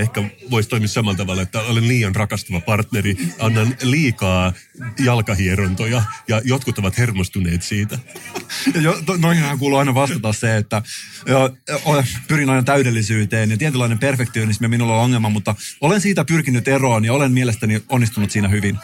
ehkä 0.00 0.22
voisi 0.50 0.68
toimia 0.68 0.88
samalla 0.88 1.16
tavalla, 1.16 1.42
että 1.42 1.60
olen 1.60 1.88
liian 1.88 2.14
rakastava 2.14 2.60
partneri, 2.60 3.16
annan 3.38 3.76
liikaa 3.82 4.52
jalkahierontoja 4.98 6.02
ja 6.28 6.42
jotkut 6.44 6.78
ovat 6.78 6.98
hermostuneet 6.98 7.62
siitä. 7.62 7.98
Jo, 8.80 9.02
to, 9.06 9.16
noihinhan 9.16 9.58
kuuluu 9.58 9.78
aina 9.78 9.94
vastata 9.94 10.32
se, 10.32 10.56
että 10.56 10.82
jo, 11.26 11.56
pyrin 12.28 12.50
aina 12.50 12.62
täydellisyyteen 12.62 13.50
ja 13.50 13.56
tietynlainen 13.56 13.98
perfektionismi 13.98 14.68
minulla 14.68 14.96
on 14.96 15.04
ongelma, 15.04 15.28
mutta 15.28 15.54
olen 15.80 16.00
siitä 16.00 16.24
pyrkinyt 16.24 16.68
eroon 16.68 17.04
ja 17.04 17.12
olen 17.12 17.32
mielestäni 17.32 17.82
onnistunut 17.88 18.30
siinä 18.30 18.48
hyvin. 18.48 18.78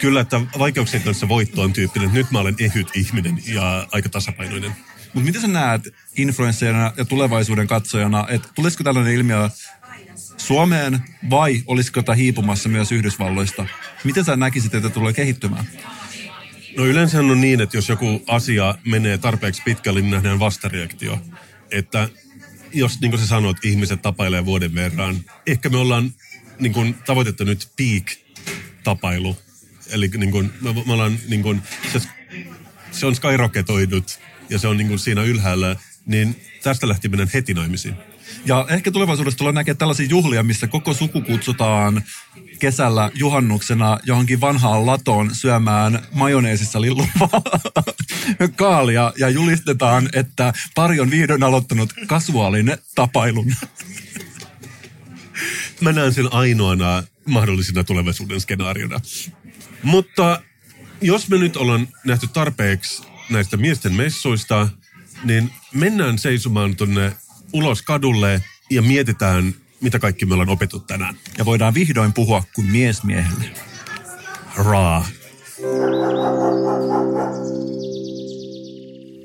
Kyllä, 0.00 0.20
että 0.20 0.40
vaikeuksien 0.58 1.02
kanssa 1.02 1.28
voitto 1.28 1.62
on 1.62 1.72
tyyppinen. 1.72 2.10
Nyt 2.12 2.30
mä 2.30 2.38
olen 2.38 2.54
ehyt 2.58 2.88
ihminen 2.94 3.42
ja 3.46 3.86
aika 3.92 4.08
tasapainoinen. 4.08 4.72
Mutta 5.14 5.26
miten 5.26 5.40
sä 5.40 5.48
näet 5.48 5.82
influencerina 6.16 6.92
ja 6.96 7.04
tulevaisuuden 7.04 7.66
katsojana, 7.66 8.26
että 8.28 8.48
tulisiko 8.54 8.84
tällainen 8.84 9.14
ilmiö 9.14 9.48
Suomeen 10.36 10.98
vai 11.30 11.62
olisiko 11.66 12.02
tämä 12.02 12.16
hiipumassa 12.16 12.68
myös 12.68 12.92
Yhdysvalloista? 12.92 13.66
Miten 14.04 14.24
sä 14.24 14.36
näkisit, 14.36 14.74
että 14.74 14.90
tulee 14.90 15.12
kehittymään? 15.12 15.64
No 16.76 16.86
yleensä 16.86 17.18
on 17.18 17.40
niin, 17.40 17.60
että 17.60 17.76
jos 17.76 17.88
joku 17.88 18.22
asia 18.26 18.74
menee 18.86 19.18
tarpeeksi 19.18 19.62
pitkälle, 19.64 20.00
niin 20.00 20.10
nähdään 20.10 20.38
vastareaktio. 20.38 21.20
Että 21.70 22.08
jos 22.72 23.00
niin 23.00 23.10
kuin 23.10 23.20
sä 23.20 23.26
sanoit, 23.26 23.64
ihmiset 23.64 24.02
tapailee 24.02 24.44
vuoden 24.44 24.74
verran, 24.74 25.16
ehkä 25.46 25.68
me 25.68 25.76
ollaan 25.76 26.14
niin 26.60 26.72
kuin, 26.72 26.94
tavoitettu 27.06 27.44
nyt 27.44 27.68
peak-tapailu. 27.76 29.36
Eli 29.90 30.08
niin 30.08 30.30
kuin, 30.30 30.52
me, 30.60 30.72
me 30.72 30.92
ollaan, 30.92 31.18
niin 31.28 31.42
kuin, 31.42 31.62
se, 31.92 32.00
se 32.90 33.06
on 33.06 33.14
skyroketoidut 33.14 34.18
ja 34.50 34.58
se 34.58 34.68
on 34.68 34.76
niin 34.76 34.88
kuin 34.88 34.98
siinä 34.98 35.22
ylhäällä, 35.22 35.76
niin 36.06 36.36
tästä 36.62 36.88
lähti 36.88 37.08
mennään 37.08 37.30
heti 37.34 37.54
naimisiin. 37.54 37.94
Ja 38.44 38.66
ehkä 38.68 38.90
tulevaisuudessa 38.90 39.38
tulee 39.38 39.52
näkemään 39.52 39.78
tällaisia 39.78 40.06
juhlia, 40.06 40.42
missä 40.42 40.66
koko 40.66 40.94
suku 40.94 41.20
kutsutaan 41.20 42.02
kesällä 42.58 43.10
juhannuksena 43.14 43.98
johonkin 44.02 44.40
vanhaan 44.40 44.86
latoon 44.86 45.34
syömään 45.34 46.02
majoneesissa 46.12 46.80
lilluvaa 46.80 47.42
kaalia 48.56 49.12
ja 49.18 49.28
julistetaan, 49.28 50.08
että 50.12 50.52
pari 50.74 51.00
on 51.00 51.10
vihdoin 51.10 51.42
aloittanut 51.42 51.92
kasuaalin 52.06 52.76
tapailun. 52.94 53.54
Mä 55.80 55.92
näen 55.92 56.14
sen 56.14 56.32
ainoana 56.32 57.02
mahdollisena 57.26 57.84
tulevaisuuden 57.84 58.40
skenaariona. 58.40 59.00
Mutta 59.82 60.42
jos 61.00 61.28
me 61.28 61.38
nyt 61.38 61.56
ollaan 61.56 61.88
nähty 62.04 62.28
tarpeeksi 62.28 63.02
näistä 63.30 63.56
miesten 63.56 63.94
messuista, 63.94 64.68
niin 65.24 65.50
mennään 65.74 66.18
seisomaan 66.18 66.76
tuonne 66.76 67.12
ulos 67.52 67.82
kadulle 67.82 68.42
ja 68.70 68.82
mietitään, 68.82 69.54
mitä 69.80 69.98
kaikki 69.98 70.26
me 70.26 70.34
ollaan 70.34 70.48
opettu 70.48 70.80
tänään. 70.80 71.16
Ja 71.38 71.44
voidaan 71.44 71.74
vihdoin 71.74 72.12
puhua 72.12 72.44
kuin 72.54 72.66
mies 72.66 73.04
miehelle. 73.04 73.50
Raa. 74.56 75.08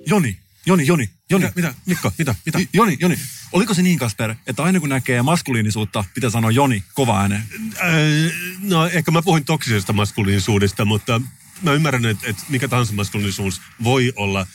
Joni, 0.07 0.37
Joni, 0.65 0.87
Joni, 0.87 1.09
Joni. 1.29 1.45
Mitä, 1.45 1.55
mitä, 1.55 1.73
Mikko, 1.85 2.11
mitä, 2.17 2.35
mitä? 2.45 2.59
Joni, 2.73 2.97
Joni. 2.99 3.19
Oliko 3.51 3.73
se 3.73 3.81
niin, 3.81 3.99
Kasper, 3.99 4.35
että 4.47 4.63
aina 4.63 4.79
kun 4.79 4.89
näkee 4.89 5.21
maskuliinisuutta, 5.21 6.03
pitää 6.13 6.29
sanoa 6.29 6.51
Joni 6.51 6.83
kova 6.93 7.21
ääneen? 7.21 7.43
Äh, 7.77 8.33
no 8.59 8.87
ehkä 8.87 9.11
mä 9.11 9.21
puhuin 9.21 9.45
toksisesta 9.45 9.93
maskuliinisuudesta, 9.93 10.85
mutta 10.85 11.21
mä 11.61 11.73
ymmärrän, 11.73 12.05
että, 12.05 12.27
että 12.27 12.43
mikä 12.49 12.67
tahansa 12.67 12.93
maskuliinisuus 12.93 13.61
voi 13.83 14.13
olla 14.15 14.47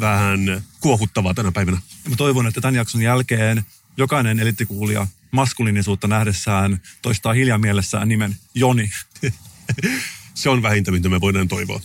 vähän 0.00 0.62
kuohuttavaa 0.80 1.34
tänä 1.34 1.52
päivänä. 1.52 1.78
Mä 2.08 2.16
toivon, 2.16 2.46
että 2.46 2.60
tämän 2.60 2.74
jakson 2.74 3.02
jälkeen 3.02 3.64
jokainen 3.96 4.40
elittikuulija 4.40 5.06
maskuliinisuutta 5.30 6.08
nähdessään 6.08 6.80
toistaa 7.02 7.32
hiljaa 7.32 7.58
mielessään 7.58 8.08
nimen 8.08 8.36
Joni. 8.54 8.90
se 10.34 10.48
on 10.48 10.62
vähintä, 10.62 10.90
mitä 10.90 11.08
me 11.08 11.20
voidaan 11.20 11.48
toivoa. 11.48 11.80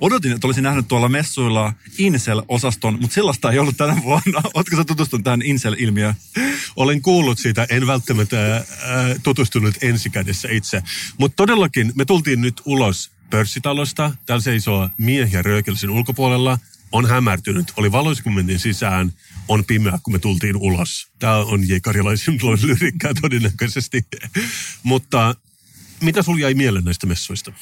Odotin, 0.00 0.32
että 0.32 0.46
olisin 0.46 0.64
nähnyt 0.64 0.88
tuolla 0.88 1.08
messuilla 1.08 1.72
Incel-osaston, 1.98 2.98
mutta 3.00 3.14
sellaista 3.14 3.52
ei 3.52 3.58
ollut 3.58 3.76
tänä 3.76 4.02
vuonna. 4.02 4.42
Oletko 4.54 4.76
sä 4.76 4.84
tutustunut 4.84 5.24
tähän 5.24 5.42
Incel-ilmiöön? 5.42 6.14
Olen 6.76 7.02
kuullut 7.02 7.38
siitä, 7.38 7.66
en 7.70 7.86
välttämättä 7.86 8.56
äh, 8.56 8.64
tutustunut 9.22 9.74
ensikädessä 9.82 10.48
itse. 10.50 10.82
Mutta 11.18 11.36
todellakin 11.36 11.92
me 11.94 12.04
tultiin 12.04 12.40
nyt 12.40 12.62
ulos 12.64 13.10
pörssitalosta. 13.30 14.12
Täällä 14.26 14.42
seisoo 14.42 14.90
miehiä 14.98 15.42
röökelsin 15.42 15.90
ulkopuolella. 15.90 16.58
On 16.92 17.08
hämärtynyt. 17.08 17.72
Oli 17.76 17.92
mentiin 18.34 18.58
sisään. 18.58 19.12
On 19.48 19.64
pimeä, 19.64 19.98
kun 20.02 20.12
me 20.12 20.18
tultiin 20.18 20.56
ulos. 20.56 21.08
Tämä 21.18 21.36
on 21.36 21.68
J. 21.68 21.72
Karjalaisen 21.82 22.38
lyrikkää 22.62 23.12
todennäköisesti. 23.20 24.06
Mutta 24.82 25.34
mitä 26.00 26.22
sulla 26.22 26.40
jäi 26.40 26.54
mieleen 26.54 26.84
näistä 26.84 27.06
messuista? 27.06 27.52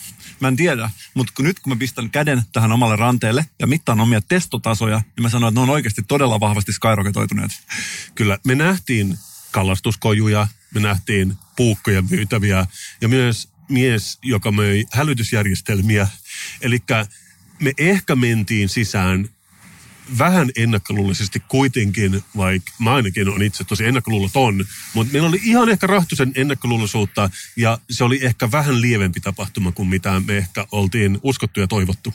Mä 0.41 0.49
en 0.49 0.57
tiedä, 0.57 0.91
mutta 1.15 1.33
kun 1.37 1.45
nyt 1.45 1.61
kun 1.61 1.73
mä 1.73 1.77
pistän 1.77 2.11
käden 2.11 2.43
tähän 2.53 2.73
omalle 2.73 2.97
ranteelle 2.97 3.47
ja 3.59 3.67
mittaan 3.67 4.01
omia 4.01 4.21
testotasoja, 4.21 4.97
niin 4.97 5.23
mä 5.23 5.29
sanon, 5.29 5.49
että 5.49 5.61
ne 5.61 5.63
on 5.63 5.71
oikeasti 5.71 6.03
todella 6.09 6.41
vahvasti 6.41 6.73
skyroketoituneet. 6.73 7.51
Kyllä, 8.15 8.39
me 8.45 8.55
nähtiin 8.55 9.19
kalastuskojuja, 9.51 10.49
me 10.75 10.81
nähtiin 10.81 11.35
puukkoja 11.57 12.03
myytäviä 12.03 12.67
ja 13.01 13.09
myös 13.09 13.49
mies, 13.69 14.19
joka 14.23 14.53
möi 14.53 14.85
hälytysjärjestelmiä. 14.93 16.09
Eli 16.61 16.79
me 17.61 17.73
ehkä 17.79 18.17
mentiin 18.17 18.69
sisään 18.69 19.29
vähän 20.19 20.51
ennakkoluullisesti 20.57 21.43
kuitenkin, 21.49 22.25
vaikka 22.37 22.73
mä 22.79 22.95
ainakin 22.95 23.29
on 23.29 23.43
itse 23.43 23.65
tosi 23.65 23.85
ennakkoluuloton, 23.85 24.65
mutta 24.95 25.13
meillä 25.13 25.29
oli 25.29 25.41
ihan 25.43 25.69
ehkä 25.69 25.87
rahtusen 25.87 26.33
ennakkoluuloisuutta 26.35 27.31
ja 27.57 27.79
se 27.91 28.05
oli 28.05 28.19
ehkä 28.23 28.51
vähän 28.51 28.81
lievempi 28.81 29.21
tapahtuma 29.21 29.73
kuin 29.73 29.89
mitä 29.89 30.23
me 30.27 30.37
ehkä 30.37 30.67
oltiin 30.73 31.19
uskottu 31.23 31.61
ja 31.61 31.67
toivottu. 31.67 32.15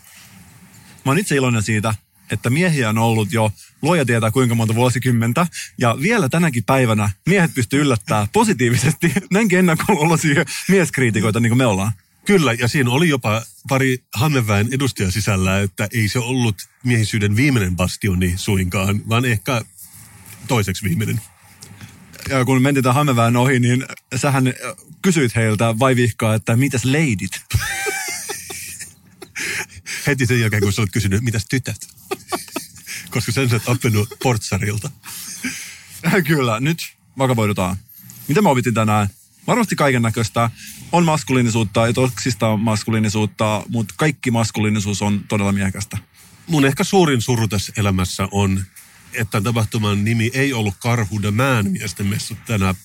Mä 1.06 1.12
oon 1.12 1.18
itse 1.18 1.36
iloinen 1.36 1.64
siitä, 1.64 1.94
että 2.32 2.50
miehiä 2.50 2.90
on 2.90 2.98
ollut 2.98 3.34
jo 3.34 3.52
luoja 3.82 4.06
tietää 4.06 4.32
kuinka 4.32 4.56
monta 4.56 4.76
vuosikymmentä. 4.76 5.48
Ja 5.78 5.98
vielä 6.02 6.30
tänäkin 6.30 6.64
päivänä 6.64 7.10
miehet 7.26 7.54
pystyy 7.54 7.82
yllättämään 7.82 8.28
positiivisesti 8.34 9.12
näinkin 9.32 9.60
ennakkoluuloisia 9.60 10.46
mieskriitikoita 10.68 11.40
niin 11.40 11.50
kuin 11.50 11.58
me 11.58 11.66
ollaan. 11.66 11.92
Kyllä, 12.26 12.54
ja 12.54 12.68
siinä 12.68 12.90
oli 12.90 13.10
jopa 13.10 13.46
pari 13.70 14.04
Hanneväen 14.14 14.68
edustajaa 14.72 15.12
sisällä, 15.12 15.60
että 15.60 15.88
ei 15.94 16.08
se 16.08 16.20
ollut 16.20 16.56
miehisyyden 16.84 17.36
viimeinen 17.36 17.76
bastioni 17.76 18.34
suinkaan, 18.38 19.10
vaan 19.10 19.26
ehkä 19.26 19.62
toiseksi 20.48 20.84
viimeinen. 20.84 21.22
Ja 22.30 22.46
kun 22.46 22.62
mentiin 22.62 22.84
tämän 22.84 22.96
Hanneväen 22.96 23.38
ohi, 23.38 23.60
niin 23.60 23.86
sähän 24.16 24.54
kysyit 25.02 25.36
heiltä 25.36 25.80
vaivihkaa, 25.80 26.36
että 26.36 26.56
mitäs 26.56 26.86
leidit? 26.86 27.32
Heti 30.08 30.26
sen 30.26 30.40
jälkeen, 30.40 30.64
kun 30.64 30.74
sä 30.74 30.82
olet 30.82 30.92
kysynyt, 30.92 31.24
mitäs 31.24 31.46
tytöt? 31.50 31.88
Koska 33.14 33.32
sen 33.32 33.50
sä 33.50 33.60
oppinut 33.66 34.10
portsarilta. 34.24 34.92
Kyllä, 36.28 36.60
nyt 36.60 36.80
vakavoidutaan. 37.18 37.78
Mitä 38.28 38.42
me 38.42 38.50
opittiin 38.50 38.76
tänään? 38.76 39.08
Varmasti 39.48 39.76
kaiken 39.76 40.02
näköistä. 40.02 40.50
On 40.92 41.06
maskuliinisuutta 41.06 41.88
ja 41.88 41.94
toksista 41.94 42.48
on 42.48 42.60
maskuliinisuutta, 42.60 43.64
mutta 43.70 43.94
kaikki 43.98 44.32
maskuliinisuus 44.32 45.02
on 45.02 45.24
todella 45.28 45.52
miehekästä. 45.52 45.98
Mun 46.48 46.66
ehkä 46.66 46.84
suurin 46.84 47.22
suru 47.22 47.48
tässä 47.48 47.74
elämässä 47.78 48.28
on, 48.32 48.64
että 49.14 49.42
tapahtuman 49.42 50.04
nimi 50.04 50.32
ei 50.34 50.54
ollut 50.54 50.76
Karhu 50.80 51.20
the 51.20 51.32
Man 51.32 51.72
miesten 51.72 52.08
messut 52.08 52.38
tänä 52.46 52.76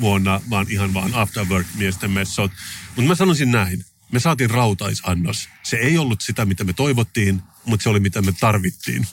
vuonna, 0.00 0.40
vaan 0.50 0.66
ihan 0.70 0.94
vaan 0.94 1.14
Afterwork 1.14 1.66
miesten 1.74 2.10
messut. 2.10 2.52
Mutta 2.96 3.08
mä 3.08 3.14
sanoisin 3.14 3.50
näin. 3.50 3.84
Me 4.12 4.20
saatiin 4.20 4.50
rautaisannos. 4.50 5.48
Se 5.62 5.76
ei 5.76 5.98
ollut 5.98 6.20
sitä, 6.20 6.44
mitä 6.44 6.64
me 6.64 6.72
toivottiin, 6.72 7.42
mutta 7.64 7.84
se 7.84 7.88
oli 7.88 8.00
mitä 8.00 8.22
me 8.22 8.32
tarvittiin. 8.40 9.06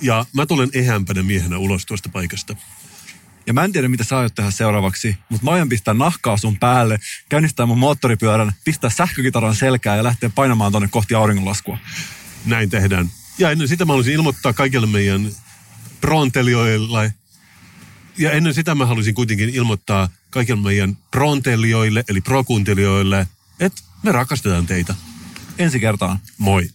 Ja 0.00 0.26
mä 0.32 0.46
tulen 0.46 0.70
ehämpänä 0.72 1.22
miehenä 1.22 1.58
ulos 1.58 1.86
tuosta 1.86 2.08
paikasta. 2.08 2.56
Ja 3.46 3.52
mä 3.52 3.64
en 3.64 3.72
tiedä, 3.72 3.88
mitä 3.88 4.04
sä 4.04 4.18
aiot 4.18 4.34
tehdä 4.34 4.50
seuraavaksi, 4.50 5.16
mutta 5.28 5.44
mä 5.44 5.50
aion 5.50 5.68
pistää 5.68 5.94
nahkaa 5.94 6.36
sun 6.36 6.58
päälle, 6.58 6.98
käynnistää 7.28 7.66
mun 7.66 7.78
moottoripyörän, 7.78 8.52
pistää 8.64 8.90
sähkökitaran 8.90 9.54
selkää 9.54 9.96
ja 9.96 10.04
lähteä 10.04 10.30
painamaan 10.34 10.72
tonne 10.72 10.88
kohti 10.88 11.14
auringonlaskua. 11.14 11.78
Näin 12.46 12.70
tehdään. 12.70 13.10
Ja 13.38 13.50
ennen 13.50 13.68
sitä 13.68 13.84
mä 13.84 13.92
haluaisin 13.92 14.14
ilmoittaa 14.14 14.52
kaikille 14.52 14.86
meidän 14.86 15.30
prontelijoille. 16.00 17.14
Ja 18.18 18.32
ennen 18.32 18.54
sitä 18.54 18.74
mä 18.74 18.86
haluaisin 18.86 19.14
kuitenkin 19.14 19.48
ilmoittaa 19.48 20.08
kaikille 20.30 20.62
meidän 20.62 20.96
prontelijoille, 21.10 22.04
eli 22.08 22.20
prokuuntelijoille, 22.20 23.26
että 23.60 23.82
me 24.02 24.12
rakastetaan 24.12 24.66
teitä. 24.66 24.94
Ensi 25.58 25.80
kertaan. 25.80 26.18
Moi. 26.38 26.70